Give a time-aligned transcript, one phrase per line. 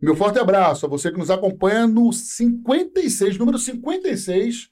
[0.00, 4.68] Meu forte abraço a você que nos acompanha no 56, número 56,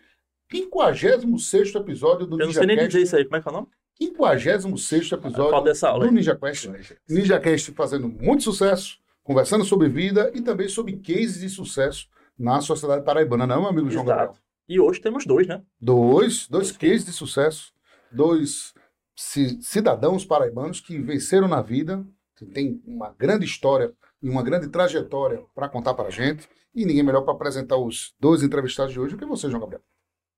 [0.51, 3.55] 56 episódio do Eu não sei nem dizer isso aí, como é que é o
[3.55, 3.67] nome?
[4.01, 6.07] 56 episódio Qual dessa aula?
[6.07, 6.13] do?
[6.13, 6.69] Ninja Quest.
[7.09, 12.07] Ninja Quest fazendo muito sucesso, conversando sobre vida e também sobre cases de sucesso
[12.39, 14.19] na sociedade paraibana, não, meu amigo João Exato.
[14.21, 14.43] Gabriel?
[14.69, 15.63] E hoje temos dois, né?
[15.81, 17.73] Dois, dois cases de sucesso,
[18.13, 18.73] dois
[19.17, 22.07] ci- cidadãos paraibanos que venceram na vida,
[22.37, 23.93] que tem uma grande história
[24.23, 26.49] e uma grande trajetória para contar para a gente.
[26.75, 29.83] E ninguém melhor para apresentar os dois entrevistados de hoje do que você, João Gabriel.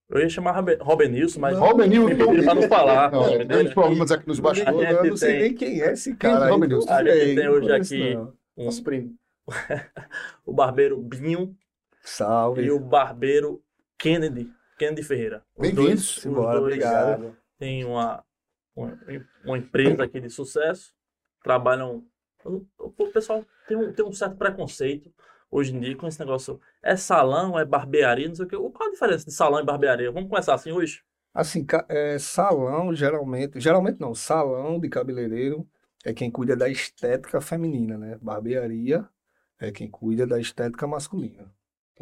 [0.09, 3.13] Eu ia chamar Robinilson, mas pediram pra não falar.
[3.13, 3.47] Não, é, entendeu?
[3.47, 4.91] grandes problemas aqui nos bastidores.
[4.91, 6.47] Eu não sei tem- nem quem é esse é cara.
[6.47, 6.93] aí, Robin não Nilson?
[6.93, 8.33] A gente tem hoje aqui- não.
[8.57, 9.15] Um- Nosso primo.
[10.45, 11.57] o barbeiro Binho
[12.03, 12.63] Salve.
[12.63, 13.63] e o barbeiro
[13.99, 15.45] Kennedy, Kennedy Ferreira.
[15.57, 16.27] Os Bem-vindos.
[16.27, 17.37] obrigado.
[17.59, 18.25] Têm uma,
[18.75, 18.99] uma,
[19.45, 20.93] uma empresa aqui de sucesso,
[21.43, 22.05] trabalham.
[22.45, 25.13] O pessoal tem um, tem um certo preconceito
[25.51, 26.61] hoje em dia com esse negócio.
[26.83, 28.57] É salão, é barbearia, não sei o quê.
[28.57, 30.11] Qual a diferença de salão e barbearia?
[30.11, 31.03] Vamos começar assim hoje?
[31.33, 35.67] Assim, é, salão, geralmente, geralmente não, salão de cabeleireiro
[36.05, 38.19] é quem cuida da estética feminina, né?
[38.21, 39.09] Barbearia
[39.59, 41.53] é quem cuida da estética masculina.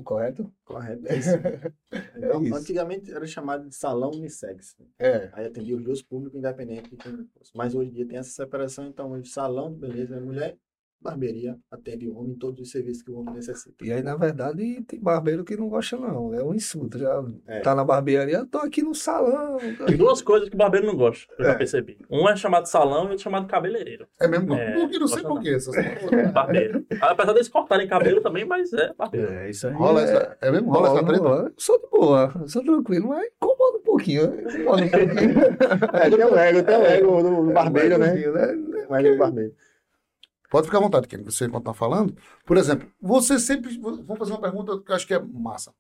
[0.05, 0.53] Correto?
[0.65, 1.31] Correto, é isso.
[1.31, 2.55] É isso.
[2.55, 4.77] Antigamente era chamado de salão unissex.
[4.79, 4.87] né?
[4.99, 5.31] É.
[5.33, 7.51] Aí atendia os dois públicos independentes de quem fosse.
[7.55, 10.57] Mas hoje em dia tem essa separação, então hoje salão de beleza é mulher,
[11.01, 13.85] barbearia atende o homem em todos os serviços que o homem necessita.
[13.85, 16.35] E aí, na verdade, tem barbeiro que não gosta, não.
[16.35, 16.99] É um insulto.
[16.99, 17.61] Já É.
[17.61, 19.59] tá na barbearia, tô aqui no salão.
[19.87, 21.55] Tem duas coisas que o barbeiro não gosta, eu já É.
[21.55, 21.99] percebi.
[22.11, 24.07] Um é chamado salão e outro é chamado cabeleireiro.
[24.21, 24.55] É mesmo?
[24.55, 25.51] É, porque não sei por quê.
[25.55, 25.75] Essas...
[26.33, 26.85] Barbeiro.
[27.01, 29.33] Apesar deles cortarem cabelo também, mas é barbeiro.
[29.33, 29.73] É, isso aí.
[29.75, 30.05] Rola é...
[30.05, 30.71] essa, é mesmo?
[30.71, 31.23] Rola essa treta?
[31.23, 31.53] rola.
[31.57, 34.31] Sou de boa, sou tranquilo, mas incomoda um pouquinho.
[34.31, 34.43] né?
[34.43, 35.39] Incomoda um pouquinho.
[35.99, 38.07] É, tem o ego, tem o ego do, do É, barbeiro, um né?
[38.09, 38.87] pouquinho, né?
[38.89, 39.53] O ego do barbeiro.
[40.49, 42.17] Pode ficar à vontade, Kenny, você enquanto está falando.
[42.45, 43.77] Por exemplo, você sempre.
[43.79, 45.73] Vou fazer uma pergunta que eu acho que é massa.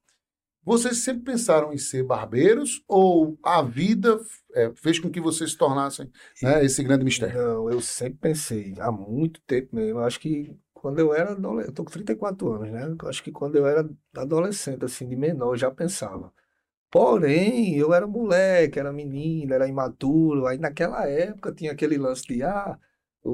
[0.65, 4.21] Vocês sempre pensaram em ser barbeiros ou a vida
[4.55, 6.11] é, fez com que vocês se tornassem
[6.43, 7.41] né, esse grande mistério?
[7.41, 10.01] Não, eu sempre pensei, há muito tempo mesmo.
[10.01, 12.97] Acho que quando eu era adolescente, eu tô com 34 anos, né?
[13.07, 16.33] Acho que quando eu era adolescente, assim, de menor, eu já pensava.
[16.91, 20.47] Porém, eu era moleque, era menino, era imaturo.
[20.47, 22.78] Aí naquela época tinha aquele lance de, ah,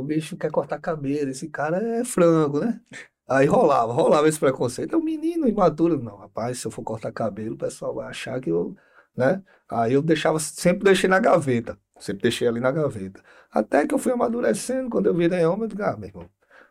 [0.00, 2.81] o bicho quer cortar cabelo, esse cara é frango, né?
[3.28, 4.94] Aí rolava, rolava esse preconceito.
[4.94, 6.03] É um menino imaturo.
[6.03, 8.77] Não, rapaz, se eu for cortar cabelo, o pessoal vai achar que eu,
[9.16, 9.43] né?
[9.69, 11.78] Aí eu deixava, sempre deixei na gaveta.
[11.99, 13.22] Sempre deixei ali na gaveta.
[13.50, 16.28] Até que eu fui amadurecendo, quando eu virei homem, eu digo, ah, meu irmão,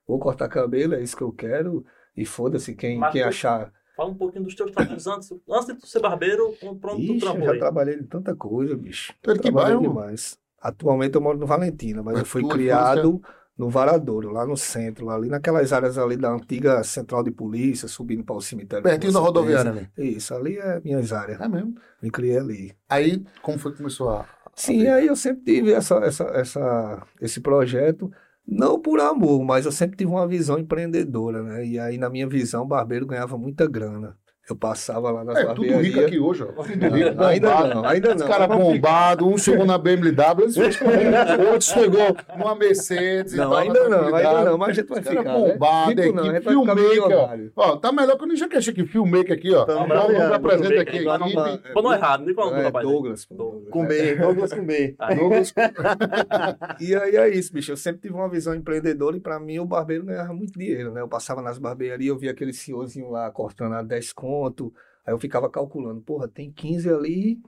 [0.08, 1.84] vou cortar cabelo, é isso que eu quero.
[2.16, 3.72] E foda-se quem, Mas quem tu- achar.
[3.96, 5.32] Fala um pouquinho dos teus trabalhos antes.
[5.50, 9.14] Antes de tu ser barbeiro, pronto, tu Ixi, eu já trabalhei de tanta coisa, bicho.
[9.24, 9.82] É de que Trabalhei bairro?
[9.88, 10.38] demais.
[10.64, 13.22] Atualmente eu moro no Valentina, mas eu fui criado
[13.58, 18.24] no Varadouro, lá no centro, ali naquelas áreas ali da antiga central de polícia, subindo
[18.24, 18.82] para o cemitério.
[18.82, 19.90] Pertinho da rodoviária ali.
[19.98, 21.42] Isso, ali é minhas áreas.
[21.42, 21.76] É mesmo.
[22.02, 22.74] Me criei ali.
[22.90, 24.26] Aí, como foi que começou a.
[24.56, 24.90] Sim, ver.
[24.90, 28.10] aí eu sempre tive essa, essa, essa, esse projeto,
[28.48, 31.66] não por amor, mas eu sempre tive uma visão empreendedora, né?
[31.66, 34.18] E aí, na minha visão, o barbeiro ganhava muita grana.
[34.50, 36.48] Eu passava lá nas É, tudo rico aqui hoje, ó.
[36.48, 37.74] Tudo rico, Não, ainda bombado.
[37.76, 38.28] não, ainda Os não.
[38.28, 40.44] caras Vamos bombados, um chegou na BMW,
[41.48, 43.34] outro chegou numa Mercedes.
[43.34, 45.34] e Não, tal, ainda na não, ainda não, mas a gente vai Os caras ficar,
[45.38, 45.52] né?
[45.54, 47.78] bombados, Rico equipe, não, a gente vai ficar filmmaker, ó.
[47.78, 49.64] tá melhor que o Ninja Cash aqui, filmmaker aqui, ó.
[49.66, 51.74] Tamo Vamos apresentar aqui a não, equipe.
[51.74, 52.86] Pô, não é errado, nem qual é o nome do rapaz.
[52.88, 53.28] Douglas.
[53.32, 53.70] Douglas.
[53.70, 54.96] Com B, Douglas com B.
[55.00, 55.18] Aí,
[56.82, 57.72] E aí é isso, bicho.
[57.72, 61.00] Eu sempre tive uma visão empreendedora e pra mim o barbeiro ganhava muito dinheiro, né?
[61.02, 64.74] Eu passava nas barbearias, eu via aquele senhorzinho lá cortando a 10 conto.
[65.06, 67.42] Aí eu ficava calculando, porra, tem 15 ali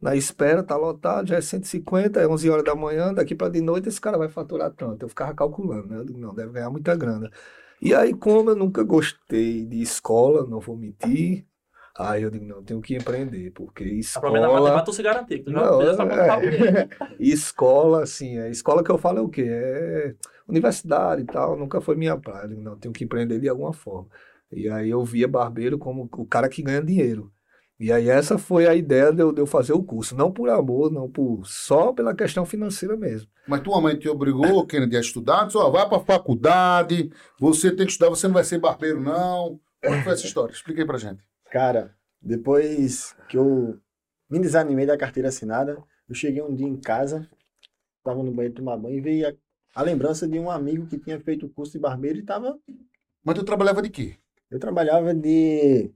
[0.00, 3.60] na espera, tá lotado, já é 150, é 11 horas da manhã, daqui pra de
[3.60, 5.04] noite esse cara vai faturar tanto.
[5.04, 5.96] Eu ficava calculando, né?
[5.98, 7.30] Eu digo, não, deve ganhar muita grana.
[7.80, 11.46] E aí, como eu nunca gostei de escola, não vou mentir,
[11.96, 14.60] aí eu digo, não, eu tenho que empreender, porque a problema escola...
[14.60, 15.44] matemática tu se garantir.
[15.44, 16.88] Tu Não, essa é.
[17.20, 19.46] escola, assim, a escola que eu falo é o quê?
[19.48, 20.14] É
[20.48, 22.44] universidade e tal, nunca foi minha praia.
[22.44, 24.08] Eu digo, Não, tenho que empreender de alguma forma.
[24.52, 27.32] E aí eu via barbeiro como o cara que ganha dinheiro.
[27.80, 30.14] E aí essa foi a ideia de eu, de eu fazer o curso.
[30.14, 33.28] Não por amor, não por só pela questão financeira mesmo.
[33.48, 35.46] Mas tua mãe te obrigou, Kennedy, a estudar?
[35.46, 37.10] Disse, ó, vai pra faculdade,
[37.40, 39.58] você tem que estudar, você não vai ser barbeiro, não.
[39.84, 40.52] Como foi essa história?
[40.52, 41.24] Explica aí pra gente.
[41.50, 43.76] Cara, depois que eu
[44.30, 47.28] me desanimei da carteira assinada, eu cheguei um dia em casa,
[48.04, 49.32] tava no banheiro tomar banho e veio a,
[49.74, 52.56] a lembrança de um amigo que tinha feito o curso de barbeiro e tava.
[53.24, 54.16] Mas tu trabalhava de quê?
[54.52, 55.90] Eu trabalhava de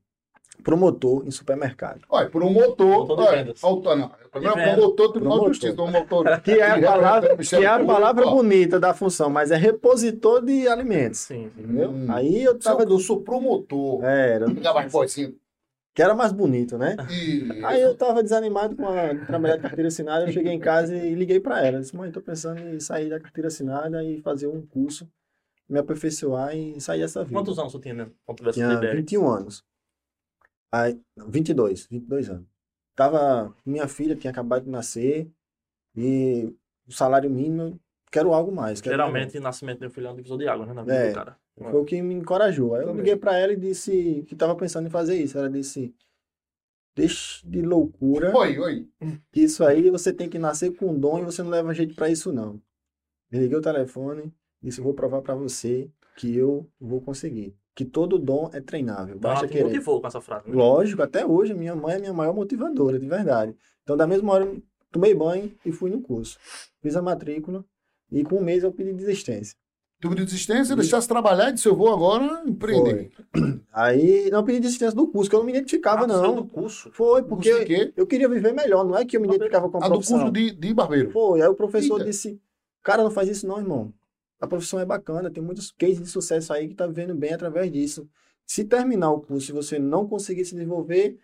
[0.64, 2.00] promotor em supermercado.
[2.08, 3.06] Olha, promotor.
[3.06, 4.10] Promotor de olha, autor, não.
[4.32, 5.48] Primeiro promotor, Tribunal de Promotor.
[5.48, 6.40] Justiça, do motor.
[6.40, 8.80] Que é a palavra, que é a palavra bonita.
[8.80, 11.20] da função, mas é repositor de alimentos.
[11.20, 11.50] Sim.
[11.56, 11.90] Entendeu?
[11.90, 12.06] Hum.
[12.08, 12.82] Aí eu tava.
[12.82, 14.02] Eu sou promotor.
[14.04, 15.34] É, era, Liga mais vozinho.
[15.94, 16.96] que era mais bonito, né?
[17.10, 17.64] E...
[17.64, 21.14] Aí eu tava desanimado com a trabalhar de carteira assinada, eu cheguei em casa e
[21.14, 21.78] liguei pra ela.
[21.80, 25.08] Disse, mãe, tô pensando em sair da carteira assinada e fazer um curso,
[25.68, 27.36] me aperfeiçoar e sair dessa vida.
[27.38, 28.96] Quantos anos você tinha né, quando Tinha IBR?
[28.96, 29.64] 21 anos.
[30.72, 32.46] Aí, não, 22, 22 anos.
[32.94, 35.30] Tava, minha filha tinha acabado de nascer
[35.94, 36.54] e
[36.86, 37.78] o salário mínimo,
[38.10, 38.80] quero algo mais.
[38.80, 40.72] Quero Geralmente, nascimento de um filho é um divisor de água, né?
[40.72, 41.08] Na vida É.
[41.10, 41.38] do cara.
[41.58, 42.74] Foi o que me encorajou.
[42.74, 43.02] Aí eu Também.
[43.02, 45.38] liguei pra ela e disse que tava pensando em fazer isso.
[45.38, 45.94] Ela disse,
[46.94, 48.36] deixa de loucura.
[48.36, 48.88] Oi, oi.
[49.32, 52.10] que isso aí você tem que nascer com dom e você não leva jeito pra
[52.10, 52.60] isso não.
[53.32, 54.32] Liguei o telefone,
[54.68, 57.54] disse, eu vou provar pra você que eu vou conseguir.
[57.74, 59.64] Que todo dom é treinável, Então, basta ela querer.
[59.64, 60.48] motivou com essa frase.
[60.48, 60.54] Né?
[60.56, 63.54] Lógico, até hoje minha mãe é minha maior motivadora, de verdade.
[63.82, 66.38] Então da mesma hora eu tomei banho e fui no curso.
[66.80, 67.64] Fiz a matrícula
[68.10, 69.54] e com um mês eu pedi desistência.
[70.00, 73.10] Tu de desistência, deixasse trabalhar e disse, eu vou agora empreender.
[73.72, 76.34] Aí não eu pedi desistência do curso, que eu não me identificava Ah, não.
[76.36, 76.90] do curso.
[76.92, 77.92] Foi Curso porque de quê?
[77.96, 80.18] eu queria viver melhor, não é que eu me identificava com a A do profissão.
[80.18, 81.10] curso de, de barbeiro.
[81.10, 82.10] Foi, aí o professor Eita.
[82.10, 82.40] disse,
[82.82, 83.92] cara, não faz isso não, irmão.
[84.40, 87.70] A profissão é bacana, tem muitos cases de sucesso aí que tá vivendo bem através
[87.72, 88.08] disso.
[88.46, 91.18] Se terminar o curso e você não conseguir se desenvolver,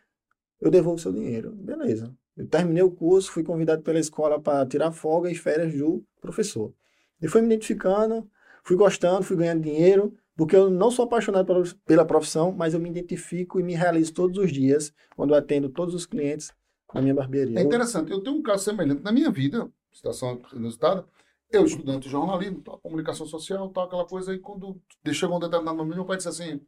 [0.61, 1.53] eu devolvo seu dinheiro.
[1.53, 2.15] Beleza.
[2.37, 6.73] Eu terminei o curso, fui convidado pela escola para tirar folga e férias do professor.
[7.21, 8.29] E fui me identificando,
[8.65, 11.47] fui gostando, fui ganhando dinheiro, porque eu não sou apaixonado
[11.85, 15.95] pela, profissão, mas eu me identifico e me realizo todos os dias quando atendo todos
[15.95, 16.51] os clientes
[16.95, 17.59] na minha barbearia.
[17.59, 21.05] É interessante, eu tenho um caso semelhante na minha vida, situação inusitada.
[21.53, 24.81] Eu, estudante de jornalismo, tal, comunicação social, tal, aquela coisa, aí quando
[25.13, 26.61] chegou um determinado momento, meu pai disse assim: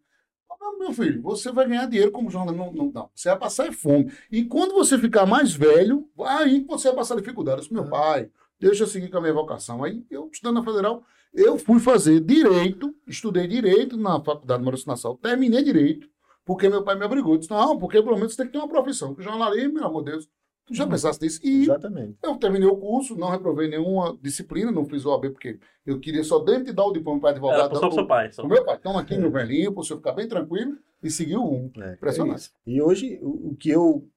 [0.50, 2.64] "Ah, meu filho, você vai ganhar dinheiro como jornalista.
[2.66, 4.12] Não, não, não, você vai passar é fome.
[4.30, 7.58] E quando você ficar mais velho, aí que você vai passar dificuldade.
[7.58, 9.82] Eu disse, meu pai, deixa eu seguir com a minha vocação.
[9.82, 11.02] Aí, eu, estudando na Federal,
[11.32, 16.08] eu fui fazer direito, estudei direito na Faculdade de Maurício Nassau, terminei direito,
[16.44, 17.38] porque meu pai me obrigou.
[17.38, 19.14] Disse, não, porque pelo menos você tem que ter uma profissão.
[19.14, 20.28] Porque jornalismo, meu amor de Deus,
[20.66, 21.40] tu já pensaste nisso?
[21.42, 22.16] E Exatamente.
[22.22, 26.24] eu terminei o curso, não reprovei nenhuma disciplina, não fiz o OAB, porque eu queria
[26.24, 27.70] só dentro de dar o diploma para advogado.
[27.70, 28.32] Era só pro seu pai.
[28.32, 28.42] Só.
[28.42, 31.36] O meu pai, toma aqui meu velhinho, para o senhor ficar bem tranquilo e seguir
[31.36, 31.72] o rumo.
[31.78, 32.50] É, Impressionante.
[32.66, 32.70] é.
[32.70, 34.08] E hoje o, o que eu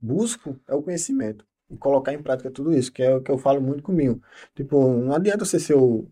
[0.00, 3.38] busco é o conhecimento e colocar em prática tudo isso, que é o que eu
[3.38, 4.20] falo muito comigo.
[4.54, 6.08] Tipo, não adianta você ser o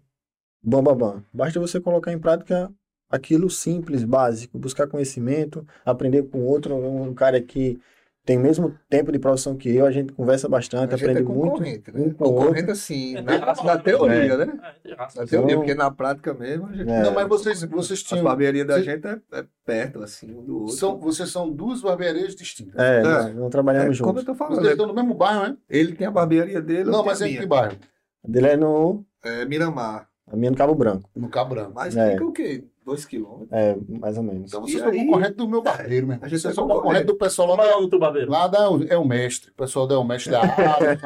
[0.63, 1.25] bam bam bam.
[1.33, 2.73] Basta você colocar em prática
[3.11, 7.81] aquilo simples, básico, buscar conhecimento, aprender com outro, um cara que
[8.29, 11.23] tem o mesmo tempo de profissão que eu, a gente conversa bastante, A gente aprende
[11.23, 12.01] é muito concorrente, né?
[12.03, 12.25] um com.
[12.27, 14.59] Concorrente assim, É, na, na teoria, né?
[14.85, 15.21] É, raça.
[15.23, 16.91] Na teoria, Então- porque na prática mesmo a gente...
[16.91, 17.03] É.
[17.05, 18.23] Não, mas vocês, vocês tinham.
[18.25, 20.77] barbearias da vocês- gente é, é perto, assim, um do outro.
[20.77, 22.75] São, vocês são duas barbearias distintas.
[22.79, 23.03] É, É.
[23.03, 24.25] nós não trabalhamos É, como eu juntos.
[24.27, 24.73] tô falando, Vocês né?
[24.73, 25.57] estão no mesmo bairro, né?
[25.71, 27.79] ele tem a barbearia dele, Não, mas é em a que bairro?
[28.23, 30.07] A dele é no, É Miramar.
[30.31, 31.73] a minha é no Cabo Branco, No Cabrão.
[31.75, 32.11] Mas É.
[32.13, 32.65] fica o quê?
[32.89, 33.49] Dois quilômetros?
[33.53, 34.51] é, mais ou menos.
[34.51, 36.19] Então E vocês são aí- concorrentes do meu barbeiro, meu irmão.
[36.23, 36.83] A gente Vocês é são concorrente.
[36.83, 37.71] concorrentes do pessoal lá é o da.
[37.75, 38.31] nome do teu barbeiro?
[38.31, 38.59] Lá da,
[38.89, 39.51] é o mestre.
[39.51, 40.99] O pessoal da é o mestre da área.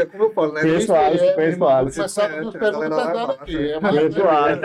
[0.00, 0.60] É, como eu falo, né?
[0.62, 1.96] Conheço o Alisson, é, conheço o Alisson.
[2.00, 3.70] Começar com Conhece, as a perguntas galera lá é pesadas aqui.
[3.70, 4.60] É Conheço o Alisson.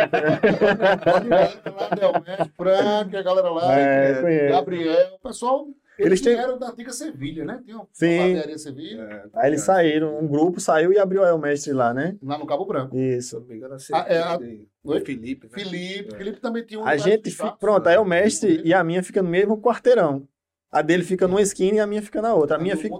[1.11, 1.49] Pode ir lá,
[1.79, 3.79] lá Del Mestre, Frank, a galera lá.
[3.79, 4.51] É, conheço.
[4.51, 5.65] Gabriel, o pessoal.
[6.05, 7.61] Eles Eles têm- eram da antiga Sevilha, né?
[7.63, 8.17] Tinha uma Sim.
[8.17, 11.93] barbearia Sevilha, É, Aí eles saíram, um grupo saiu e abriu aí o mestre lá,
[11.93, 12.17] né?
[12.23, 12.95] lá no Cabo Branco.
[12.95, 13.35] Se Isso.
[13.35, 14.39] eu não me engano, assim, Ah, é, a-
[14.83, 14.99] Oi?
[15.01, 15.47] Felipe.
[15.47, 15.51] né?
[15.53, 16.17] Felipe, É.
[16.17, 16.85] Felipe também tinha um.
[16.85, 20.27] A gente, fi- pronto, aí o mestre e a minha fica no mesmo quarteirão.
[20.71, 22.55] A dele fica numa esquina e a minha fica na outra.
[22.55, 22.95] A minha fica,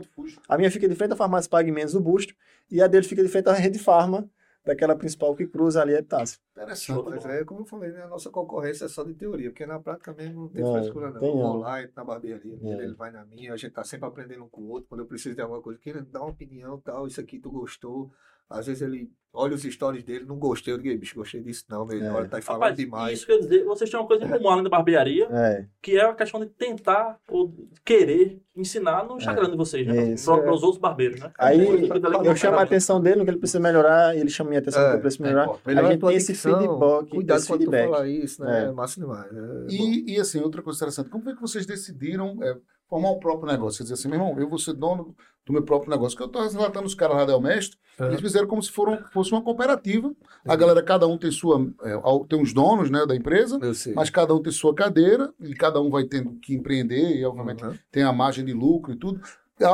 [0.50, 2.34] a minha fica de frente à farmácia Pague Menos do Busto
[2.70, 4.30] e a dele fica de frente à rede Farma,
[4.64, 6.40] daquela principal que cruza ali é Epitácio.
[6.52, 7.10] Interessante.
[7.10, 8.04] Mas é como eu falei, né?
[8.04, 11.10] A nossa concorrência é só de teoria, porque na prática mesmo não tem Não, frescura,
[11.12, 11.20] não.
[11.20, 12.84] tem eu vou lá, entro na barbearia, É.
[12.84, 14.88] ele vai na minha, a gente tá sempre aprendendo um com o outro.
[14.90, 17.50] Quando eu preciso de alguma coisa, que ele dá uma opinião tal, isso aqui tu
[17.50, 18.12] gostou.
[18.52, 21.64] Às vezes ele olha os stories dele, não gostei, eu digo, "Ei, bicho, gostei disso
[21.70, 22.04] não, velho.
[22.04, 22.12] É.
[22.12, 23.18] Olha, tá aí falando Rapaz, demais.
[23.18, 26.04] isso quer dizer, vocês têm uma coisa em comum além da barbearia, É, que é
[26.04, 27.54] a questão de tentar ou
[27.86, 30.16] querer ensinar no Instagram de vocês, né?
[30.26, 30.52] Para é.
[30.52, 31.32] os outros barbeiros, né?
[31.40, 34.50] Aí eu pra chamo a atenção dele no que ele precisa melhorar, e ele chama
[34.50, 35.46] a minha atenção no que É, ele precisa é melhorar.
[35.46, 35.68] importante.
[35.68, 37.86] Melhora a gente tem esse feedback, Cuidado esse quando feedback.
[37.88, 38.64] tu falar isso, né?
[38.66, 38.66] É.
[38.66, 39.32] É massa demais.
[39.32, 39.68] É bom.
[39.70, 42.58] E, e assim, outra coisa interessante, como foi que vocês decidiram é,
[42.92, 43.78] formar o próprio negócio?
[43.78, 46.18] Quer dizer assim, meu irmão, eu vou ser dono do meu próprio negócio.
[46.18, 48.08] Que eu estou relatando os caras lá da El Mestre, É.
[48.08, 50.14] eles fizeram como se foram, fosse uma cooperativa.
[50.46, 51.66] A galera, cada um tem sua.
[51.84, 51.94] é,
[52.28, 53.58] tem os donos né, da empresa,
[53.96, 57.64] mas cada um tem sua cadeira, e cada um vai tendo que empreender, e obviamente
[57.64, 57.74] Uhum.
[57.92, 59.22] tem a margem de lucro e tudo.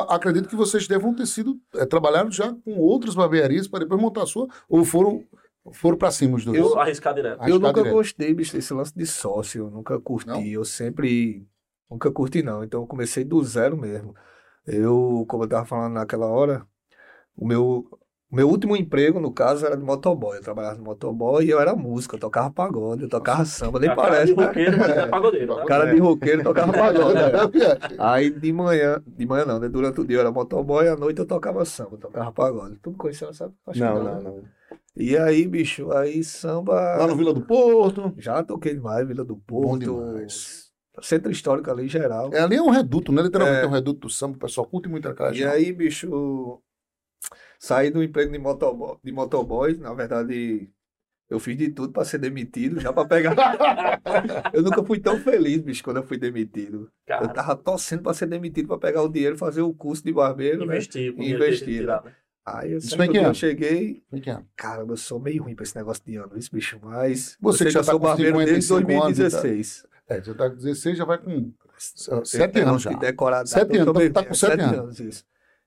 [0.09, 1.57] Acredito que vocês devam ter sido.
[1.75, 5.24] É, trabalharam já com outras barbearias para depois montar a sua, ou foram,
[5.71, 6.57] foram para cima os dois.
[6.57, 7.41] Eu arriscar direto.
[7.47, 7.93] Eu nunca direto.
[7.93, 9.65] gostei, bicho, desse lance de sócio.
[9.65, 10.27] Eu nunca curti.
[10.27, 10.41] Não?
[10.43, 11.45] Eu sempre
[11.89, 12.63] Nunca curti, não.
[12.63, 14.13] Então eu comecei do zero mesmo.
[14.65, 16.65] Eu, como eu tava falando naquela hora,
[17.36, 17.88] o meu,
[18.32, 20.38] o meu último emprego, no caso, era de motoboy.
[20.38, 23.89] Eu trabalhava de motoboy e eu era músico, eu tocava pagode, eu tocava samba, nem
[23.89, 24.46] A cara parece, de né?
[24.46, 25.08] roqueiro, mas é É.
[25.08, 25.65] pagodeiro, tá?
[25.65, 27.20] Cara de roqueiro tocava pagode.
[27.20, 27.27] né?
[27.89, 29.70] É, Aí de manhã, de manhã não, né?
[29.70, 32.77] Durante o dia eu era motoboy, à noite eu tocava samba, eu tocava pagode.
[32.77, 33.53] Tu me conheceu, sabe?
[33.65, 34.12] Acho que Não, né?
[34.12, 34.50] não, não.
[34.96, 36.74] E aí, bicho, aí samba.
[36.98, 38.13] Lá no Vila do Porto.
[38.17, 39.79] Já toquei demais, Vila do Bom Porto.
[39.79, 40.66] demais.
[41.01, 42.34] Centro histórico ali em geral.
[42.34, 43.22] É, ali é um reduto, né?
[43.22, 43.63] Literalmente É.
[43.63, 44.36] é um reduto do samba.
[44.36, 45.51] O pessoal curte muito aquela E região.
[45.51, 46.62] aí, bicho,
[47.60, 49.77] saí do emprego de motoboy, de motoboy.
[49.77, 50.70] Na verdade,
[51.30, 53.36] eu fiz de tudo pra ser demitido, já pra pegar.
[54.54, 56.92] eu nunca fui tão feliz, bicho, quando eu fui demitido.
[57.08, 60.12] Eu Cara, tava torcendo pra ser demitido pra pegar o dinheiro fazer o curso de
[60.13, 60.75] barbeiro, né?
[60.75, 61.13] investir.
[61.18, 62.00] o Investir, né?
[62.04, 62.12] né?
[62.46, 63.36] Aí eu, Isso certo foi em que dia eu ano?
[63.36, 64.42] cheguei, cá.
[64.56, 67.68] caramba, eu sou meio ruim pra esse negócio de ano, isso, bicho, mas Você que
[67.68, 69.42] eu já tá sou barbeiro desde 55 anos de idade.
[69.44, 69.87] 2016.
[70.07, 71.53] É, você tá com 16, já vai com
[72.09, 72.89] Eu sete tenho anos já.
[72.97, 74.99] que a data, Sete eu anos, tá com é, sete anos.
[74.99, 75.25] isso.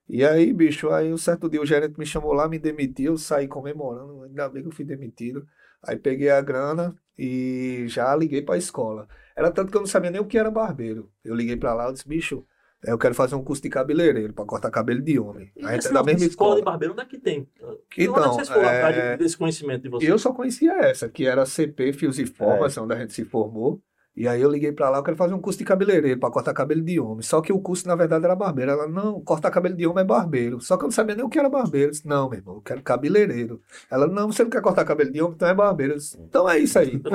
[0.09, 3.18] E aí, bicho, aí um certo dia o gerente me chamou lá, me demitiu, eu
[3.18, 5.47] saí comemorando, ainda bem que eu fui demitido.
[5.82, 9.06] Aí peguei a grana e já liguei pra escola.
[9.37, 11.11] Era tanto que eu não sabia nem o que era barbeiro.
[11.25, 12.44] Eu liguei pra lá, eu disse, bicho,
[12.82, 15.52] eu quero fazer um curso de cabeleireiro pra cortar cabelo de homem.
[15.56, 16.62] E A é de mesma escola de escola.
[16.62, 17.49] barbeiro, onde é que tem?
[17.56, 20.11] Então, onde é que vocês foram é, desse conhecimento de E vocês?
[20.11, 23.80] eu só conhecia essa, que era CP Fios e Formas, onde a gente se formou.
[24.17, 26.52] E aí eu liguei pra lá, eu quero fazer um curso de cabeleireiro pra cortar
[26.52, 27.23] cabelo de homem.
[27.23, 28.73] Só que o curso, na verdade, era barbeiro.
[28.73, 30.61] Ela, não, cortar cabelo de homem é barbeiro.
[30.61, 31.88] Só que eu não sabia nem o que era barbeiro.
[31.88, 33.62] Eu disse, não, meu irmão, eu quero cabeleireiro.
[33.90, 35.95] Ela, não, você não quer cortar cabelo de homem, então é barbeiro.
[35.95, 37.00] Eu disse, então é isso aí.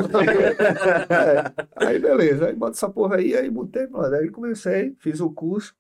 [1.10, 1.86] É.
[1.86, 4.16] Aí beleza, aí bota essa porra aí, aí botei, mano.
[4.16, 5.76] Aí comecei, fiz o curso.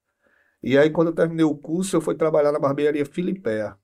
[0.63, 3.77] E aí quando eu terminei o curso, eu fui trabalhar na barbearia Filipéa.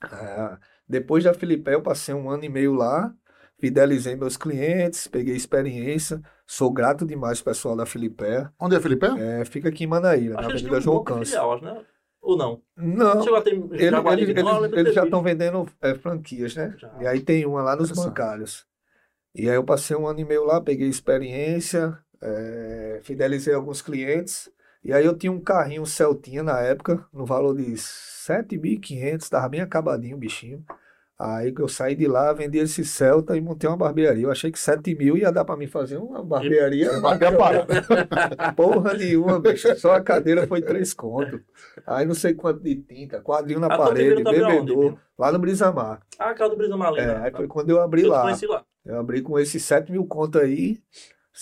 [0.00, 0.58] Ah,
[0.88, 3.14] depois da Filipéia, eu passei um ano e meio lá,
[3.62, 6.20] fidelizei meus clientes, peguei experiência.
[6.44, 8.52] Sou grato demais ao pessoal da Filipéia.
[8.58, 9.06] Onde é, Felipe?
[9.06, 11.40] É, fica aqui em Manaíra, Acho na Avenida um João Câncer.
[11.62, 11.84] né?
[12.20, 12.60] Ou não?
[12.76, 16.56] Não, Chegou a ter ele- Jaguaribe, eles, não, eles, eles já estão vendendo é, franquias,
[16.56, 16.74] né?
[16.76, 16.92] Já.
[17.00, 18.66] E aí tem uma lá nos bancários.
[19.32, 24.50] E aí eu passei um ano e meio lá, peguei experiência, é, fidelizei alguns clientes.
[24.84, 29.60] E aí eu tinha um carrinho Celtinha na época, no valor de 7.500, tava bem
[29.60, 30.64] acabadinho o bichinho.
[31.24, 34.24] Aí que eu saí de lá, vendi esse Celta e montei uma barbearia.
[34.24, 36.90] Eu achei que 7 mil ia dar pra mim fazer uma barbearia.
[36.90, 38.50] A.
[38.56, 39.72] Porra nenhuma, bicho.
[39.76, 41.40] Só a cadeira foi três contos.
[41.86, 44.98] Aí não sei quanto de tinta, quadrinho na tu parede, aonde, bebedor, Bino?
[45.16, 46.00] lá no Brisamar.
[46.18, 47.12] Ah, aquela do Brisa Malina.
[47.12, 48.24] É, aí foi quando eu abri eu lá.
[48.24, 48.64] lá.
[48.84, 50.80] Eu abri com esses 7 mil conto aí.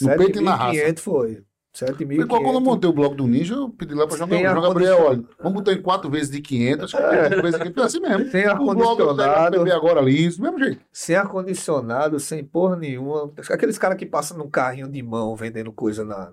[0.02, 0.78] No peito e na raça.
[0.78, 1.42] 7.500 foi.
[1.73, 2.65] Foi igual quando eu 7.500.
[2.65, 4.37] montei o bloco do Ninja, eu pedi lá pra jogar.
[4.37, 6.85] Sem João Gabriel, olha, vamos botar em quatro vezes de 500.
[6.95, 7.29] Acho que é.
[7.43, 8.31] vezes aqui, foi assim mesmo.
[8.31, 10.81] Sem ar-condicionado, agora ali, isso, do mesmo jeito.
[10.93, 13.33] sem ar-condicionado, sem porra nenhuma.
[13.50, 16.33] Aqueles caras que passam num carrinho de mão vendendo coisa na,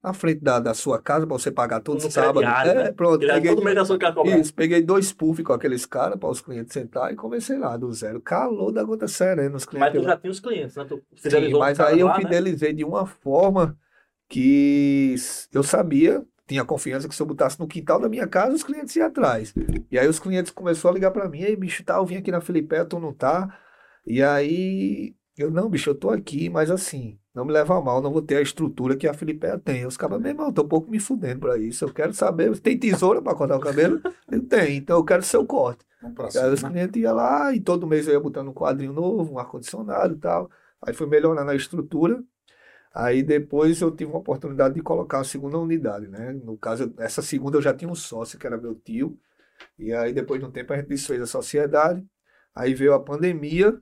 [0.00, 2.34] na frente da, da sua casa pra você pagar todo sábado.
[2.34, 2.92] crediário, É, né?
[2.92, 3.18] pronto.
[3.26, 4.38] Peguei, todo meio da sua casa cobrar.
[4.38, 7.92] isso, peguei dois puff com aqueles caras para os clientes sentar e comecei lá do
[7.92, 8.20] zero.
[8.20, 9.92] Calor da gota serena os Mas clientes.
[10.00, 10.10] tu lá.
[10.12, 10.84] já tinha os clientes, né?
[10.88, 12.22] Tu Sim, mas aí eu lá, né?
[12.22, 13.76] fidelizei de uma forma
[14.28, 15.14] que
[15.52, 18.94] eu sabia, tinha confiança que se eu botasse no quintal da minha casa, os clientes
[18.96, 19.54] iam atrás.
[19.90, 22.30] E aí os clientes começaram a ligar para mim, ei, bicho, tá, eu vim aqui
[22.30, 23.58] na Filipe, tu não tá?
[24.06, 28.02] E aí eu, não, bicho, eu tô aqui, mas assim, não me leva a mal,
[28.02, 29.86] não vou ter a estrutura que a Filipe tem.
[29.86, 32.78] Os caras, meu irmão, tô um pouco me fudendo pra isso, eu quero saber, tem
[32.78, 34.00] tesoura para cortar o cabelo?
[34.30, 35.84] Eu tenho, então eu quero seu corte.
[36.14, 36.70] Pra Aí os cima.
[36.70, 40.18] clientes iam lá e todo mês eu ia botando um quadrinho novo, um ar-condicionado e
[40.18, 40.50] tal.
[40.82, 42.22] Aí fui melhorando a estrutura.
[42.98, 46.32] Aí depois eu tive uma oportunidade de colocar a segunda unidade, né?
[46.32, 49.16] No caso, essa segunda eu já tinha um sócio, que era meu tio.
[49.78, 52.04] E aí depois de um tempo a gente desfez a sociedade.
[52.52, 53.80] Aí veio a pandemia.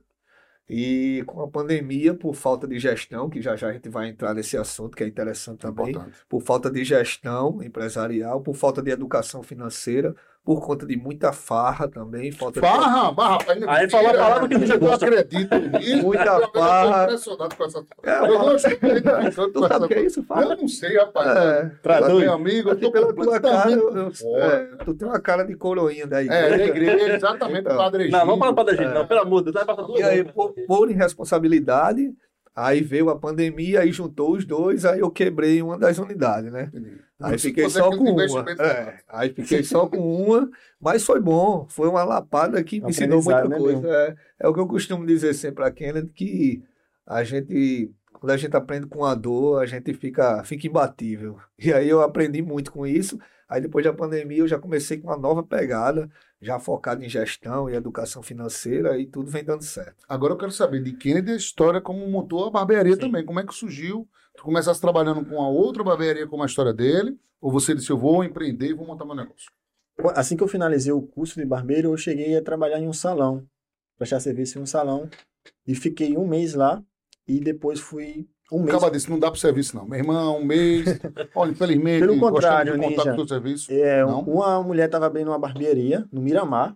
[0.69, 4.35] E com a pandemia, por falta de gestão, que já já a gente vai entrar
[4.35, 6.17] nesse assunto, que é interessante também Importante.
[6.29, 10.13] por falta de gestão empresarial, por falta de educação financeira,
[10.47, 14.47] por conta de muita farra também, falta de Farra, barra, ainda Aí fala a palavra
[14.47, 15.05] que eu não gosta.
[15.05, 15.97] acredito nisso.
[16.07, 17.03] Muita Eu farra.
[17.03, 17.85] impressionado com essa.
[18.03, 20.07] É, Eu não estou acreditando Tu com sabe o que é essa.
[20.07, 20.43] isso, farra?
[20.43, 21.27] Eu não sei, rapaz.
[21.37, 22.19] É, Traduz.
[22.23, 25.53] Meu amigo, eu tô pela tua cara, eu, eu- é, tu tem uma cara de
[25.55, 27.13] coroinha da É, da igreja.
[27.15, 27.75] exatamente, Então.
[27.75, 28.79] Padre Não, vamos para o Padre É.
[28.79, 32.09] Egito, não, pelo amor de Deus, vai passar duas E aí, por, por irresponsabilidade,
[32.57, 36.71] aí veio a pandemia, aí juntou os dois, aí eu quebrei uma das unidades, né?
[37.19, 38.51] Aí fiquei só com uma.
[38.59, 40.49] É, aí fiquei só com uma,
[40.81, 41.67] mas foi bom.
[41.69, 43.87] Foi uma lapada que me ensinou muita né, coisa.
[43.87, 46.63] É, é o que eu costumo dizer sempre a Kennedy, que
[47.05, 51.37] a gente, quando a gente aprende com a dor, a gente fica, fica imbatível.
[51.59, 53.19] E aí eu aprendi muito com isso.
[53.47, 56.09] Aí depois da pandemia eu já comecei com uma nova pegada,
[56.41, 60.05] já focado em gestão e educação financeira e tudo vem dando certo.
[60.07, 63.01] Agora eu quero saber de Kennedy a história como montou a barbearia Sim.
[63.01, 63.25] também.
[63.25, 64.07] Como é que surgiu?
[64.35, 67.17] Tu começasse trabalhando com a outra barbearia como a história dele?
[67.41, 69.51] Ou você disse, eu vou empreender e vou montar meu negócio?
[70.15, 73.47] Assim que eu finalizei o curso de barbeiro, eu cheguei a trabalhar em um salão,
[73.97, 75.09] prestar serviço em um salão,
[75.65, 76.83] e fiquei um mês lá,
[77.27, 78.75] e depois fui um mês.
[78.75, 79.85] Acaba disso, não dá pro serviço não.
[79.87, 80.85] Meu irmão, um mês.
[81.35, 83.21] Olha, infelizmente, Pelo contrário, de contar Ninja.
[83.23, 83.71] o serviço.
[83.71, 84.21] É, Não?
[84.21, 86.75] uma mulher estava abrindo uma barbearia no Miramar,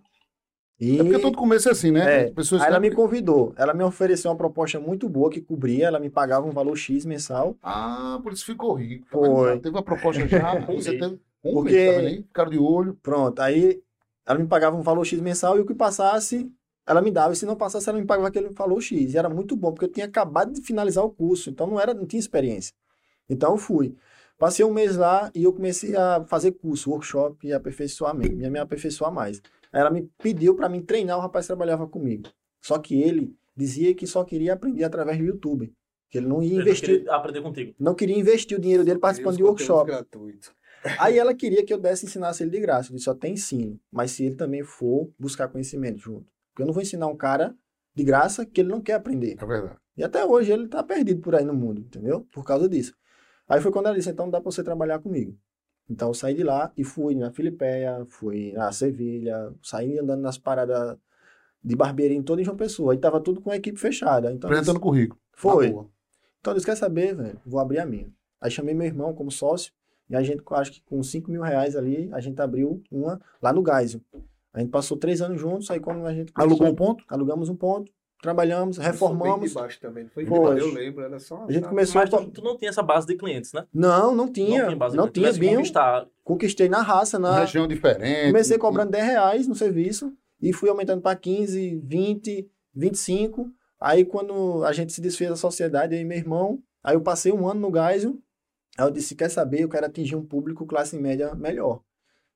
[0.80, 2.22] e É porque todo começo é assim, né?
[2.22, 5.40] É, As pessoas aí ela me convidou, ela me ofereceu uma proposta muito boa que
[5.40, 9.04] cobria, ela me pagava um valor X mensal, Ah, por isso ficou rico.
[9.04, 9.60] Tá Foi.
[9.60, 12.98] Teve a proposta já, você teve um Porque- mês, tá de olho.
[13.02, 13.80] pronto, aí
[14.26, 16.50] ela me pagava um valor X mensal e o que passasse,
[16.86, 19.28] ela me dava, e se não passasse, ela me pagava aquele valor X, e era
[19.28, 22.20] muito bom, porque eu tinha acabado de finalizar o curso, então não era, não tinha
[22.20, 22.74] experiência.
[23.28, 23.94] Então eu fui.
[24.38, 28.58] Passei um mês lá e eu comecei a fazer curso, workshop e aperfeiçoamento, me, me
[28.58, 29.40] aperfeiçoar mais.
[29.72, 32.28] Aí ela me pediu para mim treinar, o rapaz trabalhava comigo.
[32.60, 35.72] Só que ele dizia que só queria aprender através do YouTube,
[36.10, 37.74] que ele não ia Eu investir, queria aprender contigo.
[37.78, 39.86] não queria investir o dinheiro dele participando de workshop.
[39.86, 40.52] gratuito.
[40.98, 42.90] Aí ela queria que eu desse ensinasse ele de graça.
[42.90, 43.78] Eu disse, só tem ensino.
[43.90, 46.26] Mas se ele também for buscar conhecimento junto.
[46.52, 47.54] Porque eu não vou ensinar um cara
[47.94, 49.36] de graça que ele não quer aprender.
[49.40, 49.76] É verdade.
[49.96, 52.26] E até hoje ele tá perdido por aí no mundo, entendeu?
[52.32, 52.94] Por causa disso.
[53.48, 55.36] Aí foi quando ela disse, então dá pra você trabalhar comigo.
[55.90, 60.38] Então eu saí de lá e fui na Filipeia, fui na Sevilha, saí andando nas
[60.38, 60.96] paradas
[61.62, 62.92] de barbearia em toda em João Pessoa.
[62.92, 64.32] Aí tava tudo com a equipe fechada.
[64.32, 65.20] Então, eu disse, Apresentando currículo.
[65.32, 65.70] foi.
[65.70, 65.90] Boa.
[66.40, 68.10] Então eles quer saber, velho, vou abrir a minha.
[68.40, 69.72] Aí chamei meu irmão como sócio
[70.10, 73.52] e a gente, acho que com 5 mil reais ali, a gente abriu uma lá
[73.52, 74.00] no Geisel.
[74.54, 77.04] A gente passou três anos juntos, aí quando a gente Alugou um ponto?
[77.08, 77.90] alugamos um ponto,
[78.20, 79.52] trabalhamos, reformamos.
[79.54, 80.26] baixo também, não foi?
[80.26, 80.60] Foi.
[80.60, 81.68] Eu lembro, era só A gente sala.
[81.70, 82.18] começou Mas a...
[82.18, 83.66] tu, tu não tinha essa base de clientes, né?
[83.72, 84.58] Não, não tinha.
[84.60, 85.56] não tinha base Não de tinha, clientes.
[85.56, 86.06] Conquistar.
[86.22, 87.40] Conquistei na raça, na...
[87.40, 88.26] região diferente.
[88.26, 93.50] Comecei cobrando 10 reais no serviço e fui aumentando para 15, 20, 25.
[93.80, 97.48] Aí quando a gente se desfez da sociedade, e meu irmão, aí eu passei um
[97.48, 98.16] ano no Geisel,
[98.78, 101.80] aí eu disse, quer saber, eu quero atingir um público classe média melhor.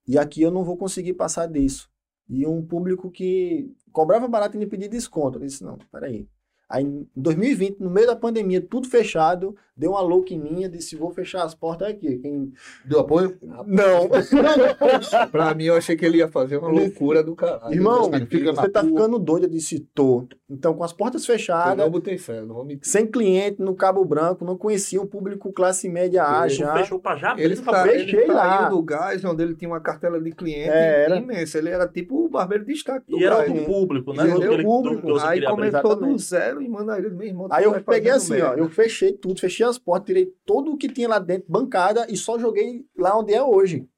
[0.08, 1.88] E aqui eu não vou conseguir passar disso.
[2.28, 5.38] E um público que cobrava barato e me pedia desconto.
[5.38, 6.28] Eu disse, não, peraí.
[6.68, 10.68] Aí em 2020, no meio da pandemia, tudo fechado, deu uma louca em mim, eu
[10.68, 12.18] disse, vou fechar as portas aqui.
[12.18, 12.52] Quem...
[12.84, 13.38] Deu apoio?
[13.66, 14.08] Não.
[15.30, 17.72] Pra mim, eu achei que ele ia fazer uma loucura do caralho.
[17.72, 18.90] Irmão, fica você tá rua.
[18.90, 20.26] ficando doido, eu disse, tô.
[20.50, 22.88] Então, com as portas eu fechadas, não botei fé, eu não vou mentir.
[22.90, 26.72] sem cliente, no Cabo Branco, não conhecia um público classe média A já.
[26.78, 27.92] fechou pra já Ele, sa acabou.
[27.92, 28.68] ele fechei lá.
[28.68, 31.16] do gás, onde ele tinha uma cartela de cliente É, era.
[31.16, 31.58] imensa.
[31.58, 34.24] Ele era tipo o barbeiro de destaque do E era outro público, né?
[34.24, 34.48] Entendeu?
[34.48, 35.18] Do ele- do Público.
[35.20, 36.22] Aí começou do Exatamente.
[36.62, 37.48] E manda ele, meu irmão.
[37.48, 40.76] tu Aí eu peguei assim, ó, eu fechei tudo, fechei as portas, tirei tudo o
[40.76, 43.88] que tinha lá dentro, bancada, e só joguei lá onde é hoje.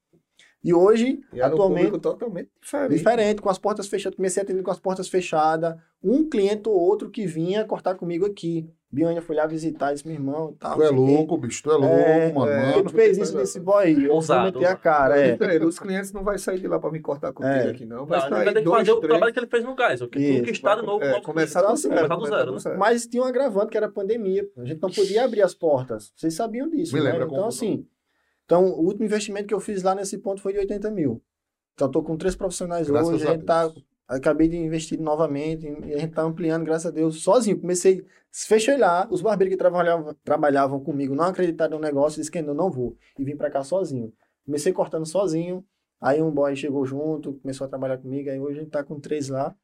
[0.62, 2.94] E hoje, E um atualmente, público totalmente diferente.
[2.94, 6.74] diferente, com as portas fechadas, comecei a atender com as portas fechadas, um cliente ou
[6.74, 8.68] outro que vinha cortar comigo aqui.
[8.90, 11.62] Bianha foi lá visitar, disse, meu irmão, tal, Tu é não o louco, bicho.
[11.62, 12.50] Tu é louco, É, mano.
[12.50, 12.70] é.
[12.72, 12.84] mano.
[12.84, 15.36] Tu fez isso desse boy, eu Ousado, vou meter a cara, é.
[15.62, 17.70] Os clientes não vão sair de lá pra me cortar contigo É.
[17.70, 17.98] aqui, não.
[17.98, 19.10] Não, Vai sair ter que fazer o três.
[19.10, 20.00] trabalho que ele fez no gás.
[20.00, 20.22] ok?
[20.22, 20.38] Isso.
[20.40, 21.04] Conquistar de novo.
[21.04, 22.58] É, começar do zero, Começar do zero, né?
[22.60, 22.78] zero.
[22.78, 24.48] Mas tinha um agravante que era a pandemia.
[24.56, 26.10] A gente não podia abrir as portas.
[26.16, 27.12] Vocês sabiam disso, Me né?
[27.12, 27.86] lembra Então, assim,
[28.46, 31.22] então, o último investimento que eu fiz lá nesse ponto foi de 80 mil.
[31.74, 33.26] Então, tô com três profissionais Graças hoje.
[33.26, 33.70] a A gente tá.
[34.08, 37.60] Acabei de investir novamente e a gente tá ampliando, graças a Deus, sozinho.
[37.60, 42.38] Comecei, fechei lá, os barbeiros que trabalhavam, trabalhavam comigo não acreditaram no negócio, disse que
[42.38, 42.96] ainda não vou.
[43.18, 44.12] E vim pra cá sozinho.
[44.46, 45.62] Comecei cortando sozinho,
[46.00, 48.98] aí um boy chegou junto, começou a trabalhar comigo, aí hoje a gente tá com
[48.98, 49.54] três lá.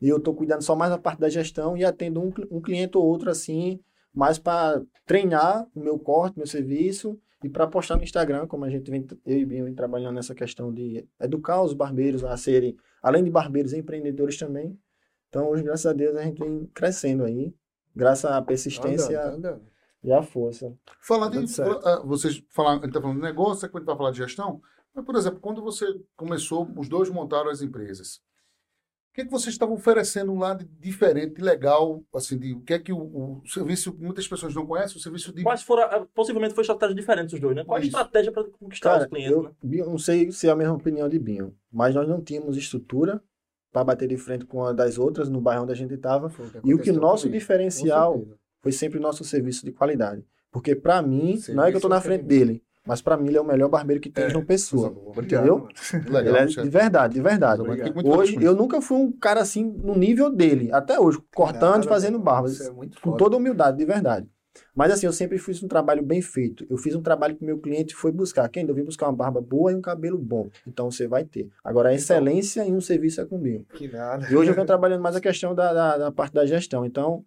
[0.00, 2.98] E eu tô cuidando só mais da parte da gestão e atendo um, um cliente
[2.98, 3.80] ou outro assim,
[4.12, 8.70] mais para treinar o meu corte, meu serviço e para postar no Instagram, como a
[8.70, 12.76] gente vem, eu e Binho vem trabalhando nessa questão de educar os barbeiros a serem,
[13.06, 14.76] além de barbeiros, empreendedores também.
[15.28, 17.54] Então, hoje, graças a Deus, a gente vem crescendo aí,
[17.94, 19.62] graças à persistência Andando, andando.
[20.02, 20.76] e à força.
[21.00, 21.46] Falar Tá de,
[21.84, 24.60] ah, vocês falaram, ele está falando de negócio, gente vai falar de gestão.
[24.92, 28.20] Mas, por exemplo, quando você começou, os dois montaram as empresas.
[29.16, 32.60] O que, é que vocês estavam oferecendo lá de diferente, de legal, assim, de o
[32.60, 35.84] que é que o, o serviço, muitas pessoas não conhecem, o serviço de Quais foram,
[35.84, 37.64] a- possivelmente foi estratégia diferente dos dois, né?
[37.64, 39.50] Qual a estratégia para conquistar Cara, os clientes, eu, né?
[39.62, 43.22] Binho, não sei se é a mesma opinião de Binho, mas nós não tínhamos estrutura
[43.72, 46.30] para bater de frente com a das outras no bairro onde a gente estava.
[46.62, 48.22] E o que nosso diferencial
[48.60, 50.22] foi sempre o nosso serviço de qualidade.
[50.50, 53.36] Porque para mim, não é que eu Serviço na frente dele, mas para mim ele
[53.36, 54.88] é o melhor barbeiro que tem É, em João Pessoa.
[55.06, 55.68] Obrigado, entendeu?
[56.12, 56.36] legal.
[56.36, 57.62] Ele é de verdade, de verdade.
[58.04, 62.18] Hoje eu nunca fui um cara assim no nível dele, até hoje, cortando e fazendo
[62.18, 63.16] barba, Isso é muito com foda.
[63.18, 64.28] toda humildade, de verdade.
[64.74, 66.66] Mas assim, eu sempre fiz um trabalho bem feito.
[66.70, 68.48] Eu fiz um trabalho que meu cliente foi buscar.
[68.48, 68.66] Quem?
[68.66, 70.48] Eu vim buscar uma barba boa e um cabelo bom.
[70.66, 71.48] Então você vai ter.
[71.62, 73.66] Agora, a excelência em um serviço é comigo.
[73.74, 74.26] Que nada.
[74.30, 76.86] E hoje eu venho trabalhando mais a questão da, da, da parte da gestão.
[76.86, 77.22] Então,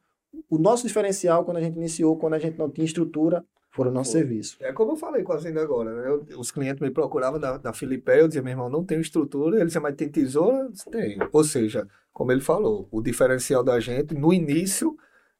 [0.49, 3.43] o nosso diferencial, quando a gente iniciou, quando a gente não tinha estrutura,
[3.79, 4.21] foram o nosso Foi.
[4.21, 4.57] serviço.
[4.59, 6.07] É como eu falei com a Zinda agora, né?
[6.09, 9.55] Eu- os clientes me procuravam da, da Filipe, eu dizia, meu irmão, não tenho estrutura.
[9.57, 10.57] Ele dizia, mas tem tesoura?
[10.65, 11.17] Eu disse, Tem.
[11.31, 14.95] Ou seja, como ele falou, o diferencial da gente, no início,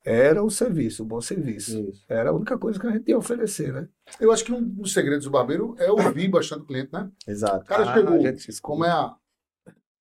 [0.06, 1.78] era o serviço, o bom serviço.
[1.90, 2.06] Isso.
[2.08, 3.88] Era a única coisa que a gente ia oferecer, né?
[4.20, 7.10] Eu acho que um dos segredos do barbeiro é ouvir bastante o cliente, né?
[7.28, 7.64] Exato.
[7.64, 8.18] O cara Ah, chegou,
[8.62, 9.14] como é a...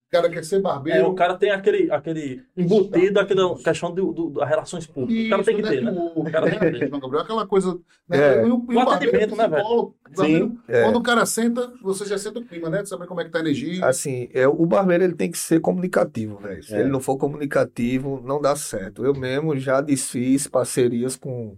[0.09, 1.07] O cara quer ser É, barbeiro...
[1.07, 5.27] o cara tem aquele, aquele embutido, aquela questão do, do, das relações públicas.
[5.27, 6.11] o cara tem que ter, né?
[6.15, 6.87] O cara tem que ter.
[6.89, 7.79] João Gabriel, aquela coisa.
[8.07, 8.17] Né?
[8.17, 8.47] É.
[8.47, 9.63] E o, e o O barbeiro atendimento, né, velho?
[9.67, 10.83] o barbeiro, É.
[10.83, 12.81] Quando o cara senta, você já sente o clima, né?
[12.81, 13.85] De saber como é que tá a energia.
[13.85, 16.63] Assim, é, o barbeiro ele tem que ser comunicativo, velho.
[16.63, 16.79] Se É.
[16.79, 19.05] ele não for comunicativo, não dá certo.
[19.05, 21.55] Eu mesmo já desfiz parcerias com,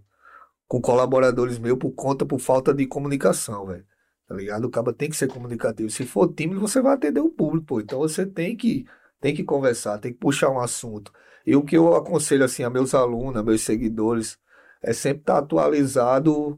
[0.68, 3.86] com colaboradores meus por conta, por falta de comunicação, velho.
[4.32, 4.64] Tá ligado?
[4.66, 5.90] O cara tem que ser comunicativo.
[5.90, 7.82] Se for tímido, você vai atender o público, pô.
[7.82, 8.86] Então você tem que,
[9.20, 11.12] tem que conversar, tem que puxar um assunto.
[11.46, 14.38] E o que eu aconselho, assim, a meus alunos, a meus seguidores,
[14.82, 16.58] é sempre estar atualizado,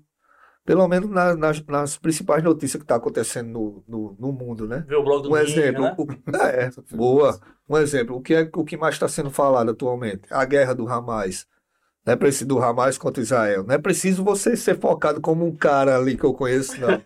[0.65, 4.86] pelo menos na- nas, nas principais notícias que tá acontecendo no, no, no mundo, né?
[4.88, 5.95] Ver o blog do Um exemplo, né?
[5.97, 6.07] o-
[6.38, 7.39] é, boa.
[7.67, 10.23] Um exemplo, o que é o que mais está sendo falado atualmente?
[10.29, 11.47] A guerra do Hamas.
[12.05, 13.63] Não é preciso do Hamas contra Israel.
[13.63, 16.89] Não é preciso você ser focado como um cara ali que eu conheço, não.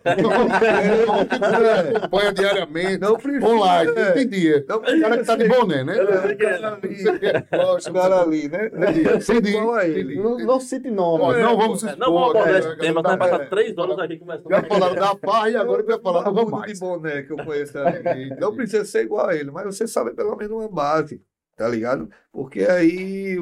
[1.96, 2.98] Acompanha diariamente.
[2.98, 3.46] Não precisa.
[3.46, 4.10] Online, é.
[4.22, 4.64] entendi.
[4.68, 5.96] Não O cara que tá de boné, né?
[5.98, 6.96] É, o cara ali,
[7.52, 8.66] Gosta, o cara ali, né?
[8.66, 9.50] Entendi.
[9.50, 10.16] Igual a ele.
[10.20, 11.42] Não, não cite nome.
[11.42, 12.58] Não vamos É, expor, não vamos abordar né?
[12.58, 13.46] esse tema, Tá- vamos passar é.
[13.46, 14.50] três horas aqui conversando.
[14.50, 16.72] Já falaram da farra e agora vai falar do Hamas.
[16.72, 18.30] de boné que eu conheço ali.
[18.40, 21.22] Não precisa ser igual a ele, mas você sabe pelo menos uma base,
[21.56, 22.08] tá ligado?
[22.32, 23.38] Porque aí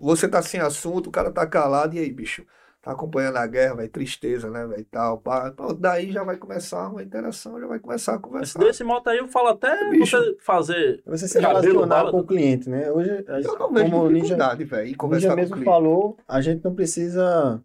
[0.00, 2.44] você tá sem assunto, o cara tá calado, e aí, bicho?
[2.82, 5.50] Tá acompanhando a guerra, vai tristeza, né, velho, e tal, pá.
[5.50, 8.60] Pronto, daí já vai começar uma interação, já vai começar a conversar.
[8.60, 10.16] Desse modo aí eu falo até Bicho.
[10.16, 11.02] você fazer.
[11.04, 12.88] Você se relacionar com o cliente, né?
[12.92, 15.70] Hoje, a- Eu não vejo como dificuldade, velho, Ninja conversar com o mesmo cliente.
[15.70, 17.60] falou, a gente não precisa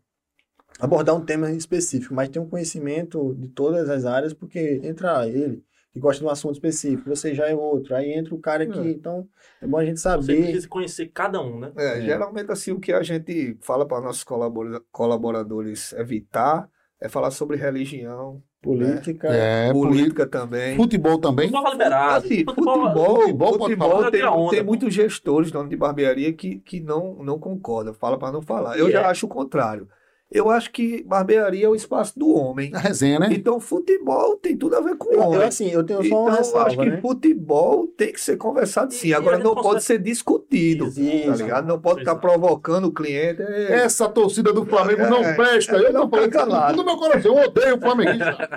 [0.79, 5.63] abordar um tema específico, mas tem um conhecimento de todas as áreas, porque entra ele,
[5.93, 8.79] que gosta de um assunto específico, você já é outro, aí entra o cara que,
[8.79, 8.91] É.
[8.91, 9.27] então,
[9.61, 10.37] é bom a gente Você saber.
[10.43, 11.71] precisa conhecer cada um, né?
[11.77, 12.01] É, É.
[12.01, 17.57] geralmente assim, o que a gente fala para nossos colabora- colaboradores evitar é falar sobre
[17.57, 19.27] religião, Política.
[19.29, 20.27] É, política.
[20.27, 20.75] também.
[20.77, 21.49] Futebol também.
[21.49, 22.25] Futebol liberado.
[22.27, 26.79] Assim, futebol, futebol, futebol futebol tem, onda, tem muitos gestores, dono de barbearia, que, que
[26.79, 28.77] não, não concordam, fala para não falar.
[28.77, 29.05] Eu já é.
[29.05, 29.87] acho o contrário.
[30.31, 32.71] Eu acho que barbearia é o espaço do homem.
[32.73, 33.27] A resenha, né?
[33.31, 35.43] Então, futebol tem tudo a ver com o Eu, eu, homem.
[35.43, 36.97] assim, eu tenho só Então, uma eu ressalva, acho que né?
[37.01, 39.09] futebol tem que ser conversado sim.
[39.09, 40.87] E- Agora, não consegue- pode ser discutido.
[40.87, 41.67] Isso, Tá ligado?
[41.67, 42.27] Não pode estar Exato.
[42.27, 43.41] provocando o cliente.
[43.41, 45.75] É, Essa torcida do Flamengo não É, presta.
[45.75, 46.31] Eu não falando
[46.69, 47.37] isso no meu coração.
[47.37, 48.49] Eu odeio o Flamenguista.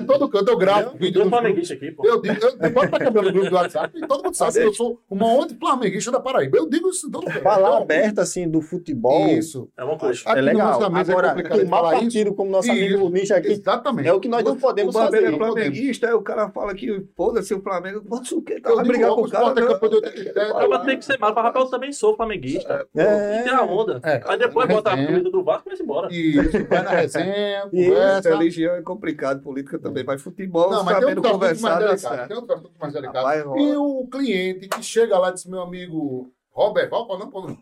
[0.00, 2.06] Em todo canto eu gravo vídeo Tem um do flamenguista aqui, pô.
[2.06, 4.58] Eu digo, eu, pode estar cabelo no grupo do WhatsApp e todo mundo sabe que
[4.60, 6.58] eu sou o maior flamenguista da Paraíba.
[6.58, 7.42] Eu digo isso em todo canto.
[7.42, 9.68] Falar Então, aberta, assim, do futebol Isso.
[9.76, 10.20] É uma coisa.
[10.26, 10.78] É legal.
[10.98, 12.84] Mesa é Agora, complicado queimar falar partido, como nosso Isso.
[12.94, 14.08] amigo Ninja aqui, Exatamente.
[14.08, 15.24] é o que nós não podemos o fazer.
[15.24, 18.02] é flamenguista, aí o cara fala que foda-se o Flamengo.
[18.08, 18.60] Foda-se o quê?
[18.60, 19.44] Tá, vai brigar com o o cara.
[19.46, 19.68] Sport é não.
[19.68, 20.38] campeão de 87.
[20.38, 21.34] Aí vai ter que ser mal.
[21.34, 22.86] Para rapaz, eu também sou flamenguista.
[22.96, 24.00] É, E tem a onda.
[24.04, 24.20] É.
[24.26, 26.08] Aí depois bota a comida do Vasco e vai embora.
[26.12, 28.30] Isso, vai na resenha, Isso, conversa.
[28.30, 32.28] Religião é complicado, política também, mas futebol, Não, mas tem sabendo conversar.
[32.28, 32.36] Tem
[32.80, 33.58] mais delicado.
[33.58, 37.46] E o cliente que chega lá e diz, meu amigo Robert, Val, qual não, qual
[37.46, 37.56] não?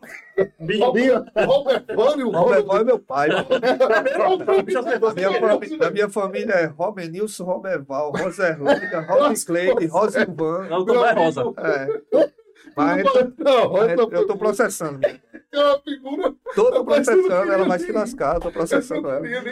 [0.59, 0.87] Binho.
[0.87, 3.29] Robert Vânio, Robert Val é meu pai.
[5.79, 10.69] Da minha, família é Robert Nilson, Robert Val, Roserlândia, Rosi Cleide, Rosivan.
[10.69, 11.43] Não, o Tomé Rosa.
[11.59, 12.33] É.
[12.75, 13.05] Mas
[13.39, 15.01] Não, mas eu eu tô processando.
[15.05, 16.35] É uma figura.
[16.55, 19.27] Tô, tô eu processando, ela vai se lascar, eu tô Eu processando ela.
[19.27, 19.43] Eu.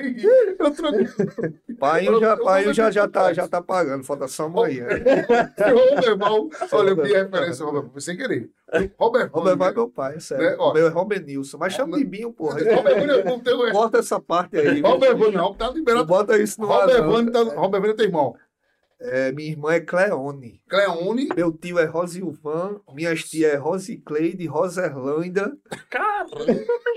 [1.79, 4.87] Pai já, Eu- eu pai vou já, já, tá, já tá pagando, falta só amanhã.
[5.59, 6.49] Robert Val.
[6.73, 8.51] Olha, eu vi a referência, Robert, foi sem querer.
[8.99, 9.75] Robert Robert Val é Vânio.
[9.75, 10.45] meu pai, é sério.
[10.45, 12.59] Né, meu é Robert Nilson, mas chama de Binho, porra.
[13.73, 14.83] Corta essa parte aí.
[14.83, 16.07] Vânio não, tá liberado.
[16.07, 17.11] bota isso no ar, não.
[17.11, 18.35] Vânio, tá, é teu irmão.
[19.07, 20.61] É, minha irmã é Cleone.
[20.69, 21.29] Cleone.
[21.37, 22.81] Meu tio é Rosilvan.
[22.95, 25.53] Minhas tias é Rosicleide, Roserlândia.
[25.91, 26.27] Cara,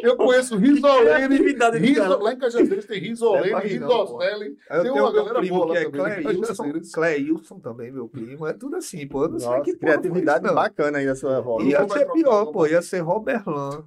[0.01, 1.37] Eu conheço Risolene.
[1.79, 3.59] Riso, lá em Cajazeiras tem Risolene, É.
[3.59, 4.55] Risocelli.
[4.81, 6.21] Tem uma galera primo boa que lá é também, né?
[6.23, 6.71] Cleilson.
[6.93, 8.47] Cleilson também, meu primo.
[8.47, 9.23] É tudo assim, pô.
[9.25, 10.55] Eu não sei Nossa, que porra foi criatividade não.
[10.55, 11.65] bacana aí da sua voz.
[11.65, 12.65] E- Ia ser pior, pô.
[12.65, 13.83] Ia ser Roberlan.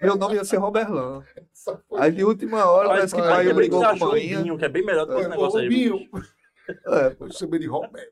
[0.00, 1.22] Meu nome ia ser Roberlan.
[1.96, 4.12] Aí de última hora, parece que aí pai brigou com o.
[4.12, 5.68] Binho, que é bem melhor do que esse Ô, negócio aí.
[5.68, 5.98] Binho,
[6.68, 8.10] É, eu chamei de Robert.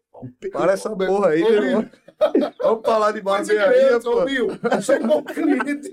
[0.52, 1.88] Para essa porra aí, meu.
[2.62, 4.24] Vamos falar de barbearia, pô.
[4.24, 4.48] Binho,
[4.80, 5.92] chegou o cliente.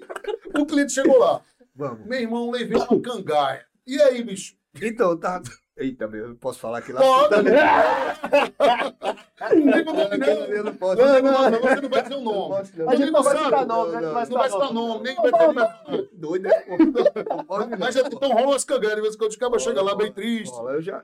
[0.57, 1.41] O cliente chegou lá.
[1.75, 2.05] Vamos.
[2.05, 3.65] Meu irmão, levei uma cangaia.
[3.87, 4.55] E aí, bicho?
[4.81, 5.41] Então, tá.
[5.79, 6.99] Eita, meu, eu não posso falar aqui lá.
[6.99, 7.35] Pode!
[9.39, 11.01] Não eu não posso.
[11.01, 11.21] não.
[11.21, 12.55] Não, não, você não vai dizer o nome.
[12.55, 13.45] A gente não vai sabe?
[13.45, 14.01] citar nome, né?
[14.01, 15.03] Não, Não vai Não vai citar nome.
[15.03, 16.65] nem vai ter Doido, né?
[17.79, 20.55] Mas então rola umas cangalhas, de vez em quando os cabas chegam lá bem triste.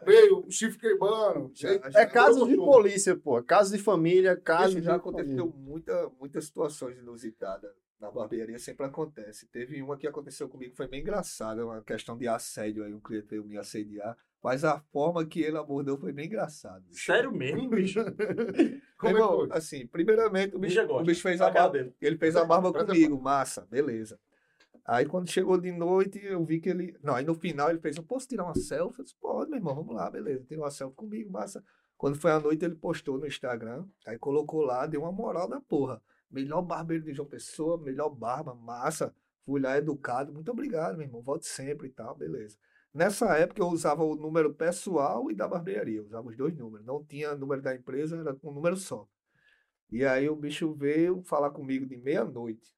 [0.06, 1.52] Veio, o chifre queimando.
[1.96, 3.42] É caso de polícia, pô.
[3.42, 9.48] Caso de família, caso já aconteceu muita, muitas situações inusitadas na barbearia, sempre acontece.
[9.48, 13.00] Teve uma que aconteceu comigo que foi bem engraçada, uma questão de assédio aí, um
[13.00, 16.84] cliente veio me assediar, mas a forma que ele abordou foi bem engraçado.
[16.84, 17.06] bicho.
[17.06, 18.00] Sério mesmo, bicho?
[18.98, 19.50] Como é que Irmão, foi?
[19.52, 21.96] assim, primeiramente o bicho, Bicho o bicho fez A a barba, dele.
[22.02, 24.20] ele fez a barba comigo, massa, beleza.
[24.86, 26.96] Aí quando chegou de noite, eu vi que ele.
[27.04, 29.00] Não, aí no final ele fez, eu posso tirar uma selfie?
[29.00, 30.46] Eu disse, pode, meu irmão, vamos lá, beleza.
[30.46, 31.64] Tirou uma selfie comigo, massa.
[31.98, 35.62] Quando foi à noite, ele postou no Instagram, aí colocou lá, deu uma moral da
[35.62, 36.02] porra.
[36.30, 39.14] Melhor barbeiro de João Pessoa, melhor barba, massa.
[39.46, 41.22] Fui lá educado, muito obrigado, meu irmão.
[41.22, 42.58] Volte sempre e tal, beleza.
[42.96, 46.86] Nessa época eu usava o número pessoal e da barbearia, eu usava os dois números.
[46.86, 49.06] Não tinha número da empresa, era um número só.
[49.92, 52.74] E aí o bicho veio falar comigo de meia-noite.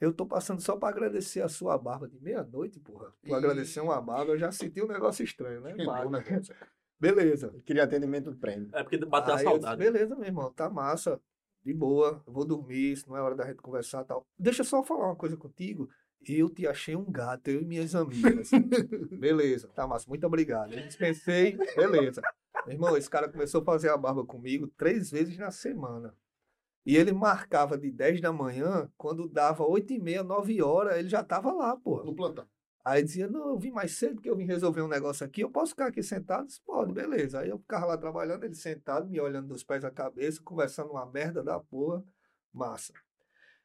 [0.00, 3.12] Eu tô passando só para agradecer a sua barba de meia-noite, porra.
[3.24, 3.34] Tu Ih.
[3.34, 5.74] agradecer uma barba, eu já senti um negócio estranho, né?
[5.84, 6.54] Mas, negócio.
[7.00, 7.52] beleza.
[7.66, 8.70] Queria atendimento do prêmio.
[8.74, 9.78] É porque bateu a Aí eu disse, saudade.
[9.82, 11.20] beleza, meu irmão, tá massa,
[11.64, 14.24] de boa, eu vou dormir, isso não é hora da gente conversar e tal.
[14.38, 15.90] Deixa eu só falar uma coisa contigo.
[16.28, 18.50] Eu te achei um gato, eu e minhas amigas.
[19.18, 20.72] beleza, tá massa, muito obrigado.
[20.72, 22.22] Eu dispensei, beleza.
[22.66, 26.14] Meu irmão, esse cara começou a fazer a barba comigo três vezes na semana.
[26.84, 31.08] E ele marcava de 10 da manhã, quando dava 8 e meia, 9 horas, ele
[31.08, 32.02] já tava lá, pô.
[32.04, 32.46] No plantão.
[32.84, 35.50] Aí dizia, não, eu vim mais cedo porque eu vim resolver um negócio aqui, eu
[35.50, 36.46] posso ficar aqui sentado?
[36.46, 37.40] Disse, Pode, beleza.
[37.40, 41.04] Aí eu ficava lá trabalhando, ele sentado, me olhando dos pés à cabeça, conversando uma
[41.04, 42.04] merda da porra,
[42.52, 42.92] massa.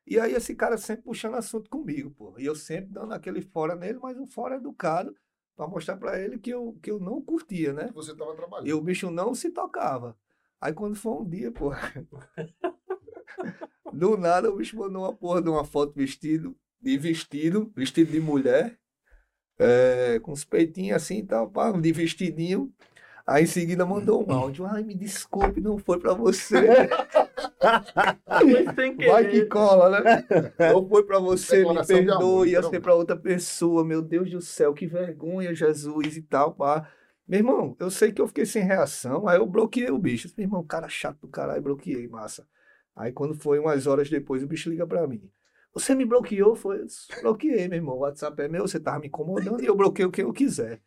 [0.05, 2.33] E aí esse cara sempre puxando assunto comigo, pô.
[2.37, 5.15] E eu sempre dando aquele fora nele, mas um fora educado,
[5.55, 7.91] pra mostrar pra ele que eu, que eu não curtia, né?
[7.93, 8.67] Você tava trabalhando.
[8.67, 10.17] E o bicho não se tocava.
[10.59, 11.71] Aí quando foi um dia, pô.
[13.93, 18.19] Do nada o bicho mandou uma porra de uma foto vestido, de vestido, vestido de
[18.19, 18.79] mulher,
[19.59, 22.73] é, com os peitinhos assim e tal, pá, de vestidinho.
[23.31, 24.65] Aí em seguida mandou um áudio.
[24.65, 26.67] Ai, me desculpe, não foi pra você.
[29.07, 30.25] Vai que cola, né?
[30.73, 32.79] Não foi pra você, me perdoa, ia ser literalmente.
[32.81, 33.85] pra outra pessoa.
[33.85, 36.89] Meu Deus do céu, que vergonha, Jesus e tal, pá.
[37.27, 40.29] Meu irmão, eu sei que eu fiquei sem reação, aí eu bloqueei o bicho.
[40.37, 42.45] Meu irmão, cara chato do caralho, bloqueei, massa.
[42.93, 45.21] Aí quando foi umas horas depois, o bicho liga pra mim.
[45.73, 46.53] Você me bloqueou?
[46.53, 46.85] Foi,
[47.21, 47.95] bloqueei, meu irmão.
[47.95, 50.81] O WhatsApp é meu, você tava me incomodando e eu bloqueio quem eu quiser.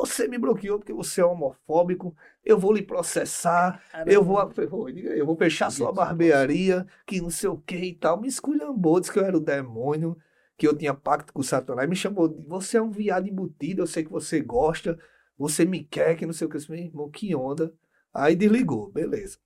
[0.00, 4.88] Você me bloqueou porque você é homofóbico, eu vou lhe processar, eu vou, eu vou,
[4.88, 8.20] eu fechar sua barbearia, que não sei o que e tal.
[8.20, 10.16] Me esculhambou, disse que eu era o demônio,
[10.56, 11.88] que eu tinha pacto com o Satanás.
[11.88, 14.98] Me chamou de, você é um viado embutido, eu sei que você gosta,
[15.38, 16.56] você me quer, que não sei o que.
[16.56, 17.72] Eu disse, Meu irmão, que onda.
[18.12, 19.38] Aí desligou, beleza.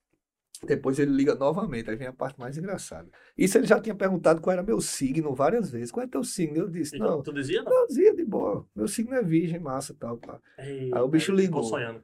[0.63, 3.09] Depois ele liga novamente, aí vem a parte mais engraçada.
[3.37, 5.91] Isso ele já tinha perguntado qual era meu signo várias vezes.
[5.91, 6.59] Qual é teu signo?
[6.59, 7.73] Eu disse, Então, não, Tu dizia não?
[7.73, 8.67] não, dizia de boa.
[8.77, 10.39] Meu signo é virgem, massa tal, pá.
[10.59, 11.63] Ei, Aí o bicho ligou.
[11.63, 12.03] sonhando.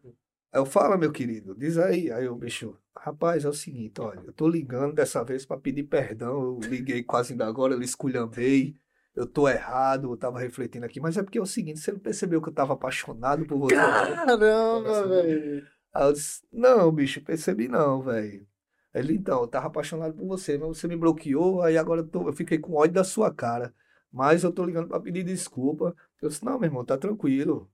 [0.53, 2.11] Aí eu falo, meu querido, diz aí.
[2.11, 5.83] Aí o bicho, rapaz, é o seguinte, olha, eu tô ligando dessa vez pra pedir
[5.83, 6.59] perdão.
[6.63, 8.75] Eu liguei quase ainda agora, eu esculhambei.
[9.15, 11.99] Eu tô errado, eu tava refletindo aqui, mas é porque é o seguinte, você não
[11.99, 13.75] percebeu que eu tava apaixonado por você?
[13.75, 15.67] Caramba, velho.
[15.97, 18.47] Aí eu disse, não, bicho, percebi não, velho.
[18.95, 22.29] Ele, então, eu tava apaixonado por você, mas você me bloqueou, aí agora eu, tô-
[22.29, 23.75] eu fiquei com ódio da sua cara.
[24.13, 25.95] Mas eu tô ligando pra pedir desculpa.
[26.23, 27.71] Eu disse, não, meu irmão, tá tranquilo.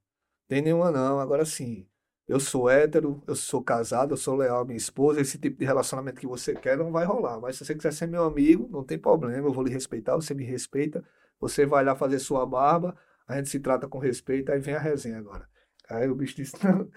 [0.48, 1.20] Tem nenhuma não.
[1.20, 1.86] Agora sim,
[2.28, 5.64] eu sou hétero, eu sou casado, eu sou leal à minha esposa, esse tipo de
[5.64, 7.40] relacionamento que você quer não vai rolar.
[7.40, 10.34] Mas se você quiser ser meu amigo, não tem problema, eu vou lhe respeitar, você
[10.34, 11.04] me respeita.
[11.40, 14.78] Você vai lá fazer sua barba, a gente se trata com respeito, aí vem a
[14.80, 15.48] resenha agora.
[15.88, 16.88] Aí o bicho disse, não,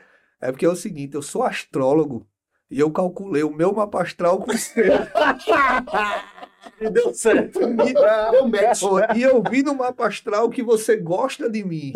[0.48, 2.28] é porque é o seguinte, eu sou astrólogo
[2.70, 4.86] e eu calculei o meu mapa astral com o seu.
[6.82, 7.60] E deu certo.
[7.60, 8.82] Deu match.
[9.16, 11.94] E eu vi no mapa astral que você gosta de mim.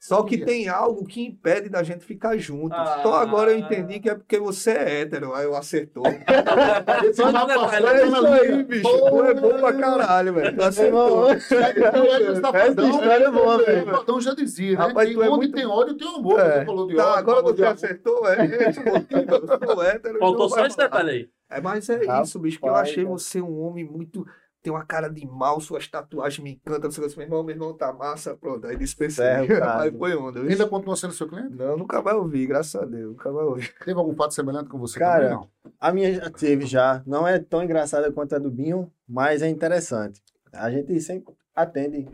[0.00, 2.72] Só que tem algo que impede da gente ficar junto.
[2.72, 3.00] Ah.
[3.02, 5.34] Só agora eu entendi que é porque você é hétero.
[5.34, 6.04] Aí eu acertou.
[6.08, 8.82] É astral É tá isso na aí, bicho.
[8.88, 10.56] Tu é bom pra caralho, velho.
[10.56, 11.30] Tu acertou.
[11.32, 12.90] Essa Safadão.
[12.90, 13.84] história é boa, O velho.
[13.86, 14.84] Safadão já dizia, né?
[14.86, 16.40] Rapaz, que tu é onde tem ódio, tem amor.
[16.40, 16.58] É.
[16.60, 18.68] Você falou de Tá, ódio, agora você acertou, é.
[18.68, 20.18] Eu sou hétero.
[20.18, 21.28] Faltou só esse detalhe aí.
[21.50, 23.08] É, mas é Rapaz, isso, bicho, que eu achei cara.
[23.08, 24.26] você um homem muito.
[24.60, 26.90] Tem uma cara de mal, suas tatuagens me encantam.
[26.90, 28.36] O que, meu irmão, meu irmão tá massa.
[28.36, 29.24] Pronto, aí dispensei.
[29.24, 29.46] Aí
[29.96, 30.40] foi onda.
[30.40, 31.54] Ainda continua sendo seu cliente?
[31.54, 33.12] Não, nunca vai ouvir, graças a Deus.
[33.12, 33.72] Nunca vai ouvir.
[33.84, 35.48] Teve algum fato semelhante com você Cara, também?
[35.64, 35.72] Não.
[35.78, 37.02] A minha já teve já.
[37.06, 40.20] Não é tão engraçada quanto a do Binho, mas é interessante.
[40.52, 42.08] A gente sempre atende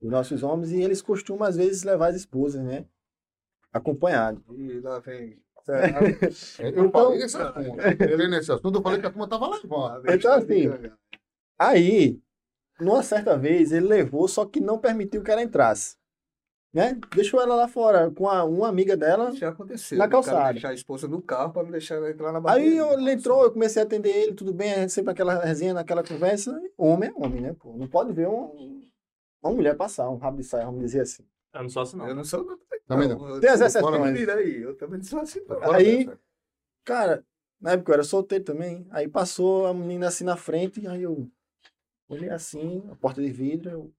[0.00, 2.84] os nossos homens, e eles costumam, às vezes, levar as esposas, né?
[3.72, 4.42] Acompanhado.
[4.50, 5.40] E lá vem.
[6.58, 7.88] Eu falei nesse assunto.
[7.88, 10.10] Entrei nesse assunto, eu falei que a turma tava levando.
[10.10, 10.68] Então, assim,
[11.68, 12.20] Aí,
[12.80, 15.96] numa certa vez, ele levou, só que não permitiu que ela entrasse.
[16.74, 16.98] Né?
[17.14, 19.30] Deixou ela lá fora com a, uma amiga dela.
[19.32, 19.98] Já aconteceu.
[19.98, 20.52] Na calçada.
[20.54, 22.78] deixar a esposa no carro pra não deixar ela entrar na Aí barbearia.
[22.78, 26.58] eu- ele entrou, eu comecei a atender ele, tudo bem, sempre aquela resenha, naquela conversa.
[26.78, 27.54] Homem é homem, né?
[27.60, 27.76] Pô?
[27.76, 28.80] Não pode ver um-
[29.42, 31.22] uma mulher passar, um rabo de saia, vamos dizer assim.
[31.54, 32.08] Eu não sou assim, não.
[32.08, 32.58] Eu não sou.
[32.86, 33.28] Também não.
[33.28, 34.28] Eu Tem as exceções.
[34.30, 34.62] aí.
[34.62, 35.72] Eu também não sou assim, não.
[35.74, 36.08] Aí-.
[36.86, 37.22] Cara,
[37.60, 38.86] na época eu era solteiro também.
[38.90, 41.28] Aí passou a menina assim na frente, aí eu
[42.14, 43.70] olhei assim, a porta de vidro.
[43.70, 43.94] eu-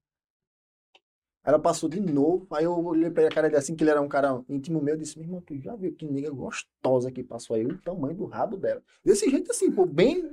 [1.45, 4.07] Ela passou de novo, aí eu olhei pra cara dele assim, que ele era um
[4.07, 7.57] cara íntimo meu, eu disse, meu irmão, tu já viu que nega gostosa que passou
[7.57, 8.81] aí, o tamanho do rabo dela.
[9.03, 10.31] Desse jeito assim, pô, bem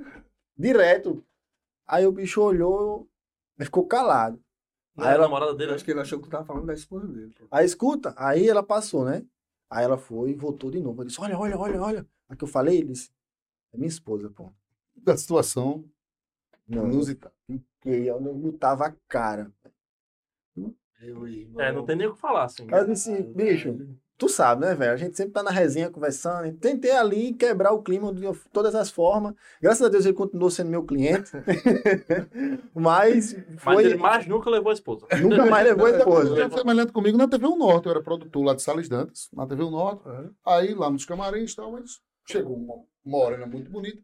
[0.57, 1.21] direto.
[1.85, 3.09] Aí o bicho olhou,
[3.59, 4.41] ficou calado.
[4.95, 5.73] Não Aí é a ela- namorada dele.
[5.73, 7.33] acho que ele achou que tu tava falando da esposa dele.
[7.37, 7.45] pô.
[7.51, 9.25] Aí escuta, aí ela passou, né?
[9.69, 11.01] Aí ela foi e voltou de novo.
[11.01, 12.07] Eu disse, olha, olha, olha, olha.
[12.29, 13.09] Aí que eu falei, ele disse,
[13.73, 14.49] é minha esposa, pô.
[14.95, 15.83] Da situação
[16.67, 17.33] Não, inusitada.
[17.81, 19.51] Fiquei, eu não botava a cara.
[21.57, 22.67] É, não tem nem o que falar, assim.
[22.71, 23.75] Aí eu disse, bicho,
[24.19, 24.93] tu sabe, né, velho?
[24.93, 26.55] A gente sempre tá na resenha conversando.
[26.57, 28.21] Tentei ali quebrar o clima de
[28.53, 29.33] todas as formas.
[29.59, 31.31] Graças a Deus ele continuou sendo meu cliente.
[32.71, 33.85] Mas Mas foi.
[33.85, 35.07] ele mais nunca levou a esposa.
[35.19, 36.35] Nunca mais levou a Ele esposa.
[36.35, 39.27] já foi malhando comigo na TV O Norte, eu era produtor lá de Salles Dantas,
[39.33, 40.03] na TV O Norte.
[40.45, 44.03] Aí lá nos camarins e tal, mas chegou uma morena muito bonita,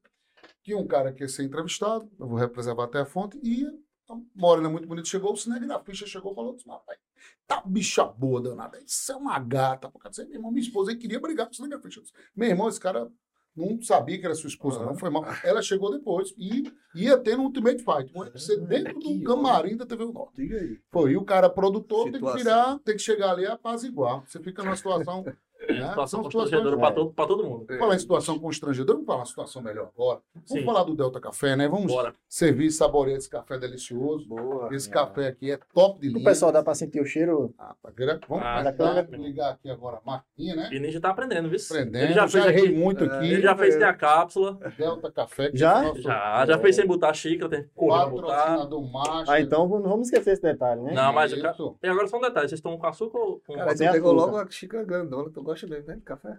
[0.68, 3.66] que um cara que ia ser entrevistado, eu vou preservar até a fonte, e
[4.10, 7.00] a morena muito bonita chegou, o cinegrafista chegou e falou, disse, rapaz,
[7.48, 9.90] tá bicha boa danada, isso é uma gata.
[9.90, 12.02] Por causa meu irmão, minha esposa aí queria brigar com o cinegrafista.
[12.36, 13.10] Meu irmão, esse cara
[13.56, 15.24] não sabia que era sua esposa, não, foi mal.
[15.42, 19.86] Ela chegou depois e ia ter no Ultimate Fight, um UFC dentro do camarim da
[19.86, 20.36] TV Norte.
[20.36, 20.82] Diga aí.
[20.92, 22.38] Foi, e o cara produtor tem que Situação.
[22.44, 24.22] virar, tem que chegar ali a apaziguar.
[24.28, 25.24] Você fica numa situação.
[25.70, 25.90] Né?
[25.90, 27.66] Situação São constrangedora pra todo, pra todo mundo.
[27.68, 30.20] Vamos falar em situação constrangedora, vamos falar uma situação melhor agora.
[30.34, 30.64] Vamos Sim.
[30.66, 31.68] falar do Delta Café, né?
[31.68, 32.14] Vamos Bora.
[32.28, 34.28] servir e saborear esse café delicioso.
[34.28, 34.74] Boa.
[34.74, 36.22] Esse café aqui é top de linha.
[36.22, 37.54] O pessoal dá pra sentir o cheiro.
[37.58, 38.74] Ah, tá gra- Vamos Ah, ligar,
[39.08, 39.18] tá.
[39.18, 40.70] ligar aqui agora a maquininha, né?
[40.72, 41.60] E Ninja tá aprendendo, viu?
[41.70, 42.04] Aprendendo.
[42.04, 42.76] Ele já fez errei aqui.
[42.76, 43.26] muito É, aqui.
[43.34, 44.58] Ele já fez sem a cápsula.
[44.78, 45.50] Delta Café.
[45.52, 45.86] que Já?
[45.86, 48.28] é Já, já fez sem botar a xícara, tem que correr botar.
[48.28, 49.32] Patrocinador macho.
[49.32, 50.94] Ah, então não vamos esquecer esse detalhe, né?
[50.94, 51.76] Não, mas o ca- Isso.
[51.84, 54.12] E agora só um detalhe, vocês estão com açúcar ou com Cara, Sem tu pegou
[54.12, 54.26] açúcar.
[54.26, 55.96] logo uma xícara grandona, gosta mesmo, né?
[55.96, 56.38] de Café.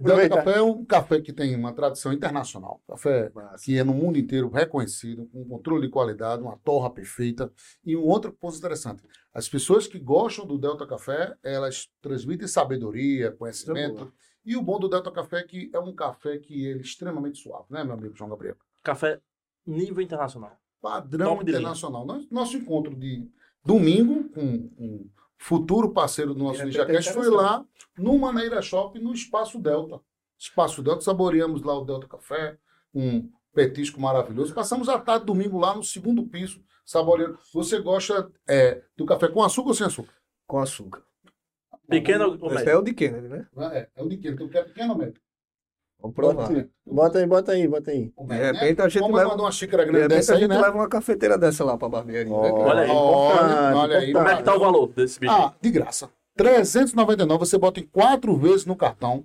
[0.00, 0.36] Aproveitar.
[0.44, 2.82] Café é um café que tem uma tradição internacional.
[2.88, 3.30] Café
[3.62, 7.52] que é no mundo inteiro reconhecido, com controle de qualidade, uma torra perfeita.
[7.84, 13.32] E um outro ponto interessante: as pessoas que gostam do Delta Café, elas transmitem sabedoria,
[13.32, 14.12] conhecimento.
[14.44, 17.38] E o bom do Delta Café é que é um café que ele é extremamente
[17.38, 18.56] suave, né, meu amigo João Gabriel?
[18.82, 19.18] café
[19.66, 20.58] nível internacional.
[20.82, 22.04] Padrão Top internacional.
[22.04, 23.26] Nosso, nosso encontro de
[23.64, 27.64] domingo com um futuro parceiro do nosso É, Ninja tem Cash foi lá
[27.96, 30.00] no Maneira Shop, no Espaço Delta.
[30.38, 32.58] Espaço Delta, saboreamos lá o Delta Café,
[32.94, 34.52] um petisco maravilhoso.
[34.52, 37.38] Passamos a tarde domingo lá no segundo piso, saboreando.
[37.52, 40.12] Você gosta é, do café com açúcar ou sem açúcar?
[40.46, 41.02] Com açúcar.
[41.88, 42.70] Pequeno ou Esse médio?
[42.70, 43.46] é o de Kennedy, né?
[43.72, 44.32] É, é o de quê?
[44.34, 45.20] Tu quer pequeno ou médio?
[46.04, 46.48] Vamos provar.
[46.48, 48.12] Bota, bota aí, bota aí, bota aí.
[48.18, 48.52] De né?
[48.52, 50.50] repente a gente Vamos leva, mandar uma xícara de grande repente dessa a aí, gente
[50.50, 50.60] né?
[50.60, 52.30] leva uma cafeteira dessa lá pra barbearia.
[52.30, 52.58] né, Ó.
[52.58, 52.68] cara?
[52.68, 52.90] Olha aí.
[52.90, 54.12] Olha, olha aí.
[54.12, 55.32] Como é que tá o valor desse bicho?
[55.32, 56.10] Ah, de graça.
[56.36, 59.24] 399 você bota em quatro vezes no cartão.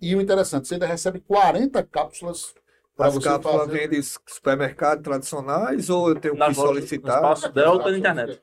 [0.00, 2.54] E o interessante, você ainda recebe 40 cápsulas
[2.96, 3.72] para As você cápsulas fazer.
[3.78, 7.16] vêm de supermercado tradicionais ou eu tenho que solicitar?
[7.18, 8.40] espaço Delta na internet.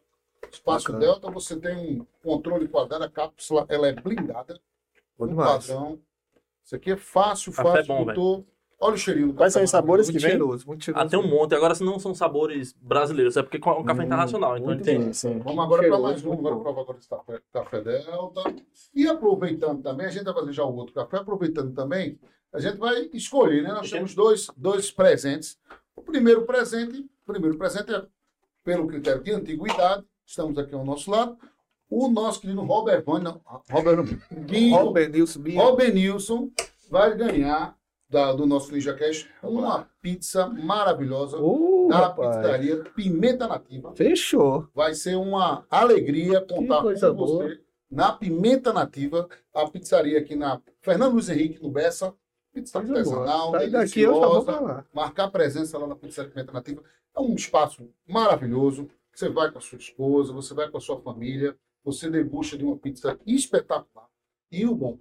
[0.52, 1.00] Espaço Bacana.
[1.00, 4.60] Delta, você tem um controle de qualidade, a cápsula ela é blindada,
[5.18, 5.68] Bom um demais.
[5.68, 6.00] padrão.
[6.64, 8.46] Isso aqui é fácil, Café fácil, bom, doutor.
[8.84, 10.32] Olha o cheirinho do Quais são os sabores Muito que vem?
[10.32, 11.06] cheiroso, muito cheiroso.
[11.06, 11.54] Ah, tem um monte.
[11.54, 14.58] Agora, se não são sabores brasileiros, é porque é um café Hum, internacional.
[14.58, 15.00] Então ele tem.
[15.06, 15.14] bom.
[15.14, 15.38] Sim.
[15.40, 16.62] Vamos agora para mais um, agora bom.
[16.64, 18.56] prova agora esse café, café Delta.
[18.96, 22.18] E aproveitando também, a gente vai fazer já o outro café, aproveitando também,
[22.52, 23.70] a gente vai escolher, né?
[23.72, 25.60] Nós temos dois, dois presentes.
[25.96, 28.04] O primeiro presente, o primeiro presente é
[28.64, 31.38] pelo critério de antiguidade, estamos aqui ao nosso lado,
[31.92, 34.04] o nosso querido Robert Van, não, Robert
[34.46, 35.42] Guinho, Robert Nilson.
[35.56, 36.50] Robert Nilson
[36.90, 37.76] vai ganhar
[38.10, 42.38] da- do nosso Ninja Cash uma pizza maravilhosa Uh, da rapaz.
[42.38, 43.94] pizzaria Pimenta Nativa.
[43.96, 44.68] Fechou.
[44.74, 47.58] Vai ser uma alegria contar com você boa.
[47.90, 52.14] na Pimenta Nativa, a pizzaria aqui na Fernando Luiz Henrique, no Bessa.
[52.54, 54.86] Pizza artesanal, deliciosa.
[54.94, 56.82] Marcar presença lá na Pizzaria Pimenta Nativa.
[57.16, 58.90] É um espaço maravilhoso.
[59.14, 62.64] Você vai com a sua esposa, você vai com a sua família, você degusta de
[62.66, 64.08] uma pizza espetacular.
[64.52, 64.98] E o bom,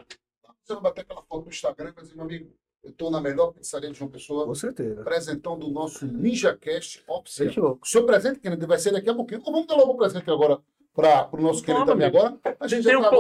[0.63, 2.53] você vai bater aquela foto no Instagram e vai dizer, meu amigo,
[2.83, 5.03] Eu estou na melhor pizzaria de João Pessoa, Com certeza.
[5.05, 7.49] presentão do nosso Ninja Cast oficial.
[7.49, 7.79] Fechou.
[7.83, 9.43] O seu presente, Kennedy, vai ser daqui a pouquinho.
[9.45, 10.59] Ou vamos dar logo o presente agora
[10.95, 12.39] para o nosso querido também agora?
[12.59, 13.19] A gente Tem, um, tá tem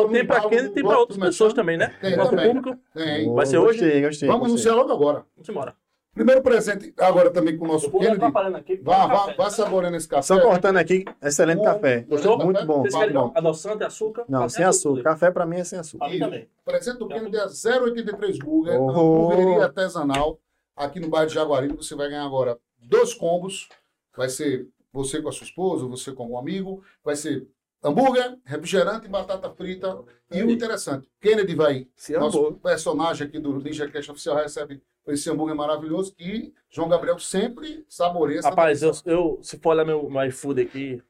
[0.48, 1.94] quem do e tem pra outras pessoas também, né?
[2.00, 2.46] Tem também.
[2.54, 2.80] público.
[2.94, 3.34] Tem.
[3.34, 3.80] Vai ser hoje?
[3.80, 4.28] Gostei, gostei.
[4.28, 4.70] Vamos gostei.
[4.72, 5.26] anunciar logo agora.
[5.36, 5.76] Vamos embora.
[6.12, 8.24] Primeiro presente agora também com o nosso Kennedy.
[8.56, 8.76] aqui.
[8.82, 9.34] Vá, vá, café.
[9.36, 10.22] vá saboreando esse café.
[10.22, 11.64] Só cortando aqui, excelente Bom.
[11.64, 12.00] café.
[12.08, 12.36] Gostou?
[12.44, 12.80] Muito bom.
[12.82, 13.32] Vocês querem bom.
[13.34, 14.24] adoçante, açúcar?
[14.28, 15.02] Não, sem açúcar.
[15.04, 16.04] Café pra mim é sem açúcar.
[16.06, 16.48] Pra mim também.
[16.64, 18.90] Presente do Kennedy é 083 Burger, Oh.
[18.90, 20.38] hamburgueria artesanal,
[20.76, 21.76] aqui no bairro de Jaguaribe.
[21.76, 23.68] Você vai ganhar agora dois combos.
[24.16, 26.82] Vai ser você com a sua esposa, você com algum amigo.
[27.04, 27.46] Vai ser
[27.82, 29.96] hambúrguer, refrigerante, batata frita.
[30.32, 32.52] E o interessante, Kennedy vai, Se nosso amor.
[32.54, 34.82] personagem aqui do Ninja Cash Oficial, recebe
[35.12, 38.40] esse hambúrguer maravilhoso que João Gabriel sempre saboreia.
[38.42, 41.02] Rapaz, eu, eu, se for olhar meu, meu iFood aqui,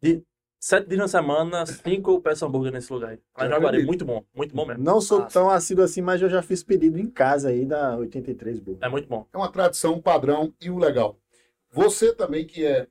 [0.00, 0.22] de
[0.58, 3.86] sete dias na semana, cinco eu peço hambúrguer nesse lugar Eu Jaguari, acredito.
[3.86, 4.82] muito bom, muito bom mesmo.
[4.82, 5.32] Não sou Massa.
[5.32, 8.84] tão assíduo assim, mas eu já fiz pedido em casa aí da 83 Burger.
[8.86, 9.26] É muito bom.
[9.32, 11.18] É uma tradição, um padrão e o legal.
[11.72, 12.86] Você também que é,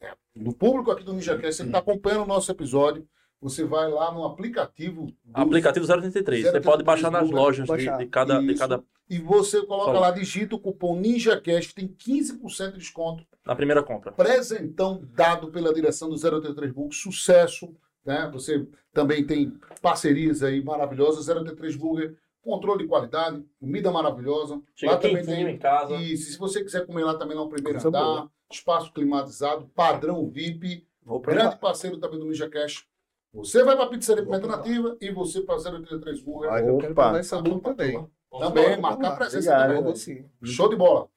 [0.00, 3.06] é do público aqui do Ninja Cast, você que está acompanhando o nosso episódio,
[3.44, 5.04] você vai lá no aplicativo.
[5.06, 6.46] do- Aplicativo 083.
[6.50, 7.98] Você pode baixar nas 083, lojas de, baixar.
[7.98, 8.82] de cada, de cada.
[9.08, 13.22] E você coloca lá, digita o cupom NinjaCast, tem 15% de desconto.
[13.44, 14.12] Na primeira compra.
[14.12, 17.68] Presentão dado pela direção do 083 Burger, sucesso.
[18.02, 18.30] Né?
[18.32, 21.28] Você também tem parcerias aí maravilhosas.
[21.28, 24.58] 083 Burger, controle de qualidade, comida maravilhosa.
[24.74, 25.94] Chega lá também tem em casa.
[25.96, 28.30] E se você quiser comer lá também no primeiro Coisa andar, boa.
[28.50, 32.86] espaço climatizado, padrão VIP, Vou grande parceiro também do Ninja Cash.
[33.34, 36.50] Você vai para a Pizzaria Pimenta Nativa e você para 083 Burger.
[36.50, 38.08] Mas eu quero provar essa boa também.
[38.30, 39.68] Também, marcar presença Obrigado.
[39.68, 39.82] também.
[39.82, 40.24] Vou sim.
[40.42, 41.08] Show de bola.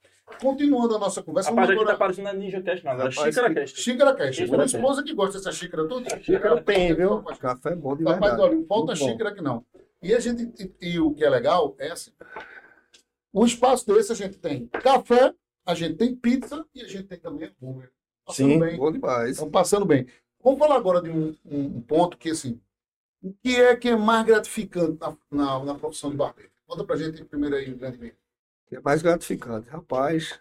[0.41, 1.97] Continuando a nossa conversa, Rapaz, vamos aqui tá agora.
[1.97, 2.91] parecendo a Ninja Cast, não.
[2.91, 3.81] É Rapaz, Xícara que- Cast.
[3.81, 4.35] Xícara Cash.
[4.35, 6.09] Xícara Minha esposa que gosta dessa xícara toda.
[6.21, 7.23] Xícara tem, viu?
[7.39, 8.41] Café é bom de Rapaz, verdade.
[8.41, 9.63] olha, não falta xícara aqui não.
[10.01, 10.51] E a gente,
[10.81, 12.11] e, e o que é legal é assim,
[13.33, 15.33] um espaço desse a gente tem café,
[15.65, 17.89] a gente tem pizza e a gente tem também hambúrguer.
[18.25, 18.59] Passando Sim.
[18.59, 18.77] bem.
[18.77, 19.31] Bom demais.
[19.31, 20.05] Estão passando bem.
[20.43, 22.59] Vamos falar agora de um, um- ponto que, assim,
[23.23, 26.51] o que é que é mais gratificante na, na, na profissão de barbeiro?
[26.67, 28.17] Conta pra gente primeiro aí, grande amigo.
[28.67, 29.69] que é mais gratificante.
[29.69, 30.39] Rapaz,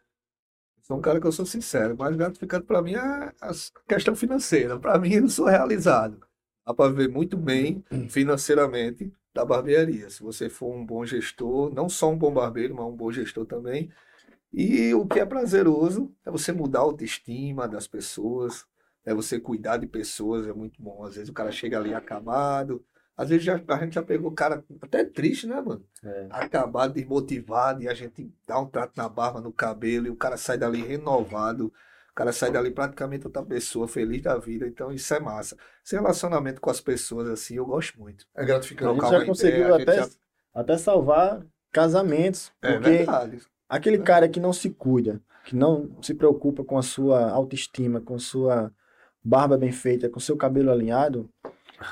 [0.82, 3.52] sou um cara que eu sou sincero, mais gratificante para mim é a
[3.88, 4.78] questão financeira.
[4.80, 6.20] Para mim, eu sou realizado.
[6.66, 10.10] Dá para ver muito bem financeiramente da barbearia.
[10.10, 13.46] Se você for um bom gestor, não só um bom barbeiro, mas um bom gestor
[13.46, 13.90] também.
[14.52, 18.66] E o que é prazeroso é você mudar a autoestima das pessoas,
[19.06, 21.04] é você cuidar de pessoas, é muito bom.
[21.04, 22.84] Às vezes o cara chega ali acabado,
[23.16, 25.82] às vezes já- a gente já pegou o cara até triste, né, mano?
[26.30, 30.36] acabado, desmotivado, e a gente dá um trato na barba, no cabelo, e o cara
[30.36, 31.66] sai dali renovado,
[32.10, 35.56] o cara sai dali praticamente outra pessoa, feliz da vida, então isso é massa.
[35.84, 38.26] Esse relacionamento com as pessoas, assim, eu gosto muito.
[38.34, 38.90] É A gratificante.
[38.92, 40.10] gente Trocar já conseguiu ideia, a gente até, já-
[40.54, 42.52] até salvar casamentos.
[42.62, 43.40] É porque verdade.
[43.68, 48.18] aquele cara que não se cuida, que não se preocupa com a sua autoestima, com
[48.18, 48.72] sua
[49.26, 51.28] barba bem feita, com seu cabelo alinhado,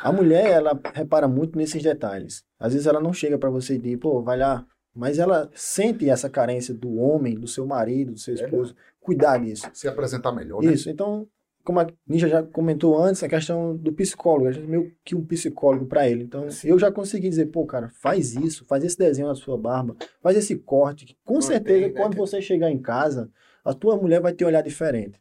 [0.03, 2.45] a mulher, ela repara muito nesses detalhes.
[2.59, 4.64] Às vezes ela não chega pra você e diz, pô, vai lá.
[4.95, 9.68] Mas ela sente essa carência do homem, do seu marido, do seu esposo, cuidar disso.
[9.74, 10.72] Se apresentar melhor, né?
[10.72, 11.26] Isso, então,
[11.64, 15.16] como a Ninja já comentou antes, a questão do psicólogo, a gente é meio que
[15.16, 16.22] um psicólogo para ele.
[16.22, 19.97] Então, eu já consegui dizer, pô, cara, faz isso, faz esse desenho na sua barba,
[20.22, 23.28] faz esse corte, que com Mantém, certeza, né, quando você chegar em casa,
[23.64, 25.20] a tua mulher vai ter um olhar diferente.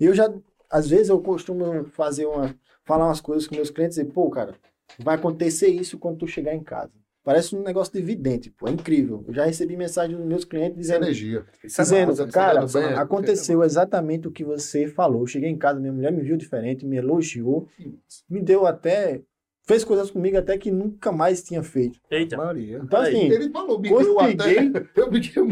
[0.00, 0.32] E eu já,
[0.70, 2.54] às vezes, eu costumo fazer uma,
[2.84, 4.54] falar umas coisas com meus clientes e dizer, pô, cara,
[4.98, 6.92] vai acontecer isso quando tu chegar em casa.
[7.22, 9.22] Parece um negócio de vidente, pô, é incrível.
[9.28, 11.44] Eu já recebi mensagem dos meus clientes é dizendo, energia.
[11.62, 15.20] É dizendo, massa, cara, isso é bem- aconteceu exatamente o que você falou.
[15.22, 17.68] Eu cheguei em casa, minha mulher me viu diferente, me elogiou,
[18.28, 19.20] me deu até.
[19.70, 21.98] Fez coisas comigo até que nunca mais tinha feito.
[22.10, 22.36] Eita.
[22.36, 22.80] Maria.
[22.82, 23.14] Então, Aí.
[23.14, 24.32] assim, Ele falou, me deu até.
[24.34, 24.88] consegui.
[24.96, 25.46] Eu me deu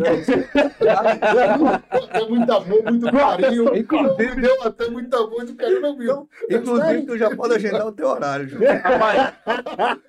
[1.68, 3.76] até muito amor, muito carinho.
[3.76, 6.28] Inclusive- Me deu até muito amor, muito carinho, meu amigo.
[6.50, 8.58] Inclusive, tu já pode agendar o teu horário, Ju.
[8.58, 9.32] Rapaz,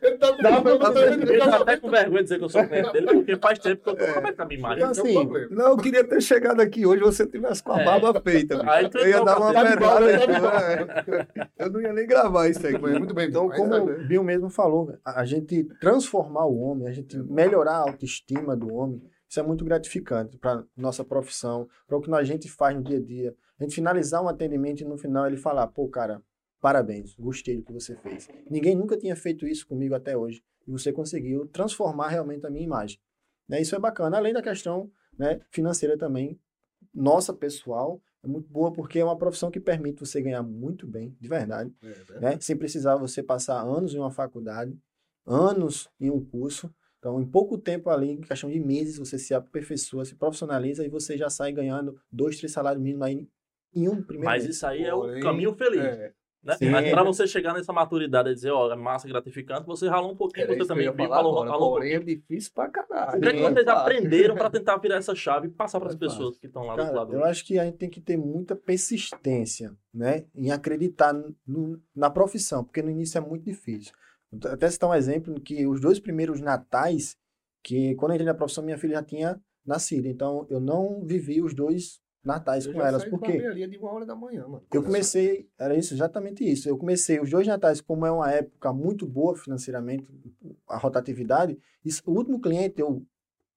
[0.01, 2.65] Ele tá Dá pra tá ele tá até com vergonha de dizer que eu sou
[2.67, 4.13] cliente dele, porque faz tempo que eu tô.
[4.13, 4.77] Como é que tá minha imagem?
[4.77, 5.47] Então, assim.
[5.51, 7.85] Não, eu queria ter chegado aqui hoje você tivesse com a É.
[7.85, 8.57] barba feita.
[8.57, 8.69] bicho.
[8.69, 9.79] Aí eu ia entrou dar uma pra dentro.
[9.79, 10.87] pedrada.
[10.87, 11.27] Tá né?
[11.59, 12.77] Eu não ia nem gravar isso aí.
[12.79, 16.87] Mas Muito bem, Então, como é- o Bill mesmo falou, a gente transformar o homem,
[16.87, 21.97] a gente melhorar a autoestima do homem, isso é muito gratificante para nossa profissão, para
[21.97, 23.35] o que a gente faz no dia a dia.
[23.59, 26.21] A gente finalizar um atendimento e no final ele falar, pô, cara,
[26.59, 28.27] parabéns, gostei do que você fez.
[28.49, 30.43] Ninguém nunca tinha feito isso comigo até hoje.
[30.67, 32.99] E você conseguiu transformar realmente a minha imagem.
[33.47, 33.61] Né?
[33.61, 34.17] Isso é bacana.
[34.17, 36.39] Além da questão né, financeira também,
[36.93, 41.15] nossa pessoal, é muito boa porque é uma profissão que permite você ganhar muito bem,
[41.19, 41.73] de verdade
[42.19, 42.37] né?
[42.39, 44.77] Sem precisar você passar anos em uma faculdade,
[45.25, 49.33] anos em um curso, Então, em pouco tempo ali, em questão de meses, você se
[49.33, 53.27] aperfeiçoa, se profissionaliza e você já sai ganhando dois, três salários mínimos aí
[53.73, 54.55] em um primeiro Mas mês.
[54.55, 55.79] isso aí é Porém, o caminho feliz.
[55.79, 56.55] É, Né?
[56.55, 56.69] Sim.
[56.69, 60.15] Mas pra você chegar nessa maturidade e dizer, ó, é massa, gratificante, você ralou um
[60.15, 63.17] pouquinho, era você também viu, falar falou, agora, falou um porém é difícil pra caralho.
[63.17, 63.81] O que, é que Não é vocês fácil.
[63.81, 66.75] aprenderam para tentar virar essa chave e passar para as é pessoas que estão lá
[66.75, 67.13] do Cara, lado?
[67.13, 70.25] eu acho que a gente tem que ter muita persistência, né?
[70.35, 71.13] Em acreditar
[71.45, 73.93] no- na profissão, porque no início é muito difícil.
[74.31, 77.17] Então, Até citar um exemplo que os dois primeiros natais,
[77.63, 80.07] que quando eu entrei na profissão, minha filha já tinha nascido.
[80.07, 83.01] Então, eu não vivi os dois natais Eu com elas.
[83.01, 83.31] saí Por de quê?
[83.33, 84.63] barbearia de uma hora da manhã, mano.
[84.73, 86.67] Eu comecei, era isso, exatamente isso.
[86.69, 90.05] Eu comecei os dois natais, como é uma época muito boa financeiramente,
[90.67, 93.05] a rotatividade, isso- o último cliente eu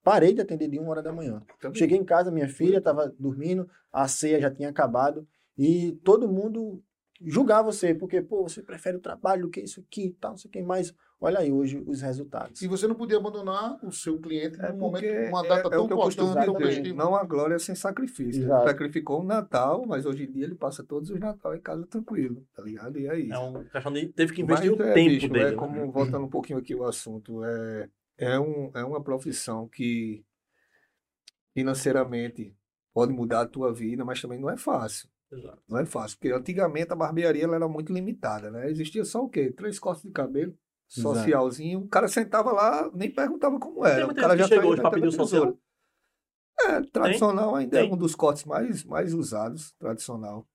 [0.03, 1.43] parei de atender de uma hora da manhã.
[1.61, 1.79] Também.
[1.79, 6.83] Cheguei em casa, minha filha estava dormindo, a ceia já tinha acabado e todo mundo
[7.25, 10.39] julgar você, porque, pô, você prefere o trabalho do que isso aqui e tal, não
[10.39, 10.95] sei o que mais.
[11.21, 12.61] Olha aí hoje os resultados.
[12.63, 15.69] E você não podia abandonar o seu cliente É num momento, porque uma é- data
[15.69, 16.97] é tão o que eu importante, tão festiva.
[16.97, 18.43] Não há glória sem sacrifício.
[18.43, 21.87] Ele sacrificou o Natal, mas hoje em dia ele passa todos os Natal em casa
[21.87, 22.99] tranquilo, tá ligado?
[22.99, 23.33] E é isso.
[23.33, 25.45] É questão de teve que Mas investir o é, tempo bicho, dele.
[25.45, 25.57] É né?
[25.57, 30.25] como, voltando um pouquinho aqui o assunto, é, é, um, é uma profissão que
[31.55, 32.53] financeiramente
[32.93, 35.09] pode mudar a tua vida, mas também não é fácil.
[35.33, 35.63] Exato.
[35.69, 38.71] Não é fácil, porque antigamente a barbearia ela era muito limitada, né?
[38.71, 39.51] Existia só o quê?
[39.51, 40.55] Três cortes de cabelo,
[40.95, 41.17] Exato.
[41.17, 41.81] socialzinho.
[41.81, 44.07] O cara sentava lá, nem perguntava como era.
[44.07, 45.59] Tem O cara já chegou hoje metendo pedir o social.
[46.61, 47.93] É, tradicional ainda é Tem.
[47.93, 50.47] um dos cortes mais, mais usados, tradicional.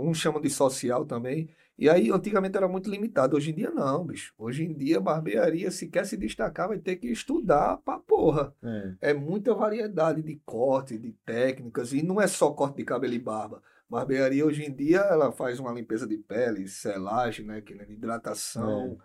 [0.00, 1.48] Uns chamam de social também.
[1.78, 3.36] E aí, antigamente era muito limitado.
[3.36, 4.34] Hoje em dia, não, bicho.
[4.36, 8.54] Hoje em dia, barbearia, se quer se destacar, vai ter que estudar pra porra.
[8.62, 9.12] É.
[9.12, 11.92] É muita variedade de corte, de técnicas.
[11.94, 13.62] E não é só corte de cabelo e barba.
[13.90, 17.60] Barbearia, hoje em dia, ela faz uma limpeza de pele, selagem, né?
[17.60, 18.96] Que, né, hidratação,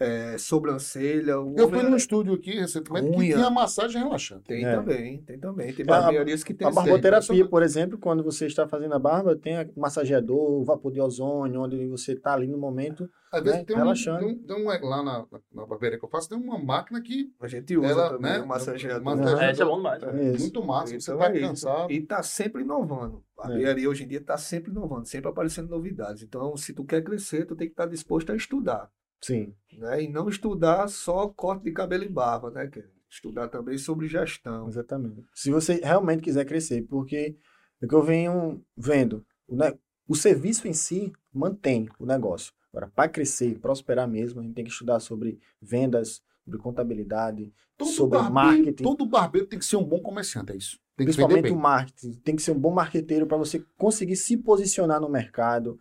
[0.00, 1.38] é, sobrancelha.
[1.38, 3.36] O Eu homem fui num estúdio aqui recentemente que Unha.
[3.36, 4.42] tinha massagem relaxante.
[4.44, 4.74] Tem É.
[4.74, 5.72] também, tem também.
[5.72, 9.36] Tem A- barbearias que tem A barboterapia, por exemplo, quando você está fazendo a barba,
[9.36, 13.08] tem massageador, vapor de ozônio, onde você está ali no momento.
[13.32, 13.64] Às vezes Né?
[13.64, 16.58] tem, um, tem, um, tem um- lá na, na barbearia que eu faço, tem uma
[16.62, 19.02] máquina que A gente usa Ela, também né, o massageador.
[19.02, 19.42] massageador.
[19.42, 20.02] É, isso é bom demais.
[20.02, 20.38] É.
[20.38, 21.48] Muito massa, você Então tá é isso.
[21.48, 21.90] cansado.
[21.92, 23.24] E tá sempre inovando.
[23.38, 26.22] A barbearia hoje em dia tá sempre inovando, sempre aparecendo novidades.
[26.22, 28.90] Então, se tu quer crescer, tu tem que estar disposto a estudar.
[29.20, 29.54] Sim.
[29.78, 30.02] Né?
[30.02, 32.68] E não estudar só corte de cabelo e barba, né?
[32.76, 34.68] É Estudar também sobre gestão.
[34.68, 35.22] Exatamente.
[35.34, 37.36] Se você realmente quiser crescer, porque
[37.82, 39.78] é que eu venho vendo, o, ne-
[40.08, 42.52] o serviço em si mantém o negócio.
[42.72, 47.52] Agora, para crescer e prosperar mesmo, a gente tem que estudar sobre vendas, sobre contabilidade,
[47.76, 48.82] Todo sobre barbeiro, marketing.
[48.82, 50.78] todo barbeiro tem que ser um bom comerciante, é isso.
[50.96, 52.12] Tem Principalmente o marketing.
[52.24, 55.78] Tem que ser um bom marqueteiro para você conseguir se posicionar no mercado,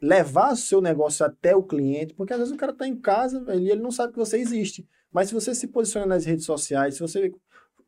[0.00, 3.42] levar o seu negócio até o cliente, porque às vezes o cara está em casa
[3.42, 4.86] velho, e ele não sabe que você existe.
[5.12, 7.32] Mas se você se posiciona nas redes sociais, se você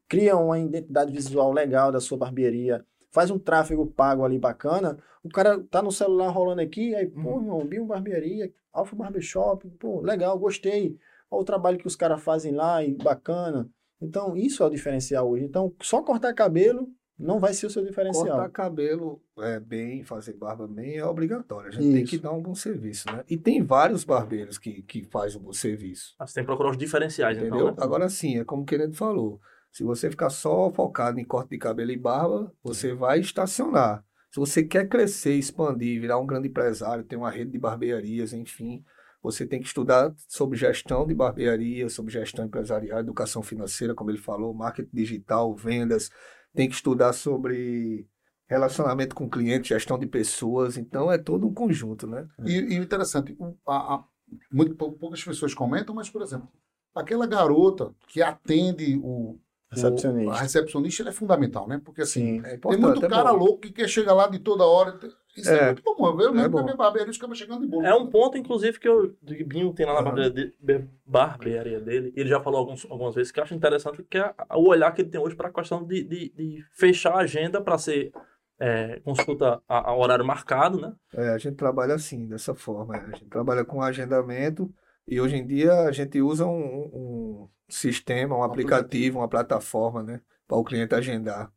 [0.08, 5.28] cria uma identidade visual legal da sua barbearia, faz um tráfego pago ali bacana, o
[5.28, 7.40] cara tá no celular rolando aqui, aí, pô, Uhum.
[7.42, 10.96] irmão, Bio Barbearia, Alfa Barbershop, pô, legal, gostei.
[11.30, 13.68] Olha o trabalho que os caras fazem lá e bacana.
[14.00, 15.44] Então, isso é o diferencial hoje.
[15.44, 16.88] Então, só cortar cabelo
[17.18, 18.24] não vai ser o seu diferencial.
[18.26, 21.68] Cortar cabelo é, bem, fazer barba bem é obrigatório.
[21.68, 22.10] A gente tem Isso.
[22.10, 23.22] que dar um bom serviço, né?
[23.28, 26.14] E tem vários barbeiros que, que fazem um bom serviço.
[26.18, 27.56] Mas tem que procurar os diferenciais, Entendeu?
[27.56, 27.74] então, né?
[27.78, 29.38] Agora sim, é como o Querendo falou.
[29.72, 34.04] Se você ficar só focado em corte de cabelo e barba, você vai estacionar.
[34.32, 38.84] Se você quer crescer, expandir, virar um grande empresário, ter uma rede de barbearias, enfim,
[39.22, 44.18] você tem que estudar sobre gestão de barbearia, sobre gestão empresarial, educação financeira, como ele
[44.18, 46.10] falou, marketing digital, vendas.
[46.54, 48.06] Tem que estudar sobre
[48.48, 50.76] relacionamento com clientes, gestão de pessoas.
[50.76, 52.26] Então é todo um conjunto, né?
[52.44, 54.04] E, e o interessante, a- a-
[54.50, 56.48] muito pou- poucas pessoas comentam, mas, por exemplo,
[56.94, 59.38] aquela garota que atende o,
[59.72, 60.30] Recepcionista.
[60.30, 61.80] o a recepcionista, é fundamental, né?
[61.84, 62.46] Porque assim, Sim.
[62.46, 63.38] É tem muito é cara bom.
[63.38, 64.98] louco que quer chegar lá de toda hora.
[65.36, 65.66] Isso é, É.
[65.66, 66.08] muito comum.
[66.08, 66.62] Eu mesmo É na bom.
[66.64, 67.86] minha barbearia, chegando de boa.
[67.86, 69.14] É um ponto, inclusive, que o
[69.46, 70.04] Binho tem lá na Aham.
[70.16, 72.12] barbearia de- barbearia dele.
[72.16, 75.02] Ele já falou alguns, algumas vezes que eu acho interessante, que é o olhar que
[75.02, 78.10] ele tem hoje para a questão de, de, de fechar a agenda para ser
[78.58, 80.92] é, consulta a, a horário marcado, né?
[81.14, 82.96] É, a gente trabalha assim, dessa forma.
[82.96, 83.00] é.
[83.00, 84.68] A gente trabalha com agendamento
[85.06, 90.20] e hoje em dia a gente usa um, um sistema, um aplicativo, uma plataforma, né?
[90.46, 91.52] Para o cliente agendar.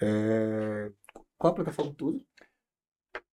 [0.00, 0.90] É,
[1.38, 2.24] Qual a plataforma tudo?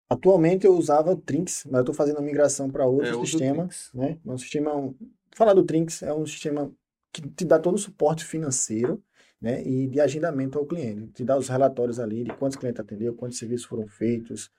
[0.09, 3.67] Atualmente eu usava o Trinx, mas eu estou fazendo a migração para outro É, sistema.
[3.93, 4.19] Né?
[4.25, 4.93] É um sistema.
[5.35, 6.71] Falar do Trinx é um sistema
[7.11, 9.03] que te dá todo o suporte financeiro
[9.41, 9.63] né?
[9.63, 11.11] e de agendamento ao cliente.
[11.13, 14.51] Te dá os relatórios ali de quantos clientes atendeu, quantos serviços foram feitos,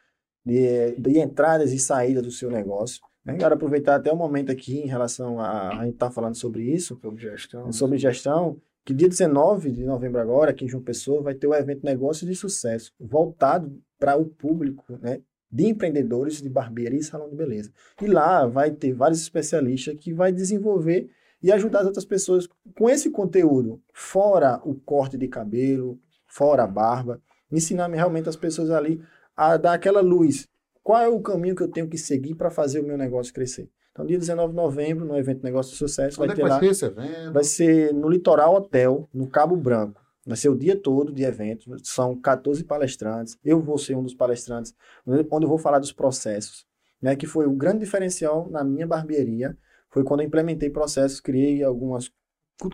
[0.45, 3.01] de, de entradas e saídas do seu negócio.
[3.25, 3.37] Né?
[3.37, 5.79] Quero aproveitar até o momento aqui em relação a.
[5.81, 7.73] A gente tá falando sobre isso, Sobre gestão.
[7.73, 11.55] sobre gestão, que dia 19 de novembro agora, aqui em João Pessoa, vai ter o
[11.55, 15.21] evento Negócios de Sucesso, voltado para o público, né?
[15.51, 17.73] De empreendedores de barbearia e salão de beleza.
[18.03, 21.09] E lá vai ter vários especialistas que vai desenvolver
[21.41, 26.67] e ajudar as outras pessoas com esse conteúdo, fora o corte de cabelo, fora a
[26.67, 27.21] barba,
[27.53, 29.01] ensinar realmente as pessoas ali
[29.37, 30.49] a dar aquela luz.
[30.85, 33.71] Qual é o caminho que eu tenho que seguir para fazer o meu negócio crescer?
[33.91, 36.51] Então, dia 19 de novembro, no evento Negócio de Sucesso, Onde vai é ter vai
[36.51, 36.61] lá.
[36.61, 37.33] ser esse evento?
[37.33, 40.05] Vai ser no Litoral Hotel, no Cabo Branco.
[40.27, 41.75] Vai ser o dia todo de evento.
[41.83, 43.39] São 14 palestrantes.
[43.43, 44.75] Eu vou ser um dos palestrantes,
[45.07, 46.67] onde eu vou falar dos processos,
[47.01, 47.17] né?
[47.17, 49.57] Que foi o grande diferencial na minha barbearia.
[49.89, 52.11] Foi quando eu implementei processos, criei algumas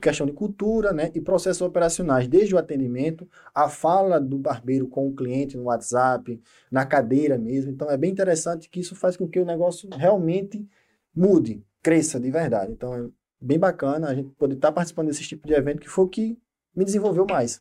[0.01, 1.11] questão de cultura, né?
[1.15, 6.41] E processos operacionais, desde o atendimento, a fala do barbeiro com o cliente no WhatsApp,
[6.71, 7.71] na cadeira mesmo.
[7.71, 10.67] Então é bem interessante que isso faz com que o negócio realmente
[11.15, 12.73] mude, cresça de verdade.
[12.73, 13.09] Então é
[13.41, 16.39] bem bacana a gente poder estar participando desse tipo de evento que foi o que
[16.75, 17.61] me desenvolveu mais.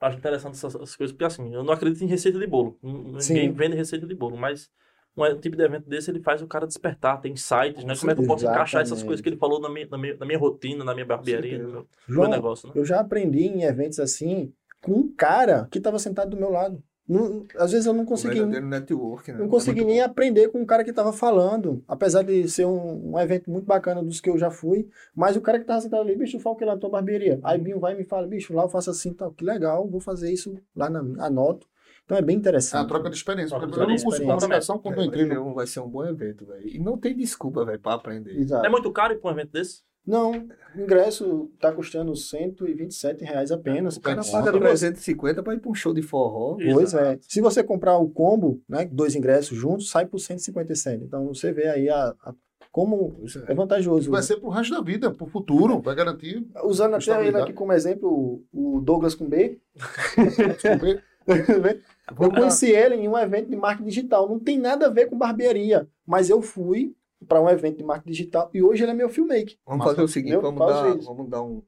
[0.00, 2.76] Acho interessante essas, essas coisas, porque assim, eu não acredito em receita de bolo.
[2.82, 3.34] N- Sim.
[3.34, 4.68] Ninguém vende receita de bolo, mas
[5.16, 7.94] um tipo de evento desse ele faz o cara despertar, tem insights, né?
[7.98, 9.06] Como é que eu posso encaixar essas Exatamente.
[9.06, 11.68] coisas que ele falou na minha, na minha, na minha rotina, na minha barbearia, no
[11.68, 12.74] meu, no meu João, negócio, né?
[12.76, 14.52] eu já aprendi em eventos assim
[14.82, 16.82] com um cara que estava sentado do meu lado.
[17.06, 19.38] Não- às vezes eu não consegui, verdadeiro network, né?
[19.38, 20.04] não consegui É nem bom.
[20.04, 24.02] aprender com o cara que estava falando, apesar de ser um, um evento muito bacana
[24.02, 24.88] dos que eu já fui.
[25.14, 27.40] Mas o cara que estava sentado ali, bicho, fala o que lá na tua barbearia.
[27.42, 30.00] Aí Binho vai e me fala, bicho, lá eu faço assim, tal, que legal, vou
[30.00, 31.66] fazer isso lá na anoto.
[32.12, 32.88] Então é bem É uma interessante.
[32.88, 33.50] troca de experiência.
[33.50, 35.48] Troca Porque de eu no curso comunicação, quando eu É, entrei vai, ser no...
[35.50, 36.68] um, vai ser um bom evento, velho.
[36.68, 38.36] E não tem desculpa, velho, pra aprender.
[38.38, 38.66] Exato.
[38.66, 39.80] É muito caro ir pra um evento desse?
[40.04, 43.96] Não, o ingresso está custando 127 reais apenas.
[43.96, 44.58] O cara Nossa, paga você-
[44.90, 46.56] 350 pra ir pra um show de forró.
[46.72, 47.18] Pois é.
[47.22, 51.04] Se você comprar o combo, né, dois ingressos juntos, sai por 157.
[51.04, 52.34] Então você vê aí a, a-
[52.72, 53.52] como é.
[53.52, 54.10] é vantajojoso.
[54.10, 56.44] Vai ser pro resto da vida, pro futuro, vai garantir.
[56.64, 59.60] Usando até ele aqui como exemplo, o- Douglas com B,
[60.16, 60.96] Descobrir.
[60.96, 61.02] né?
[62.08, 62.34] eu lá.
[62.34, 64.28] conheci ele em um evento de marketing digital.
[64.28, 66.96] Não tem nada a ver com barbearia, mas eu fui
[67.26, 69.56] para um evento de marketing digital e hoje ele é meu filmmaker.
[69.66, 71.62] Vamos fazer o seguinte, vamos dar, vamos dar um,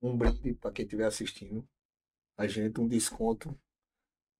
[0.00, 1.66] um brinde para quem estiver assistindo.
[2.36, 3.54] A gente, um desconto.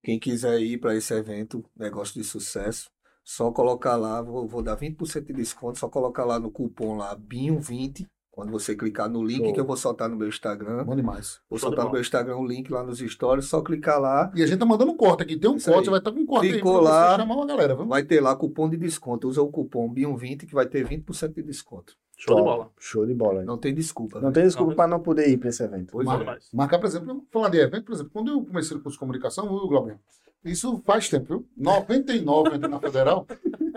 [0.03, 2.91] Quem quiser ir para esse evento, negócio de sucesso,
[3.23, 7.15] só colocar lá, vou, vou dar 20% de desconto, só colocar lá no cupom lá,
[7.17, 9.53] BIM20, quando você clicar no link Show.
[9.53, 10.85] que eu vou soltar no meu Instagram.
[10.85, 11.41] Bom demais.
[11.51, 14.31] Vou Show de soltar no meu Instagram o link lá nos stories, só clicar lá,
[14.35, 15.37] E a gente tá mandando um corte aqui.
[15.37, 15.91] Tem um Isso corte, aí.
[15.91, 17.11] vai estar com um corte Clicou aí pra lá.
[17.11, 17.75] você chamar uma galera.
[17.75, 17.91] Vamos?
[17.91, 19.29] vai ter lá cupom de desconto.
[19.29, 21.97] Usa o cupom BIM20 que vai ter 20% de desconto.
[22.17, 22.51] Show de Top.
[22.57, 22.71] bola.
[22.79, 23.45] Show de bola.
[23.45, 24.21] Não tem desculpa.
[24.21, 24.35] Não né?
[24.35, 25.89] tem desculpa para não poder ir para esse evento.
[25.93, 26.19] Pois Bom é.
[26.19, 26.49] demais.
[26.53, 29.49] Marcar, por exemplo, falar de evento, por exemplo, quando eu comecei o curso de comunicação,
[29.49, 29.97] viu, Glauber?
[30.45, 31.47] Isso faz tempo, viu?
[31.57, 33.27] 99 eu entrei na Federal.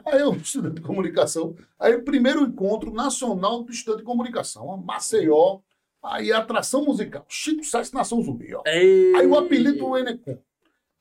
[0.06, 1.56] Aí eu estudante de comunicação.
[1.80, 5.60] Aí o primeiro encontro nacional do estudante de comunicação, a Maceió.
[6.04, 7.26] Aí a atração musical.
[7.30, 8.62] Chico Sainz Nação Zumbi, ó.
[8.66, 9.16] Ei.
[9.16, 10.38] Aí o apelido do Enecon.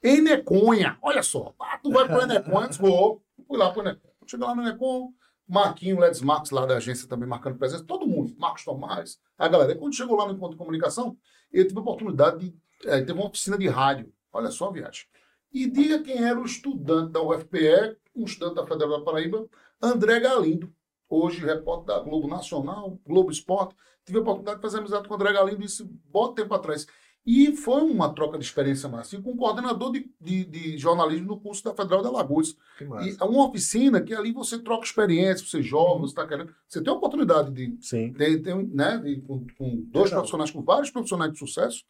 [0.03, 0.97] Eneconha.
[1.03, 1.55] Olha só.
[1.61, 2.79] Ah, tu vai pro Enecon antes?
[2.79, 3.23] Vou.
[3.47, 4.09] Fui lá pro Enecon.
[4.27, 5.13] Cheguei lá no Enecon.
[5.49, 7.85] Marquinho, Ledes Marcos lá da agência também marcando presença.
[7.85, 8.35] Todo mundo.
[8.39, 9.19] Marcos Tomás.
[9.37, 9.73] A galera.
[9.73, 11.17] E quando chegou lá no encontro de comunicação,
[11.53, 12.57] eu tive a oportunidade de...
[12.87, 14.13] eh, teve uma oficina de rádio.
[14.33, 15.05] Olha só a viagem.
[15.53, 19.47] E diga quem era o estudante da UFPE, um estudante da Federal da Paraíba,
[19.81, 20.73] André Galindo.
[21.09, 23.75] Hoje, repórter da Globo Nacional, Globo Esporte.
[24.05, 26.87] Tive a oportunidade de fazer amizade com o André Galindo isso bom tempo atrás.
[27.25, 29.15] E foi uma troca de experiência massa.
[29.15, 32.03] E com o coordenador de, de, de jornalismo do curso da Federal.
[32.77, 33.09] Que massa.
[33.09, 36.53] E é uma oficina que ali você troca experiência, você joga, você está querendo.
[36.67, 38.13] Você tem a oportunidade de Sim.
[38.15, 40.21] ter, ter, né, de- com, com dois Legal.
[40.21, 41.85] profissionais, com vários profissionais de sucesso.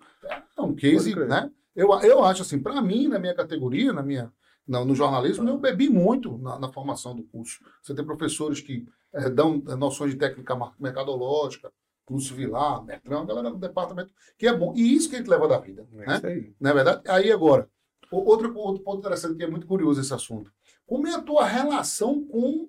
[0.58, 1.50] É um case, né?
[1.74, 4.30] Eu, eu acho assim, para mim, na minha categoria, na minha,
[4.66, 7.60] no, no jornalismo, eu bebi muito na, na formação do curso.
[7.82, 11.72] Você tem professores que eh, dão eh, noções de técnica mercadológica,
[12.10, 14.72] Lúcio Vilar, Bertrão, a galera do departamento, que é bom.
[14.76, 16.16] E isso que a gente leva da vida, É né?
[16.16, 16.54] isso aí.
[16.60, 17.02] Não é verdade?
[17.08, 17.68] Aí agora,
[18.10, 20.52] o- outro, outro ponto interessante que é muito curioso esse assunto.
[20.86, 22.68] Como é a tua relação com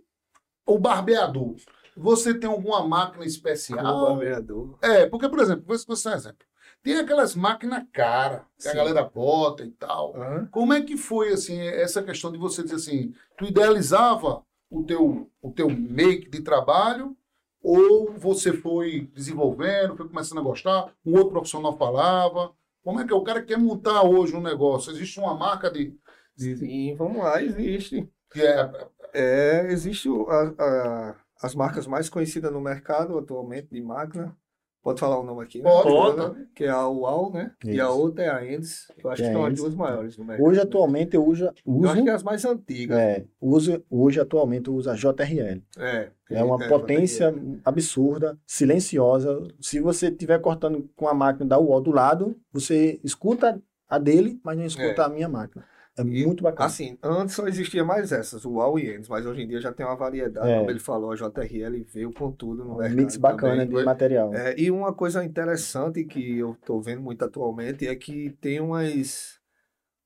[0.66, 1.56] o barbeador?
[1.98, 4.18] Você tem alguma máquina especial?
[4.18, 4.78] vereador.
[4.82, 5.02] né?
[5.02, 6.48] É, porque, por exemplo, vou dar um exemplo.
[6.84, 8.78] Tem aquelas máquinas cara que a Sim.
[8.78, 10.16] galera bota e tal.
[10.16, 10.48] Aham.
[10.52, 15.30] Como é que foi assim essa questão de você dizer assim, tu idealizava o teu
[15.42, 17.16] o teu make de trabalho
[17.62, 22.52] ou você foi desenvolvendo, foi começando a gostar, um outro profissional falava?
[22.84, 23.16] Como é que é?
[23.16, 24.92] o cara quer montar hoje um negócio?
[24.92, 25.98] Existe uma marca de,
[26.36, 28.10] de Sim, vamos lá, existe.
[28.30, 28.70] que é
[29.14, 34.36] É, existe a- a- as marcas mais conhecidas no mercado atualmente de máquina.
[34.84, 35.70] Pode falar o nome aqui, né?
[35.70, 36.46] Pode, Pode.
[36.54, 37.52] Que é a UAU, né?
[37.64, 37.98] E a Isso.
[38.00, 38.92] outra é a Endes.
[39.02, 40.46] Eu acho Que que é são as duas maiores no mercado.
[40.46, 40.64] Hoje, né?
[40.64, 42.98] atualmente, eu uso, Eu uso acho que é as mais antigas.
[42.98, 45.62] é, uso, hoje, atualmente, eu uso a JRL.
[45.80, 46.10] É.
[46.30, 49.48] É uma potência absurda, silenciosa.
[49.62, 54.40] Se você estiver cortando com a máquina da UOL do lado, você escuta a dele,
[54.44, 55.06] mas não escuta É.
[55.06, 55.64] a minha máquina.
[55.98, 56.66] É E, muito bacana.
[56.66, 59.72] Assim, antes só existia mais essas, o UAU e Endes, mas hoje em dia já
[59.72, 60.50] tem uma variedade.
[60.50, 60.58] É.
[60.58, 62.98] Como ele falou, a JRL veio com tudo no um mercado.
[62.98, 63.78] mix bacana também.
[63.80, 64.34] de material.
[64.34, 69.40] É, e uma coisa interessante que eu tô vendo muito atualmente é que tem umas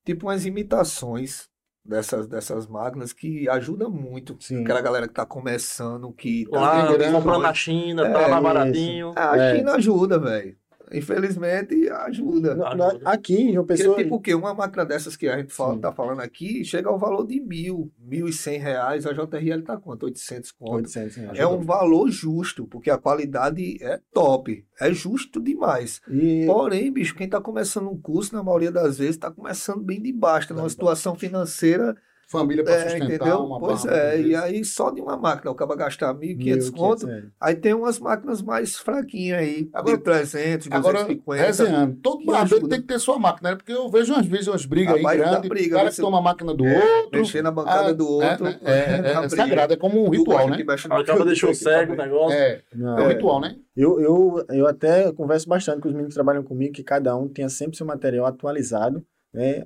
[0.06, 1.50] tipo umas imitações
[1.86, 4.36] dessas, dessas máquinas que ajudam muito.
[4.42, 4.64] Sim.
[4.64, 7.54] Aquela galera que tá começando, que tá Lá, comprando na.
[7.54, 8.42] China, É, tá isso.
[8.42, 9.14] baratinho.
[9.16, 9.56] Ah, a É.
[9.56, 10.58] China ajuda, velho.
[10.92, 12.58] Infelizmente, ajuda.
[13.04, 14.34] Aqui, em João Porque, Pessoa, tipo o quê?
[14.34, 17.92] Uma máquina dessas que a gente fala, tá falando aqui, chega ao valor de mil,
[18.00, 19.06] mil e cem reais.
[19.06, 20.04] A JRL tá quanto?
[20.04, 20.74] 800 conto.
[20.76, 21.40] 800 reais.
[21.40, 24.66] É um valor justo, porque a qualidade é top.
[24.80, 26.02] É justo demais.
[26.10, 30.02] E Porém, bicho, quem tá começando um curso, na maioria das vezes, tá começando bem
[30.02, 31.96] de baixo, tá numa situação financeira.
[32.30, 33.40] Família para É, sustentar entendeu?
[33.46, 36.70] uma Pois barra, é, e aí só de uma máquina, o cara gastar 1.500 1.500
[36.72, 37.06] conto.
[37.08, 37.24] reais.
[37.40, 41.42] Aí tem umas máquinas mais fraquinhas aí, Agora- de 300, Agora, 250.
[41.46, 43.56] resenhando, todo barbeiro tem que ter sua máquina, né?
[43.56, 46.02] Porque eu vejo umas vezes umas brigas A aí grandes, briga, o cara você- que
[46.02, 47.20] toma a máquina do É, outro.
[47.20, 48.48] Mexer na bancada ah, do outro.
[48.48, 50.58] É, é, é, é sagrado, é como um Tu ritual, né?
[50.90, 52.38] Acaba deixou cego o negócio.
[52.38, 53.08] É, é um É.
[53.14, 53.56] ritual, né?
[53.74, 57.28] Eu, eu, eu até converso bastante com os meninos que trabalham comigo, que cada um
[57.30, 59.02] tenha sempre seu material atualizado,
[59.34, 59.66] né?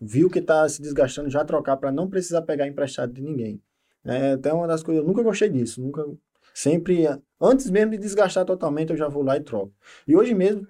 [0.00, 3.60] Viu que está se desgastando, já trocar para não precisar pegar emprestado de ninguém.
[4.04, 6.04] É até uma das coisas, eu nunca gostei disso, nunca,
[6.54, 7.06] sempre,
[7.40, 9.72] antes mesmo de desgastar totalmente, eu já vou lá e troco.
[10.08, 10.66] E hoje mesmo,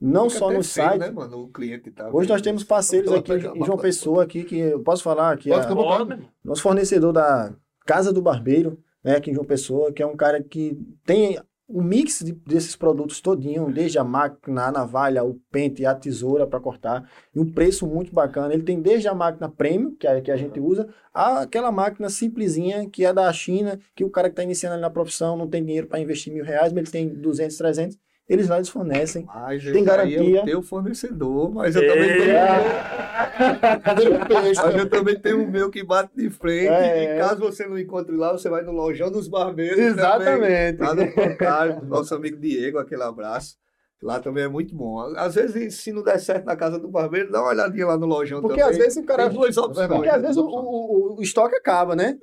[0.00, 1.42] não Fica só no feio, site, né, mano?
[1.44, 2.08] O cliente tá.
[2.12, 5.48] hoje nós temos parceiros aqui em João uma- Pessoa, aqui, que eu posso falar que
[5.48, 6.08] Pode a- ficar à Pode, vontade.
[6.08, 6.30] meu irmão.
[6.44, 7.54] nosso fornecedor da
[7.86, 11.38] Casa do Barbeiro, né, aqui em João Pessoa, que é um cara que tem
[11.68, 15.94] o mix de- desses produtos todinho, desde a máquina, a navalha, o pente e a
[15.94, 18.54] tesoura para cortar, e um preço muito bacana.
[18.54, 21.72] Ele tem desde a máquina premium, que é a que a gente usa, a aquela
[21.72, 25.36] máquina simplesinha, que é da China, que o cara que está iniciando ali na profissão
[25.36, 27.98] não tem dinheiro para investir mil reais, mas ele tem 200, 300,
[28.28, 29.24] eles lá eles fornecem.
[29.26, 30.38] Mas Tem garantia.
[30.38, 32.16] É o teu fornecedor, mas eu também É.
[32.16, 33.80] tenho.
[33.82, 34.60] Cadê o peixe?
[34.62, 36.68] Mas eu também tenho o meu que bate de frente.
[36.68, 37.16] É.
[37.16, 39.78] E caso você não encontre lá, você vai no Lojão dos Barbeiros.
[39.96, 40.76] também.
[40.78, 43.56] Lá no Concaro, nosso amigo Diego, aquele abraço.
[44.02, 45.00] Lá também é muito bom.
[45.16, 48.04] Às vezes, se não der certo na casa do barbeiro, dá uma olhadinha lá no
[48.04, 48.70] lojão Porque também.
[48.70, 49.24] às vezes o cara.
[49.28, 49.88] Tem duas opções.
[49.88, 52.18] Porque às vezes o, o, o estoque acaba, né?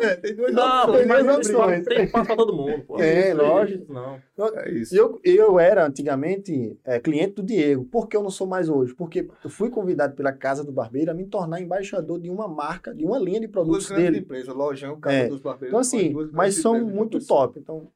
[0.00, 1.06] É, tem duas Não, opções.
[1.06, 1.84] mas duas opções.
[1.84, 2.82] tem espaço pra todo mundo.
[2.86, 2.98] Pô.
[2.98, 3.92] É, lógico.
[3.92, 4.18] Não.
[4.56, 4.96] É isso.
[4.96, 7.84] Eu, eu era antigamente é, cliente do Diego.
[7.84, 8.94] Por que eu não sou mais hoje?
[8.94, 12.94] Porque eu fui convidado pela Casa do Barbeiro a me tornar embaixador de uma marca,
[12.94, 14.18] de uma linha de Duas produtos grandes dele.
[14.24, 15.28] empresas, Lojão, Casa É.
[15.28, 15.68] dos Barbeiros.
[15.68, 17.60] Então, assim, as duas mas são muito top.
[17.60, 17.88] Então,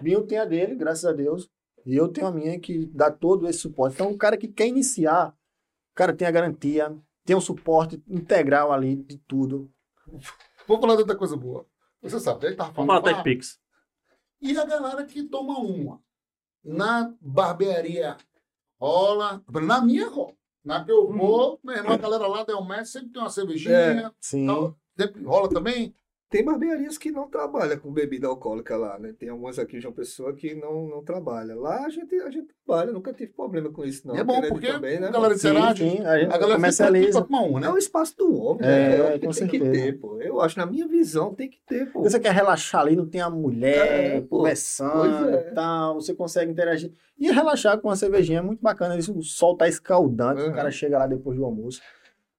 [0.00, 1.48] Binho tem a dele, graças a Deus.
[1.86, 3.94] E eu tenho a minha que dá todo esse suporte.
[3.94, 5.30] Então, o cara que quer iniciar,
[5.92, 9.70] o cara tem a garantia, tem um suporte integral ali de tudo.
[10.66, 11.66] Vou falar de outra coisa boa.
[12.02, 13.04] Você sabe, ele tava Vamos falando.
[13.04, 13.58] falar ah, TechPix.
[14.40, 16.02] E a galera que toma uma
[16.62, 18.16] na barbearia
[18.80, 19.42] rola.
[19.62, 20.34] Na minha rola.
[20.64, 24.14] Na que eu vou, meu irmão, a galera lá da Elmet sempre tem uma cervejinha.
[24.18, 24.46] Sim.
[24.46, 24.78] tal.
[24.98, 25.94] Sempre rola também.
[26.34, 29.14] Tem barbearias que não trabalham com bebida alcoólica lá, né?
[29.16, 31.60] Tem algumas aqui em João Pessoa que não, não trabalham.
[31.60, 34.16] Lá a gente, a gente trabalha, nunca tive problema com isso, não.
[34.16, 35.06] E é bom, porque também, né?
[35.06, 35.90] a galera Sim, interage.
[35.90, 36.04] sim.
[36.04, 37.24] A gente A galera comercializa.
[37.28, 37.70] uma, É né?
[37.70, 38.96] o espaço do homem, É, né?
[38.96, 39.70] É o que com tem que certeza.
[39.84, 40.20] ter, pô.
[40.20, 42.02] Eu acho, na minha visão, tem que ter, pô.
[42.02, 44.38] Você quer relaxar ali, não tem a mulher É, pô.
[44.38, 45.50] conversando é.
[45.50, 46.90] e tal, você consegue interagir.
[47.16, 48.96] E relaxar com uma cervejinha é muito bacana.
[48.98, 50.50] Isso, o sol tá escaldante, Uhum.
[50.50, 51.80] o cara chega lá depois do almoço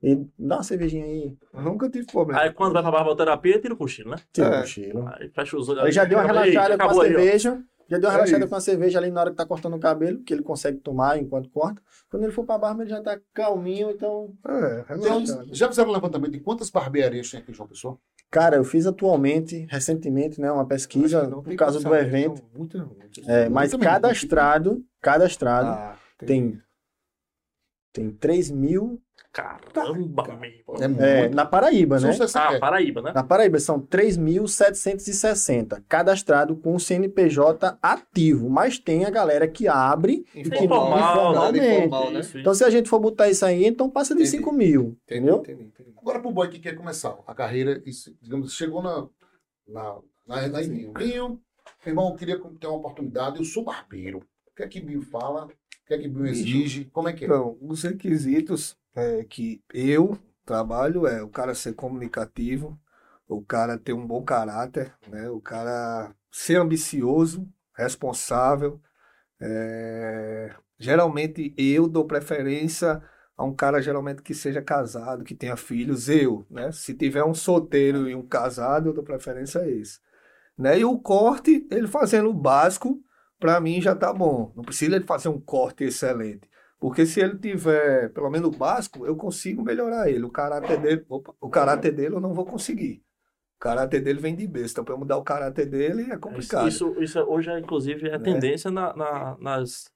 [0.08, 2.42] e dá uma cervejinha aí, Eu nunca tive problema.
[2.42, 4.18] Aí quando vai pra barboterapia, tira o cochilo, né?
[4.32, 4.58] tira É.
[4.58, 5.08] um cochilo.
[5.20, 5.84] Aí fecha os olhos.
[5.84, 7.64] Aí já deu uma relaxada com a acabou aí, cerveja.
[7.88, 8.50] Já deu uma É relaxada isso.
[8.50, 11.18] com a cerveja ali na hora que tá cortando o cabelo, que ele consegue tomar
[11.20, 11.82] enquanto corta.
[12.10, 14.34] Quando ele for pra barba, ele já tá calminho, então...
[14.48, 15.50] É, Tem relaxado.
[15.56, 17.98] já fizeram um levantamento de quantas barbearias tem aqui em João Pessoa?
[18.32, 22.38] Cara, eu fiz atualmente, recentemente, né, uma pesquisa não por causa do evento.
[22.40, 23.28] são muitas, muitas.
[23.30, 23.88] É, mas também.
[23.88, 26.60] cadastrado, cadastrado, Ah, tem,
[27.94, 29.00] tem 3 mil
[29.32, 30.76] Caramba, meu irmão.
[30.80, 31.04] É muito.
[31.04, 32.14] É, na Paraíba, né?
[32.14, 32.60] 60, Ah, é.
[32.60, 33.12] Paraíba, né?
[33.14, 40.26] Na Paraíba são 3.760 cadastrado com o CNPJ ativo, mas tem a galera que abre
[40.34, 41.60] Informal, informalmente.
[41.60, 41.78] né?
[41.80, 42.22] Informal, né?
[42.36, 44.38] Então, se a gente for botar isso aí, então passa de Entendi.
[44.38, 45.38] 5 mil, Entendi, entendeu?
[45.40, 45.94] entendi, entendi.
[45.98, 47.92] Agora, pro boy que quer começar a carreira, e,
[48.22, 49.08] digamos, chegou na,
[49.68, 49.98] na,
[50.28, 50.94] na, na Binho.
[50.94, 51.40] Binho,
[51.86, 54.20] irmão, eu queria ter uma oportunidade, eu sou barbeiro.
[54.20, 55.46] O que é que Binho fala?
[55.46, 56.86] O que é que Binho exige?
[56.86, 57.28] Como é que é?
[57.28, 62.80] Então, os requisitos é, que eu trabalho é o cara ser comunicativo,
[63.28, 65.30] o cara ter um bom caráter, né?
[65.30, 68.82] O cara ser ambicioso, responsável,
[69.42, 73.02] É, geralmente eu dou preferência
[73.38, 76.72] a um cara geralmente que seja casado, que tenha filhos, eu, né?
[76.72, 80.00] Se tiver um solteiro e um casado, eu dou preferência a esse.
[80.58, 80.80] Né?
[80.80, 83.02] E o corte, ele fazendo o básico,
[83.40, 84.54] para mim já tá bom.
[84.56, 86.50] Não precisa ele fazer um corte excelente.
[86.86, 90.24] Porque se ele tiver pelo menos o básico, eu consigo melhorar ele.
[90.24, 93.02] O caráter dele, opa, o caráter dele eu não vou conseguir.
[93.58, 94.84] O caráter dele vem de besta.
[94.84, 96.68] Para mudar o caráter dele é complicado.
[96.68, 99.90] Isso, isso hoje, é, inclusive, é tendência na, na, nas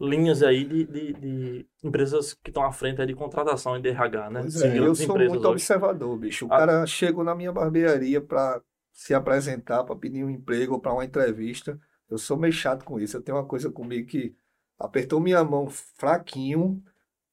[0.00, 4.30] linhas aí de, de, de empresas que estão à frente de contratação e de RH,
[4.30, 4.40] né?
[4.40, 5.46] Pois é, eu sou muito hoje.
[5.46, 6.46] observador, bicho.
[6.46, 6.56] O ah.
[6.56, 11.04] cara chega na minha barbearia para se apresentar, para pedir um emprego ou para uma
[11.04, 11.78] entrevista.
[12.08, 13.14] Eu sou meio chato com isso.
[13.14, 14.34] Eu tenho uma coisa comigo que
[14.78, 16.82] apertou minha mão fraquinho,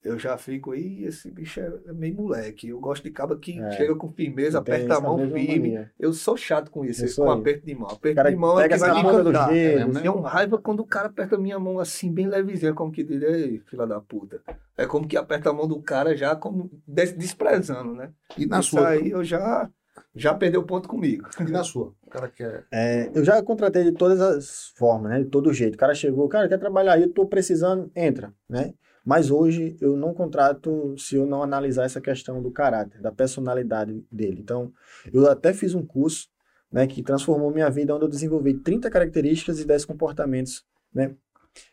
[0.04, 2.70] eu já fico, aí esse bicho é meio moleque.
[2.70, 3.72] Eu gosto de caba que é.
[3.74, 5.88] chega com firmeza, aperta a mão firme.
[6.00, 7.88] Eu sou chato com isso, com aperto de mão.
[7.88, 9.56] Aperto de mão é que vai me encantar.
[9.56, 10.02] É, né?
[10.02, 13.30] Tenho raiva quando o cara aperta a minha mão assim, bem levezinha, como que diria,
[13.30, 14.42] aí, filha da puta.
[14.76, 18.12] É como que aperta a mão do cara já como desprezando, né?
[18.36, 18.90] E na isso sua?
[18.90, 19.70] aí eu já
[20.16, 21.28] já perdeu ponto comigo.
[21.40, 21.94] E na sua?
[22.06, 22.66] O cara quer.
[22.72, 25.20] É, eu já contratei de todas as formas, né?
[25.24, 25.76] De todo jeito.
[25.76, 28.74] O cara chegou, cara, quer trabalhar aí, eu tô precisando, entra, né?
[29.04, 34.06] Mas hoje eu não contrato se eu não analisar essa questão do caráter, da personalidade
[34.12, 34.40] dele.
[34.42, 34.72] Então,
[35.12, 36.30] eu até fiz um curso
[36.72, 41.16] né, que transformou minha vida, onde eu desenvolvi 30 características e 10 comportamentos né,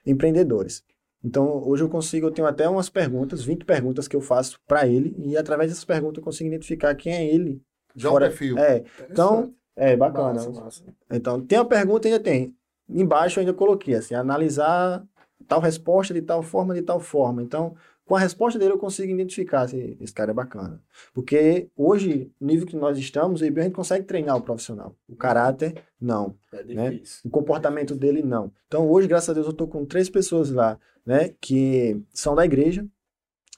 [0.06, 0.82] empreendedores.
[1.22, 4.86] Então, hoje eu consigo, eu tenho até umas perguntas, 20 perguntas que eu faço para
[4.86, 7.60] ele, e através dessas perguntas eu consigo identificar quem é ele.
[7.94, 8.26] Já fora...
[8.26, 8.58] o perfil.
[8.58, 10.34] É, então, é bacana.
[10.34, 10.84] Massa, massa.
[11.10, 12.54] Então, tem a pergunta, ainda tem.
[12.88, 15.04] Embaixo eu ainda coloquei, assim, analisar
[15.46, 17.42] tal resposta de tal forma, de tal forma.
[17.42, 17.74] Então,
[18.08, 20.82] com a resposta dele eu consigo identificar se esse cara é bacana.
[21.12, 24.96] Porque hoje, no nível que nós estamos, a gente consegue treinar o profissional.
[25.06, 26.34] O caráter, não.
[26.50, 27.00] É né?
[27.22, 28.50] O comportamento dele, não.
[28.66, 32.46] Então, hoje, graças a Deus, eu estou com três pessoas lá, né, que são da
[32.46, 32.86] igreja,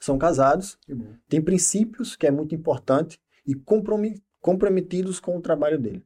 [0.00, 0.76] são casados,
[1.28, 3.54] têm princípios, que é muito importante, e
[4.40, 6.04] comprometidos com o trabalho dele.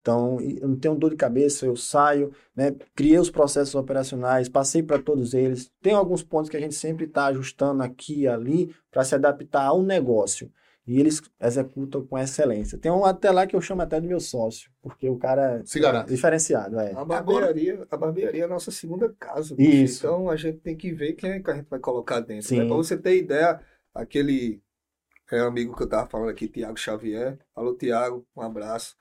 [0.00, 2.74] Então, eu não tenho dor de cabeça, eu saio, né?
[2.94, 5.70] criei os processos operacionais, passei para todos eles.
[5.82, 9.66] Tem alguns pontos que a gente sempre está ajustando aqui e ali para se adaptar
[9.66, 10.50] ao negócio.
[10.86, 12.78] E eles executam com excelência.
[12.78, 15.78] Tem um até lá que eu chamo até do meu sócio, porque o cara se
[15.78, 16.10] garante.
[16.10, 16.80] É diferenciado.
[16.80, 16.92] É.
[16.94, 19.54] A barbearia, a barbearia é a nossa segunda casa.
[19.58, 19.98] Isso.
[19.98, 22.56] Então a gente tem que ver quem é que a gente vai colocar dentro.
[22.56, 22.64] Né?
[22.64, 23.60] Para você ter ideia,
[23.94, 24.60] aquele
[25.32, 27.38] é, amigo que eu estava falando aqui, Tiago Xavier.
[27.54, 28.96] Alô, Tiago, um abraço.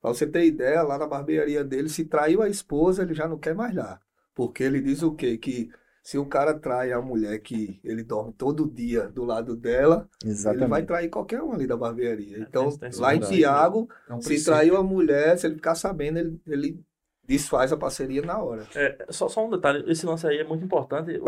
[0.00, 3.38] Pra você ter ideia, lá na barbearia dele, se traiu a esposa, ele já não
[3.38, 4.00] quer mais lá.
[4.34, 5.38] Porque ele diz o quê?
[5.38, 5.70] Que
[6.02, 10.62] se o cara trai a mulher que ele dorme todo dia do lado dela, Exatamente.
[10.64, 12.38] ele vai trair qualquer um ali da barbearia.
[12.38, 15.76] É, então, é, lá em Tiago, é um se traiu a mulher, se ele ficar
[15.76, 16.84] sabendo, ele, ele
[17.24, 18.66] desfaz a parceria na hora.
[18.74, 21.20] É, só, só um detalhe, esse lance aí é muito importante.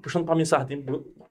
[0.00, 0.84] Puxando para mim sardinha,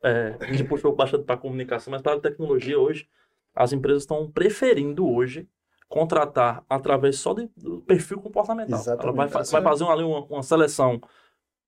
[0.04, 3.08] é, a gente puxou bastante para comunicação, mas para a tecnologia hoje,
[3.56, 5.48] as empresas estão preferindo hoje
[5.88, 8.80] contratar através só de, do perfil comportamental.
[8.80, 9.18] Exatamente.
[9.18, 11.02] Ela vai, vai fazer ali uma, uma seleção,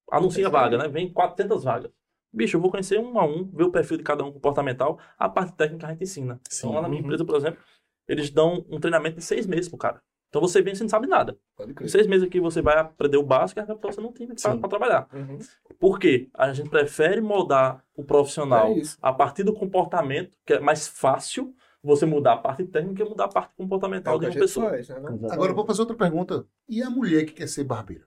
[0.09, 0.87] anuncia vaga, né?
[0.87, 1.91] Vem 400 vagas.
[2.31, 5.29] Bicho, eu vou conhecer um a um, ver o perfil de cada um comportamental, a
[5.29, 6.39] parte técnica a gente ensina.
[6.49, 6.67] Sim.
[6.67, 7.05] Então, lá na minha uhum.
[7.05, 7.61] empresa, por exemplo,
[8.07, 10.01] eles dão um treinamento de seis meses pro cara.
[10.33, 11.37] Então você vem sem não sabe nada.
[11.79, 15.07] Em seis meses aqui você vai aprender o básico e você não tem para trabalhar.
[15.13, 15.37] Uhum.
[15.79, 16.27] Por quê?
[16.33, 21.53] A gente prefere moldar o profissional é a partir do comportamento, que é mais fácil,
[21.83, 24.71] você mudar a parte técnica e mudar a parte comportamental é de uma pessoa.
[24.71, 24.95] Faz, né?
[25.29, 26.47] Agora eu vou fazer outra pergunta.
[26.67, 28.05] E a mulher que quer ser barbeira?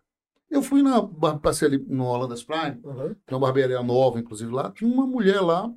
[0.51, 1.01] Eu fui na.
[1.39, 3.15] Passei ali no Hollandas Prime, uhum.
[3.25, 4.73] tem uma barbearia nova, inclusive lá.
[4.73, 5.73] Tinha uma mulher lá,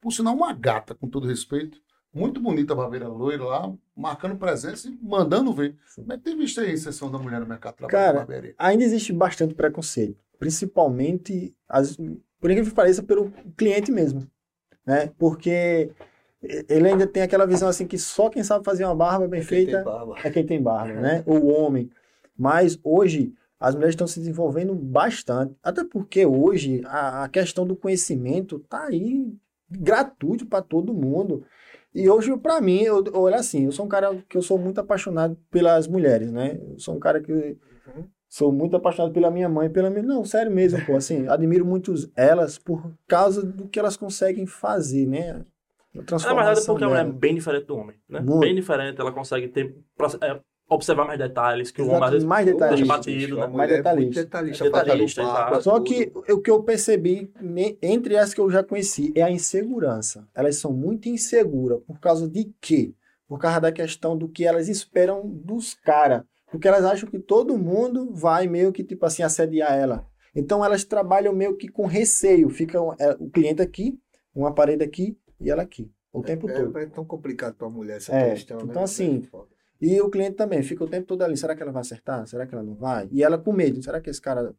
[0.00, 1.78] por sinal, uma gata, com todo respeito.
[2.12, 5.76] Muito bonita a barbeira loira lá, marcando presença e mandando ver.
[5.94, 8.18] Como é que tem visto aí a inserção da mulher no mercado de trabalho Cara,
[8.18, 8.54] barbearia?
[8.58, 10.18] Ainda existe bastante preconceito.
[10.38, 14.26] Principalmente, as, por incrível que pareça, pelo cliente mesmo.
[14.84, 15.12] Né?
[15.18, 15.90] Porque
[16.42, 19.44] ele ainda tem aquela visão assim que só quem sabe fazer uma barba bem é
[19.44, 19.84] feita
[20.24, 21.22] é quem tem barba, né?
[21.26, 21.90] O homem.
[22.36, 27.76] Mas hoje as mulheres estão se desenvolvendo bastante, até porque hoje a, a questão do
[27.76, 29.30] conhecimento tá aí
[29.70, 31.44] gratuito para todo mundo.
[31.94, 34.80] E hoje, para mim, eu, olha assim, eu sou um cara que eu sou muito
[34.80, 36.60] apaixonado pelas mulheres, né?
[36.70, 38.04] Eu sou um cara que uhum.
[38.28, 40.02] sou muito apaixonado pela minha mãe, pela minha...
[40.02, 45.06] Não, sério mesmo, pô, assim, admiro muito elas por causa do que elas conseguem fazer,
[45.06, 45.44] né?
[45.92, 48.20] Na verdade, é porque a mulher é bem diferente do homem, né?
[48.20, 48.40] Muito.
[48.40, 49.74] Bem diferente, ela consegue ter,
[50.20, 53.46] é, observar mais detalhes, que Exato, o homem às vezes mais detalhista, deixa batido, né?
[53.48, 54.22] Mais detalhista.
[54.24, 55.62] detalhista, é detalhista exato.
[55.62, 57.30] Só que o que eu percebi,
[57.82, 60.26] entre as que eu já conheci, é a insegurança.
[60.34, 61.80] Elas são muito inseguras.
[61.86, 62.94] Por causa de quê?
[63.28, 66.22] Por causa da questão do que elas esperam dos caras.
[66.50, 70.06] Porque elas acham que todo mundo vai meio que, tipo assim, assediar ela.
[70.34, 72.48] Então elas trabalham meio que com receio.
[72.48, 73.98] Fica um- é, o cliente aqui,
[74.34, 76.78] uma parede aqui e ela aqui, o tempo é, todo.
[76.78, 78.64] É tão complicado pra mulher essa É, questão, né?
[78.68, 79.22] então, assim,
[79.80, 81.36] E o cliente também fica o tempo todo ali.
[81.36, 82.26] Será que ela vai acertar?
[82.26, 83.08] Será que ela não vai?
[83.10, 83.82] E ela com medo.
[83.82, 84.54] Será que esse cara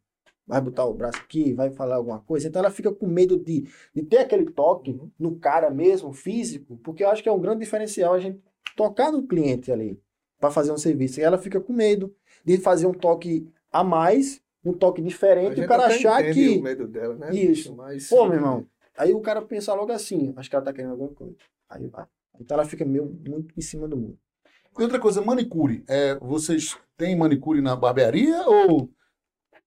[0.46, 1.52] vai botar o braço aqui?
[1.52, 2.48] Vai falar alguma coisa?
[2.48, 7.04] Então ela fica com medo de, de ter aquele toque no cara mesmo, físico, porque
[7.04, 8.40] eu acho que é um grande diferencial a gente
[8.76, 10.00] tocar no cliente ali
[10.40, 11.20] para fazer um serviço.
[11.20, 12.12] E ela fica com medo
[12.44, 16.58] de fazer um toque a mais, um toque diferente, e o cara achar que.
[16.58, 17.32] o medo dela, né?
[17.34, 17.74] Isso.
[17.76, 18.66] Mas- Pô, meu irmão.
[18.98, 21.36] Aí o cara pensa logo assim, acho que ela tá querendo alguma coisa.
[21.70, 22.06] Aí vai.
[22.40, 24.18] Então ela fica meio muito em cima do muro.
[24.78, 25.84] E outra coisa, manicure.
[25.88, 28.90] É, vocês têm manicure na barbearia ou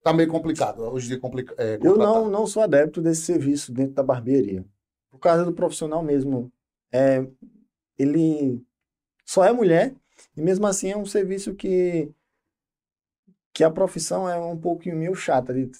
[0.03, 0.81] tá meio complicado?
[0.81, 4.03] Hoje em dia é complica, é, Eu não, não sou adepto desse serviço dentro da
[4.03, 4.65] barbearia.
[5.09, 6.51] Por causa do profissional mesmo.
[6.91, 7.25] É,
[7.97, 8.63] ele
[9.25, 9.95] só é mulher
[10.35, 12.11] e mesmo assim é um serviço que
[13.55, 15.71] que a profissão é um pouquinho meio chata de,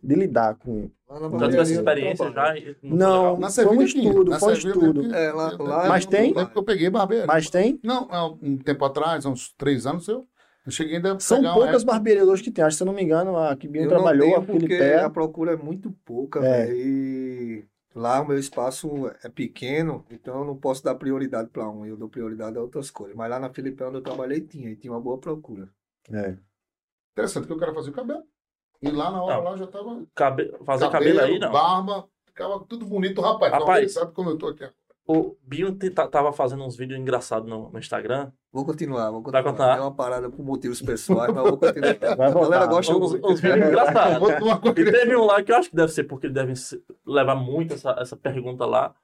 [0.00, 2.54] de lidar com Já tive barbearia essa eu experiência já.
[2.82, 3.38] Não.
[3.38, 5.14] Na foi um Sevilha estudo, foi um estudo.
[5.14, 6.32] É, lá- lá- teve Mas tem?
[6.32, 7.26] que eu peguei barbearia.
[7.26, 7.80] Mas tem?
[7.82, 10.26] Não, há um tempo atrás, há uns três anos, eu,
[10.64, 12.64] eu cheguei ainda São poucas barbearias hoje que tem.
[12.64, 15.00] Acho que se eu não me engano, a que Binho não trabalhou, a porque Filipé.
[15.00, 16.72] a procura é muito pouca, É.
[16.72, 21.84] E lá o meu espaço é pequeno, então eu não posso dar prioridade para um,
[21.84, 23.16] eu dou prioridade a outras coisas.
[23.16, 25.68] Mas lá na Filipe, onde eu trabalhei, tinha, e tinha uma boa procura.
[26.12, 26.36] É.
[27.12, 28.22] Interessante, que eu quero fazer o cabelo.
[28.82, 29.44] E lá na hora Não.
[29.44, 31.50] lá já tava Cabe- Fazer cabelo aí, não.
[31.52, 33.20] barba, ficava tudo bonito.
[33.20, 33.92] Rapaz, Rapaz.
[33.92, 34.68] sabe como eu tô aqui?
[35.06, 35.76] O Binho
[36.10, 38.30] tava fazendo uns vídeos engraçados no, no Instagram.
[38.52, 39.42] Vou continuar, vou Vai continuar.
[39.42, 39.76] continuar?
[39.78, 41.96] É uma parada por motivos pessoais, mas eu vou continuar.
[42.16, 43.26] Vai A galera gosta Uns, muito.
[43.28, 44.28] uns vídeos engraçados.
[44.78, 46.54] E teve um lá que eu acho que deve ser porque devem
[47.04, 48.94] levar muito essa, essa pergunta lá.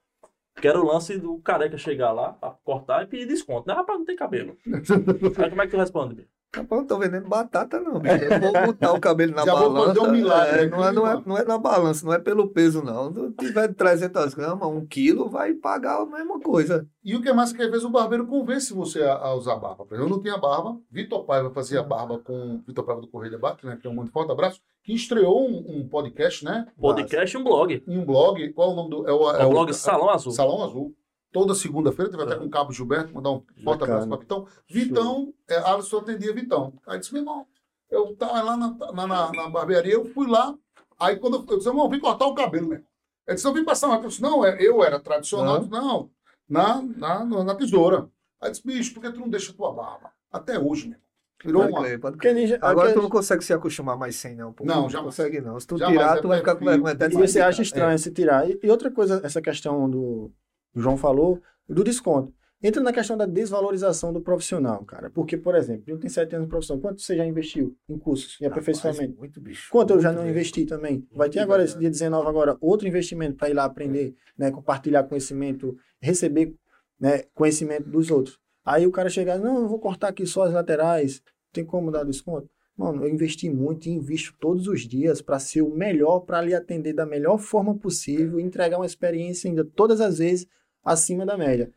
[0.60, 3.66] Que era o lance do careca chegar lá pra cortar e pedir desconto.
[3.68, 4.56] Né, rapaz, não tem cabelo.
[5.42, 6.28] Aí como é que tu responde, Binho?
[6.56, 8.14] Rapaz, não tô vendendo batata, não, bicho.
[8.14, 9.94] Eu vou botar o cabelo na Já vou balança.
[9.94, 12.48] fazer um milagre é, não, é, não, é, não é na balança, não é pelo
[12.48, 13.12] peso, não.
[13.12, 16.88] Se tiver 300 gramas, um quilo, vai pagar a mesma coisa.
[17.04, 19.56] E o que é mais que às vezes o barbeiro convence você a, a usar
[19.56, 19.84] barba.
[19.84, 20.78] Por exemplo, Eu não tinha barba.
[20.90, 23.78] Vitor Paiva fazia barba com Vitor Paiva do Correio Debate, né?
[23.80, 26.66] Que é um muito forte abraço, que estreou um, um podcast, né?
[26.78, 27.82] Podcast e um blog.
[27.86, 28.52] Em um blog.
[28.54, 29.08] Qual é o nome do.
[29.08, 30.32] É o, É o blog Salão Azul.
[30.32, 30.94] Salão Azul.
[31.38, 34.46] Toda segunda-feira, teve até com o Cabo Gilberto, mandar um forte abraço para Vitão.
[34.68, 36.72] Vitão, é, Alisson atendia Vitão.
[36.86, 37.46] Aí disse, meu irmão,
[37.90, 40.54] eu tava lá na, na, na- na barbearia, eu fui lá,
[40.98, 42.88] aí quando eu, eu disse, irmão, vim cortar o cabelo, meu irmão.
[43.26, 43.96] Ele disse, eu vim passar uma.
[43.98, 46.10] Eu disse, não, é- eu era tradicional, disse, não,
[46.48, 48.08] na, na, na, na tesoura.
[48.40, 50.10] Aí disse, bicho, por que tu não deixa tua barba?
[50.32, 51.06] Até hoje, meu irmão.
[51.44, 52.10] Virou uma.
[52.12, 54.54] Porque ninja, Agora tu não consegue se acostumar mais sem, não.
[54.54, 54.64] Pô.
[54.64, 55.14] Não, jamais.
[55.14, 55.60] consegue, não.
[55.60, 56.72] Se tu tirar, é tu vai ficar com perfil.
[56.72, 58.48] vergonha até de E você acha estranho se tirar.
[58.48, 60.32] E, e outra coisa, essa questão do,
[60.76, 62.32] do João falou, do desconto.
[62.62, 65.08] Entra na questão da desvalorização do profissional, cara.
[65.08, 66.78] Porque, por exemplo, eu tenho sete anos de profissão.
[66.78, 69.18] Quanto você já investiu em cursos, em Rapaz, aperfeiçoamento?
[69.18, 69.70] Muito bicho.
[69.70, 71.06] Quanto eu já não investi também?
[71.12, 75.04] Vai ter agora, esse dia 19, agora, outro investimento para ir lá aprender, né, compartilhar
[75.04, 76.54] conhecimento, receber
[77.00, 78.38] né, conhecimento dos outros.
[78.64, 81.22] Aí o cara chegar, não, eu vou cortar aqui só as laterais,
[81.52, 82.50] tem como dar desconto?
[82.76, 86.54] Mano, eu investi muito e invisto todos os dias para ser o melhor, para lhe
[86.54, 90.46] atender da melhor forma possível, e entregar uma experiência ainda todas as vezes
[90.86, 91.70] acima da média,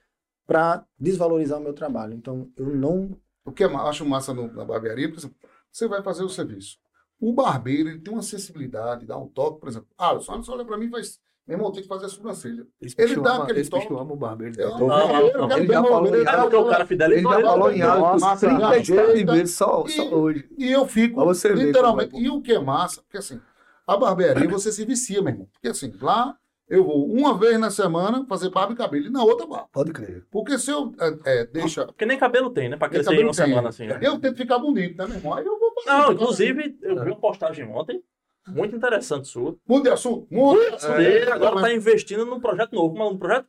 [0.47, 2.13] para desvalorizar o meu trabalho.
[2.13, 5.35] Então, eu não O que eu acho massa no- na barbearia, por exemplo,
[5.71, 6.77] você vai fazer o serviço.
[7.19, 9.87] O barbeiro ele tem uma sensibilidade, dá um toque, por exemplo.
[9.97, 11.19] Ah, o Alisson olha pra mim e faz.
[11.47, 12.67] Meu irmão, tem que fazer a sobrancelha.
[12.79, 13.87] Esse Ele dá ama- aquele esse toque.
[13.91, 14.61] ama o barbeiro.
[14.61, 14.69] Eu.
[14.69, 15.19] Não, não, não.
[15.21, 16.21] eu quero Ele ver já falou em É ele
[16.57, 16.85] o cara
[17.15, 17.43] Ele já ele.
[17.47, 19.31] falou em Nossa, altos massa, 37 ajeita.
[19.33, 20.49] vezes só, E- só hoje.
[20.59, 21.15] E eu fico,
[21.55, 22.15] ver literalmente.
[22.15, 23.41] é E o que é massa, porque assim,
[23.87, 25.47] a barbearia você se vicia, meu irmão.
[25.53, 26.37] Porque assim, lá
[26.69, 29.67] eu vou uma vez na semana fazer barba e cabelo e na outra barba.
[29.71, 30.25] Pode crer.
[30.31, 31.85] Porque se eu é, é, deixa.
[31.87, 32.77] Porque nem cabelo tem, né?
[32.77, 33.33] Pra crescer em uma tem.
[33.33, 33.87] semana assim.
[33.87, 33.99] né?
[34.01, 35.33] Eu tento ficar bonito, né, meu irmão?
[35.33, 35.89] Aí eu vou fazer.
[35.97, 38.01] Não, inclusive, eu vi uma postagem ontem,
[38.47, 39.55] muito interessante sua.
[39.67, 40.95] Muda de assunto, muda de assunto.
[40.95, 42.97] Você agora Mas está investindo num projeto novo.
[42.97, 43.47] É um projeto?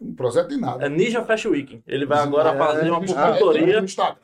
[0.00, 0.84] Um projeto em nada.
[0.84, 1.82] É Ninja Fashion Week.
[1.86, 4.16] Ele vai agora É, fazer uma No consultoria Instagram.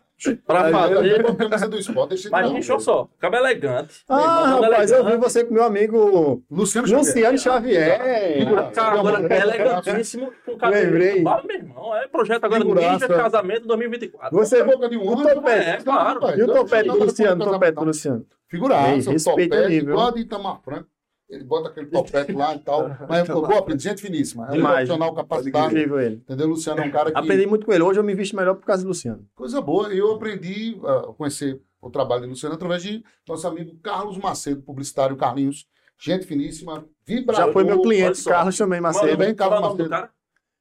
[0.46, 1.22] Para Eu fazer.
[1.22, 3.94] vou camisa do esporte, deixa eu Mas, tirar bicho, um olha só, cabelo elegante.
[4.08, 5.22] Ah, Irmão, rapaz, eu vi elegante.
[5.32, 7.06] você com meu amigo Luciano Xavier.
[7.06, 8.72] Luciano Xavier.
[8.74, 10.84] Cara, agora é elegantíssimo com cabelo.
[10.84, 11.22] Lembrei.
[11.22, 11.96] Fala, meu irmão.
[11.96, 12.92] É projeto agora Figuraça.
[12.92, 14.36] Ninja Casamento 2024.
[14.36, 15.68] Você boca de um o topete.
[15.68, 16.20] É, claro.
[16.38, 18.26] E o topete do Eu- Luciano, o eu- topete do Luciano.
[18.48, 19.90] Figuraça, Ei, o respeita topete, aí, viu?
[19.90, 20.88] igual a de Itamar Franco.
[21.30, 22.90] Ele bota aquele topete lá e tal.
[23.08, 24.46] Mas eu vou aprender, gente finíssima.
[24.46, 24.74] É um Demais.
[24.88, 25.66] profissional capacitado.
[25.68, 26.16] Incrível ele.
[26.16, 26.46] Entendeu?
[26.46, 27.18] O Luciano é um cara que.
[27.18, 27.82] Aprendi muito com ele.
[27.84, 29.24] Hoje eu me visto melhor por causa do Luciano.
[29.34, 29.88] Coisa boa.
[29.94, 35.16] Eu aprendi a conhecer o trabalho de Luciano através de nosso amigo Carlos Macedo, publicitário
[35.16, 35.66] Carlinhos.
[35.98, 37.46] Gente finíssima, vibrador.
[37.46, 38.24] Já foi meu cliente.
[38.24, 39.16] Carlos também, Mano, Macedo.
[39.16, 39.88] bem, qual é o Carlos Macedo.
[39.90, 40.10] cara?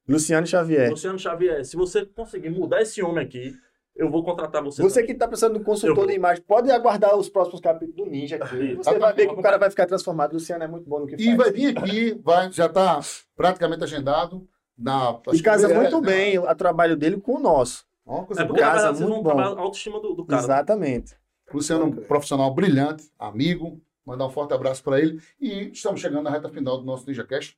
[0.08, 0.90] Luciano Xavier.
[0.90, 1.64] Luciano Xavier.
[1.64, 3.54] Se você conseguir mudar esse homem aqui,
[3.96, 4.82] eu vou contratar você.
[4.82, 5.16] Você também.
[5.16, 8.74] que está um Eu consultor de imagem, pode aguardar os próximos capítulos do Ninja aqui.
[8.74, 10.32] Você vai ver que o cara vai ficar transformado.
[10.32, 11.36] Luciano é muito bom no que E faz.
[11.36, 13.00] vai vir aqui, vai, já está
[13.36, 14.46] praticamente agendado.
[14.76, 16.06] Na, E que casa é, muito né?
[16.06, 17.84] bem o trabalho dele com o nosso.
[18.06, 18.62] Uma coisa É porque.
[18.62, 19.38] Casa, verdade, muito bom.
[19.38, 20.42] a autoestima do, do cara.
[20.42, 21.14] Exatamente.
[21.52, 23.78] Luciano, um profissional brilhante, amigo.
[24.06, 25.20] Mandar um forte abraço para ele.
[25.38, 27.56] E estamos chegando na reta final do nosso NinjaCast.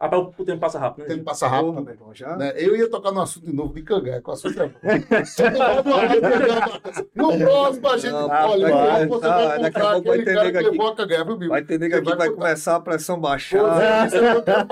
[0.00, 1.14] Rapaz, o tempo passa rápido, O né?
[1.14, 1.90] tempo passa Porra, rápido.
[1.90, 2.36] irmão, já.
[2.36, 2.52] né?
[2.56, 4.74] Eu ia tocar no assunto de novo de com o assunto é bom.
[7.14, 8.12] No próximo a gente.
[8.12, 10.70] Não, olha, rapaz, você tá, vai daqui a pouco vai ter cara nega que aqui.
[10.76, 11.48] levou a cangar, viu, Bill?
[11.48, 14.10] Vai ter nega que vai vai começar a pressão baixar.
[14.12, 14.64] é, eu tava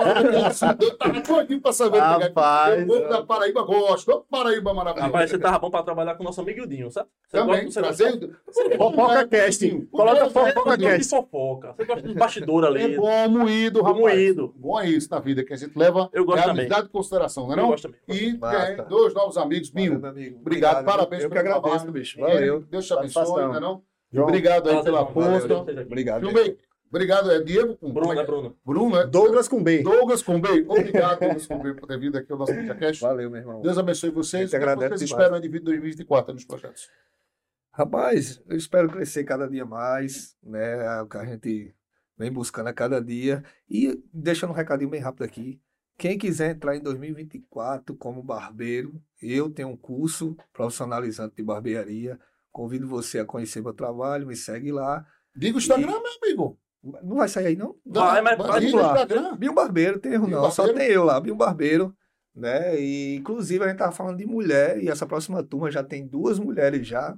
[1.21, 1.99] doidinho pra saber.
[1.99, 4.11] Rapaz, o povo da Paraíba gosta.
[4.13, 5.11] O Paraíba maravilhoso.
[5.11, 7.07] Rapaz, você tava bom pra trabalhar com o nosso amigo Ildinho, sabe?
[7.27, 8.29] Você Também, gosta, trazer.
[8.77, 9.87] Fofoca Cast.
[9.91, 11.09] Coloca Fofoca Você gosta de Cast.
[11.09, 11.73] fofoca.
[11.77, 12.93] Você gosta de bastidor ali.
[12.93, 14.01] É bom, moído, Do rapaz.
[14.01, 14.53] moído.
[14.55, 16.65] Bom é isso na vida, que a gente leva Eu gosto é também.
[16.65, 17.69] amizade e consideração, não é Eu não?
[17.69, 17.99] gosto também.
[18.07, 18.75] E Basta.
[18.75, 19.99] tem dois novos amigos, Valeu, Binho.
[20.01, 20.39] meu amigo.
[20.41, 21.91] Obrigado, parabéns Eu que pelo agradeço, trabalho.
[21.91, 22.19] bicho.
[22.19, 22.61] Valeu.
[22.61, 23.83] Deus te abençoe, não é não?
[24.11, 25.03] João, Obrigado aí pela.
[25.05, 25.85] Deus.
[25.85, 26.21] Obrigado.
[26.25, 26.57] Filmei.
[26.89, 28.31] Obrigado, é Diego com Bruno, é né, que é?
[28.31, 28.55] Bruno?
[28.63, 29.07] Bruno, né?
[29.07, 29.81] Douglas com B.
[29.81, 30.63] Douglas Combei.
[30.69, 33.01] Obrigado, Douglas Combei, por ter vindo aqui ao nosso podcast.
[33.01, 33.61] Valeu, meu irmão.
[33.61, 34.41] Deus abençoe vocês.
[34.43, 35.23] A gente O que agradece vocês demais.
[35.23, 36.87] esperam aí de vida 2024 nos projetos?
[37.71, 40.85] Rapaz, eu espero crescer cada dia mais, né?
[40.99, 41.73] É o que a gente
[42.17, 43.43] vem buscando a cada dia.
[43.69, 45.59] E deixando um recadinho bem rápido aqui.
[45.97, 52.19] Quem quiser entrar em 2024 como barbeiro, eu tenho um curso profissionalizante de barbearia.
[52.51, 55.05] Convido você a conhecer meu trabalho, me segue lá.
[55.35, 56.59] Diga o Instagram, meu amigo.
[57.03, 57.75] Não vai sair aí, não?
[57.85, 59.07] Vai, mas pode pular.
[59.37, 60.87] Binho Barbeiro, tem erro não, só Barbeiro?
[60.87, 61.95] tem eu lá, Binho Barbeiro,
[62.35, 62.77] né?
[62.77, 66.37] E inclusive a gente tava falando de mulher e essa próxima turma já tem duas
[66.37, 67.17] mulheres já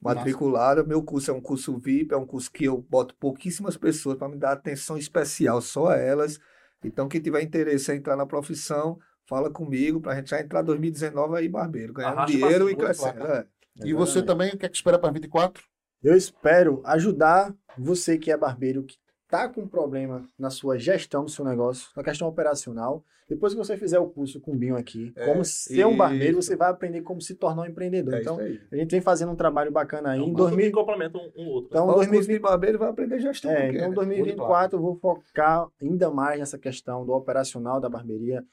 [0.00, 0.86] matriculadas.
[0.86, 4.28] Meu curso é um curso VIP, é um curso que eu boto pouquíssimas pessoas para
[4.28, 6.38] me dar atenção especial só a elas.
[6.82, 11.36] Então quem tiver interesse em entrar na profissão, fala comigo pra gente já entrar 2019
[11.36, 13.18] aí barbeiro, pra dinheiro e crescendo.
[13.18, 13.32] claro.
[13.32, 13.46] é.
[13.84, 15.62] E você também, o que é que espera para 24?
[16.02, 21.30] Eu espero ajudar você que é barbeiro, que está com problema na sua gestão do
[21.30, 23.04] seu negócio, na questão operacional.
[23.28, 26.42] Depois que você fizer o curso com o Binho aqui, É, como ser um barbeiro,
[26.42, 28.14] você vai aprender como se tornar um empreendedor.
[28.14, 30.18] É então, a gente vem fazendo um trabalho bacana aí.
[30.18, 31.70] É um em curso 2000, que complementa um, um outro.
[31.70, 33.50] então, Ó, o curso 2020, de barbeiro vai aprender gestão.
[33.50, 33.94] é, então, né?
[33.94, 38.44] 2024 eu vou focar ainda mais nessa questão do operacional da barbearia,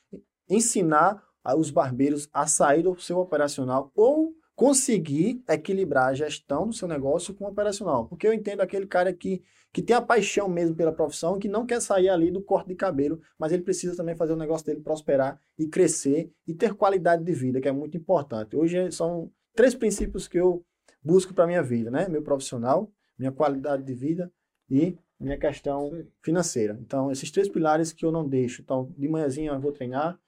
[0.50, 1.22] ensinar
[1.58, 4.32] os barbeiros a sair do seu operacional ou
[4.62, 8.06] conseguir equilibrar a gestão do seu negócio com o operacional.
[8.06, 9.42] Porque eu entendo aquele cara que,
[9.74, 12.76] que tem a paixão mesmo pela profissão, que não quer sair ali do corte de
[12.76, 17.24] cabelo, mas ele precisa também fazer o negócio dele prosperar e crescer e ter qualidade
[17.24, 18.56] de vida, que é muito importante.
[18.56, 20.64] Hoje são três princípios que eu
[21.02, 22.08] busco para minha vida, né?
[22.08, 24.32] Meu profissional, minha qualidade de vida
[24.70, 26.78] e minha questão financeira.
[26.86, 28.62] Então, esses três pilares que eu não deixo.
[28.62, 30.20] Então, de manhãzinha eu vou treinar,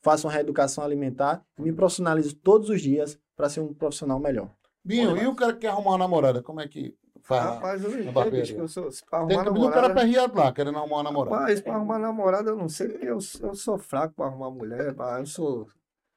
[0.00, 4.48] faço uma reeducação alimentar e me profissionalizo todos os dias para ser um profissional melhor.
[4.84, 7.42] Binho, e o cara que quer arrumar uma namorada, como é que faz?
[7.42, 9.94] Rapaz, eu não bicho, que eu sou, se pra Tem que o cara namorada...
[9.94, 11.36] perreado lá, querendo arrumar uma namorada.
[11.38, 14.94] Rapaz, pra arrumar namorada, eu não sei, porque eu, eu sou fraco pra arrumar mulher,
[14.94, 15.66] pá, eu sou,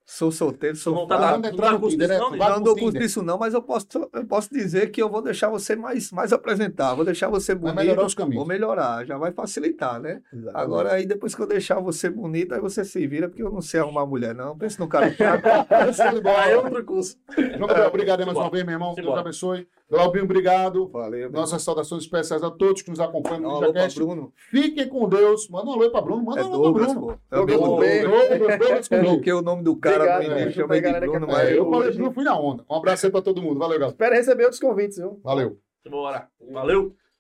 [0.06, 2.18] sou solteiro, sou não tá tá curso disso, né?
[2.18, 2.38] não, Tu né?
[2.38, 5.22] vai não dou curso disso não, mas eu posso, eu posso dizer que eu vou
[5.22, 8.38] deixar você mais, mais apresentar, vou deixar você Vai bonito, melhorar os caminhos.
[8.38, 10.22] vou melhorar, já vai facilitar, né?
[10.53, 13.62] Agora aí depois que eu deixar você bonito, aí você se vira, porque eu não
[13.62, 15.47] sei arrumar mulher não, pensa no cara fraco.
[16.45, 17.18] Aí é outro curso.
[17.36, 18.93] João Gabriel, obrigado mais uma vez, meu irmão.
[18.93, 19.68] Deus abençoe.
[19.89, 20.88] Glaubinho, obrigado.
[20.88, 23.99] Valeu, Nossas saudações especiais a todos que nos acompanham no alô NinjaCast.
[23.99, 25.47] Bruno, Fiquem com Deus.
[25.47, 26.23] Manda um alô aí pra Bruno.
[26.23, 27.19] Manda é um alô pra Douglas, Bruno.
[27.31, 27.69] É o Douglas.
[27.69, 28.29] Douglas.
[28.29, 29.07] Douglas, Douglas comigo.
[29.07, 31.91] Coloquei o nome do cara Obrigado, no início, chamei de Bruno, mas É, eu falei.
[31.91, 32.65] Bruno, fui na onda.
[32.69, 33.59] Um abraço aí pra todo mundo.
[33.59, 33.91] Valeu, galera.
[33.91, 35.19] Espero receber outros convites, viu?
[35.23, 35.59] Valeu.
[35.88, 36.27] Bora.
[36.51, 36.95] Valeu.